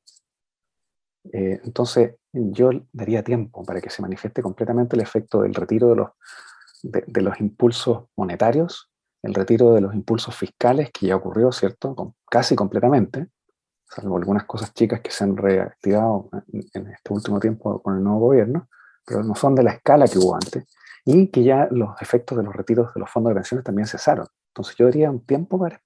Eh, 1.32 1.60
entonces, 1.62 2.16
yo 2.32 2.70
daría 2.92 3.22
tiempo 3.22 3.62
para 3.62 3.80
que 3.80 3.90
se 3.90 4.02
manifieste 4.02 4.42
completamente 4.42 4.96
el 4.96 5.02
efecto 5.02 5.42
del 5.42 5.54
retiro 5.54 5.90
de 5.90 5.96
los, 5.96 6.08
de 6.82 7.22
los 7.22 7.38
impulsos 7.40 8.06
monetarios 8.16 8.90
el 9.22 9.34
retiro 9.34 9.74
de 9.74 9.80
los 9.80 9.94
impulsos 9.94 10.34
fiscales, 10.34 10.90
que 10.92 11.06
ya 11.06 11.16
ocurrió, 11.16 11.52
¿cierto? 11.52 12.14
casi 12.30 12.56
completamente, 12.56 13.28
salvo 13.90 14.16
algunas 14.16 14.44
cosas 14.44 14.72
chicas 14.72 15.00
que 15.00 15.10
se 15.10 15.24
han 15.24 15.36
reactivado 15.36 16.30
en, 16.52 16.88
este 16.88 17.12
último 17.12 17.40
tiempo 17.40 17.82
con 17.82 17.96
el 17.96 18.04
nuevo 18.04 18.20
gobierno, 18.20 18.68
pero 19.04 19.22
no 19.24 19.34
son 19.34 19.54
de 19.54 19.64
la 19.64 19.72
escala 19.72 20.06
que 20.06 20.18
hubo 20.18 20.34
antes, 20.34 20.64
y 21.04 21.28
que 21.28 21.42
ya 21.42 21.66
los 21.70 22.00
efectos 22.00 22.38
de 22.38 22.44
los 22.44 22.54
retiros 22.54 22.94
de 22.94 23.00
los 23.00 23.10
fondos 23.10 23.30
de 23.30 23.34
pensiones 23.34 23.64
también 23.64 23.86
cesaron. 23.86 24.26
Entonces 24.50 24.76
yo 24.76 24.86
diría 24.86 25.10
un 25.10 25.24
tiempo 25.26 25.58
para, 25.58 25.80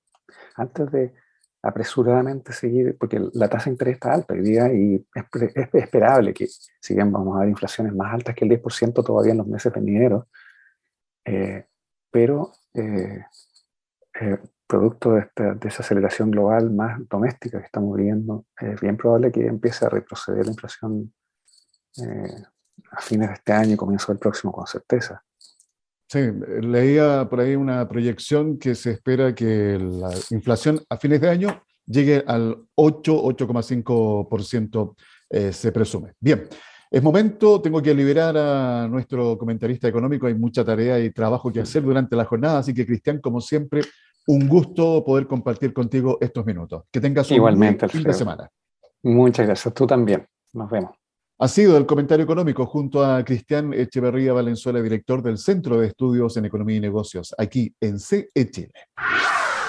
antes 0.56 0.90
de 0.90 1.14
apresuradamente 1.62 2.52
seguir, 2.52 2.96
porque 2.98 3.18
la 3.32 3.48
tasa 3.48 3.66
de 3.66 3.70
interés 3.70 3.94
está 3.94 4.12
alta 4.12 4.34
hoy 4.34 4.42
día 4.42 4.70
y 4.72 5.06
es, 5.14 5.24
esperable 5.72 6.34
que, 6.34 6.46
si 6.46 6.94
bien 6.94 7.10
vamos 7.10 7.36
a 7.36 7.40
ver 7.40 7.48
inflaciones 7.48 7.94
más 7.94 8.12
altas 8.12 8.34
que 8.34 8.44
el 8.44 8.50
10% 8.50 9.02
todavía 9.02 9.32
en 9.32 9.38
los 9.38 9.46
meses 9.46 9.72
venideros, 9.72 10.26
eh, 11.24 11.66
pero 12.10 12.52
eh, 12.74 13.24
eh, 14.20 14.38
producto 14.66 15.12
de, 15.12 15.20
esta, 15.20 15.54
de, 15.54 15.68
esa 15.68 15.82
aceleración 15.82 16.30
global 16.30 16.70
más 16.70 16.98
doméstica 17.08 17.58
que 17.58 17.66
estamos 17.66 17.94
viviendo, 17.96 18.46
es 18.60 18.80
bien 18.80 18.96
probable 18.96 19.30
que 19.30 19.46
empiece 19.46 19.84
a 19.84 19.88
retroceder 19.88 20.46
la 20.46 20.52
inflación 20.52 21.12
eh, 22.02 22.42
a 22.90 23.00
fines 23.00 23.28
de 23.28 23.34
este 23.34 23.52
año 23.52 23.74
y 23.74 23.76
comienzo 23.76 24.10
del 24.12 24.18
próximo 24.18 24.52
con 24.52 24.66
certeza. 24.66 25.22
Sí, 26.08 26.20
leía 26.60 27.28
por 27.28 27.40
ahí 27.40 27.56
una 27.56 27.86
proyección 27.88 28.58
que 28.58 28.74
se 28.74 28.92
espera 28.92 29.34
que 29.34 29.78
la 29.78 30.10
inflación 30.30 30.80
a 30.88 30.96
fines 30.96 31.20
de 31.20 31.30
año 31.30 31.62
llegue 31.86 32.24
al 32.26 32.56
8-8,5% 32.76 34.96
se 35.50 35.72
presume. 35.72 36.12
Bien, 36.20 36.48
es 36.94 37.02
momento, 37.02 37.60
tengo 37.60 37.82
que 37.82 37.92
liberar 37.92 38.36
a 38.36 38.86
nuestro 38.86 39.36
comentarista 39.36 39.88
económico, 39.88 40.28
hay 40.28 40.34
mucha 40.34 40.64
tarea 40.64 41.00
y 41.00 41.10
trabajo 41.10 41.52
que 41.52 41.58
hacer 41.58 41.82
durante 41.82 42.14
la 42.14 42.24
jornada, 42.24 42.60
así 42.60 42.72
que 42.72 42.86
Cristian, 42.86 43.18
como 43.18 43.40
siempre, 43.40 43.80
un 44.26 44.48
gusto 44.48 45.04
poder 45.04 45.26
compartir 45.26 45.72
contigo 45.72 46.18
estos 46.20 46.44
minutos. 46.46 46.84
Que 46.90 47.00
tengas 47.00 47.30
un 47.30 47.36
Igualmente, 47.36 47.88
fin 47.88 48.02
de 48.02 48.14
semana. 48.14 48.48
Muchas 49.02 49.46
gracias, 49.46 49.74
tú 49.74 49.86
también. 49.86 50.26
Nos 50.52 50.70
vemos. 50.70 50.92
Ha 51.38 51.48
sido 51.48 51.76
el 51.76 51.84
comentario 51.84 52.24
económico 52.24 52.64
junto 52.64 53.04
a 53.04 53.24
Cristian 53.24 53.74
Echeverría 53.74 54.32
Valenzuela, 54.32 54.80
director 54.80 55.20
del 55.20 55.36
Centro 55.36 55.78
de 55.78 55.88
Estudios 55.88 56.36
en 56.36 56.44
Economía 56.44 56.76
y 56.76 56.80
Negocios, 56.80 57.34
aquí 57.36 57.74
en 57.80 57.98
CE 57.98 58.28
Chile. 58.50 58.72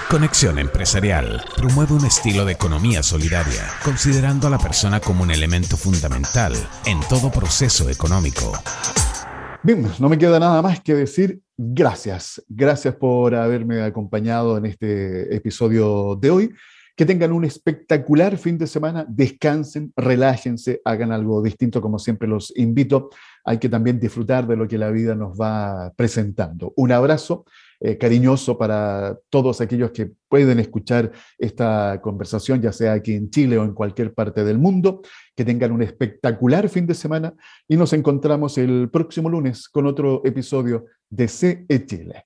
Conexión 0.09 0.59
Empresarial 0.59 1.43
promueve 1.57 1.95
un 1.95 2.05
estilo 2.05 2.45
de 2.45 2.53
economía 2.53 3.01
solidaria, 3.01 3.63
considerando 3.83 4.45
a 4.45 4.51
la 4.51 4.59
persona 4.59 4.99
como 4.99 5.23
un 5.23 5.31
elemento 5.31 5.75
fundamental 5.75 6.53
en 6.85 6.99
todo 7.09 7.31
proceso 7.31 7.89
económico. 7.89 8.53
Bien, 9.65 9.83
no 9.99 10.09
me 10.09 10.17
queda 10.19 10.39
nada 10.39 10.61
más 10.61 10.79
que 10.79 10.93
decir 10.93 11.41
gracias. 11.57 12.39
Gracias 12.47 12.93
por 12.93 13.33
haberme 13.33 13.81
acompañado 13.81 14.59
en 14.59 14.67
este 14.67 15.35
episodio 15.35 16.15
de 16.21 16.29
hoy. 16.29 16.53
Que 16.95 17.03
tengan 17.03 17.31
un 17.31 17.45
espectacular 17.45 18.37
fin 18.37 18.59
de 18.59 18.67
semana, 18.67 19.07
descansen, 19.09 19.91
relájense, 19.97 20.81
hagan 20.85 21.11
algo 21.11 21.41
distinto 21.41 21.81
como 21.81 21.97
siempre 21.97 22.27
los 22.27 22.55
invito. 22.55 23.09
Hay 23.43 23.57
que 23.57 23.67
también 23.67 23.99
disfrutar 23.99 24.45
de 24.45 24.55
lo 24.55 24.67
que 24.67 24.77
la 24.77 24.91
vida 24.91 25.15
nos 25.15 25.35
va 25.35 25.91
presentando. 25.95 26.71
Un 26.75 26.91
abrazo 26.91 27.43
eh, 27.79 27.97
cariñoso 27.97 28.57
para 28.57 29.17
todos 29.29 29.61
aquellos 29.61 29.91
que 29.91 30.11
pueden 30.27 30.59
escuchar 30.59 31.11
esta 31.37 31.99
conversación, 32.01 32.61
ya 32.61 32.71
sea 32.71 32.93
aquí 32.93 33.13
en 33.13 33.29
Chile 33.29 33.57
o 33.57 33.63
en 33.63 33.73
cualquier 33.73 34.13
parte 34.13 34.43
del 34.43 34.57
mundo. 34.57 35.01
Que 35.35 35.45
tengan 35.45 35.71
un 35.71 35.81
espectacular 35.81 36.69
fin 36.69 36.87
de 36.87 36.93
semana 36.93 37.33
y 37.67 37.75
nos 37.77 37.93
encontramos 37.93 38.57
el 38.57 38.89
próximo 38.89 39.29
lunes 39.29 39.67
con 39.67 39.85
otro 39.85 40.21
episodio 40.25 40.85
de 41.09 41.27
CE 41.27 41.85
Chile. 41.85 42.25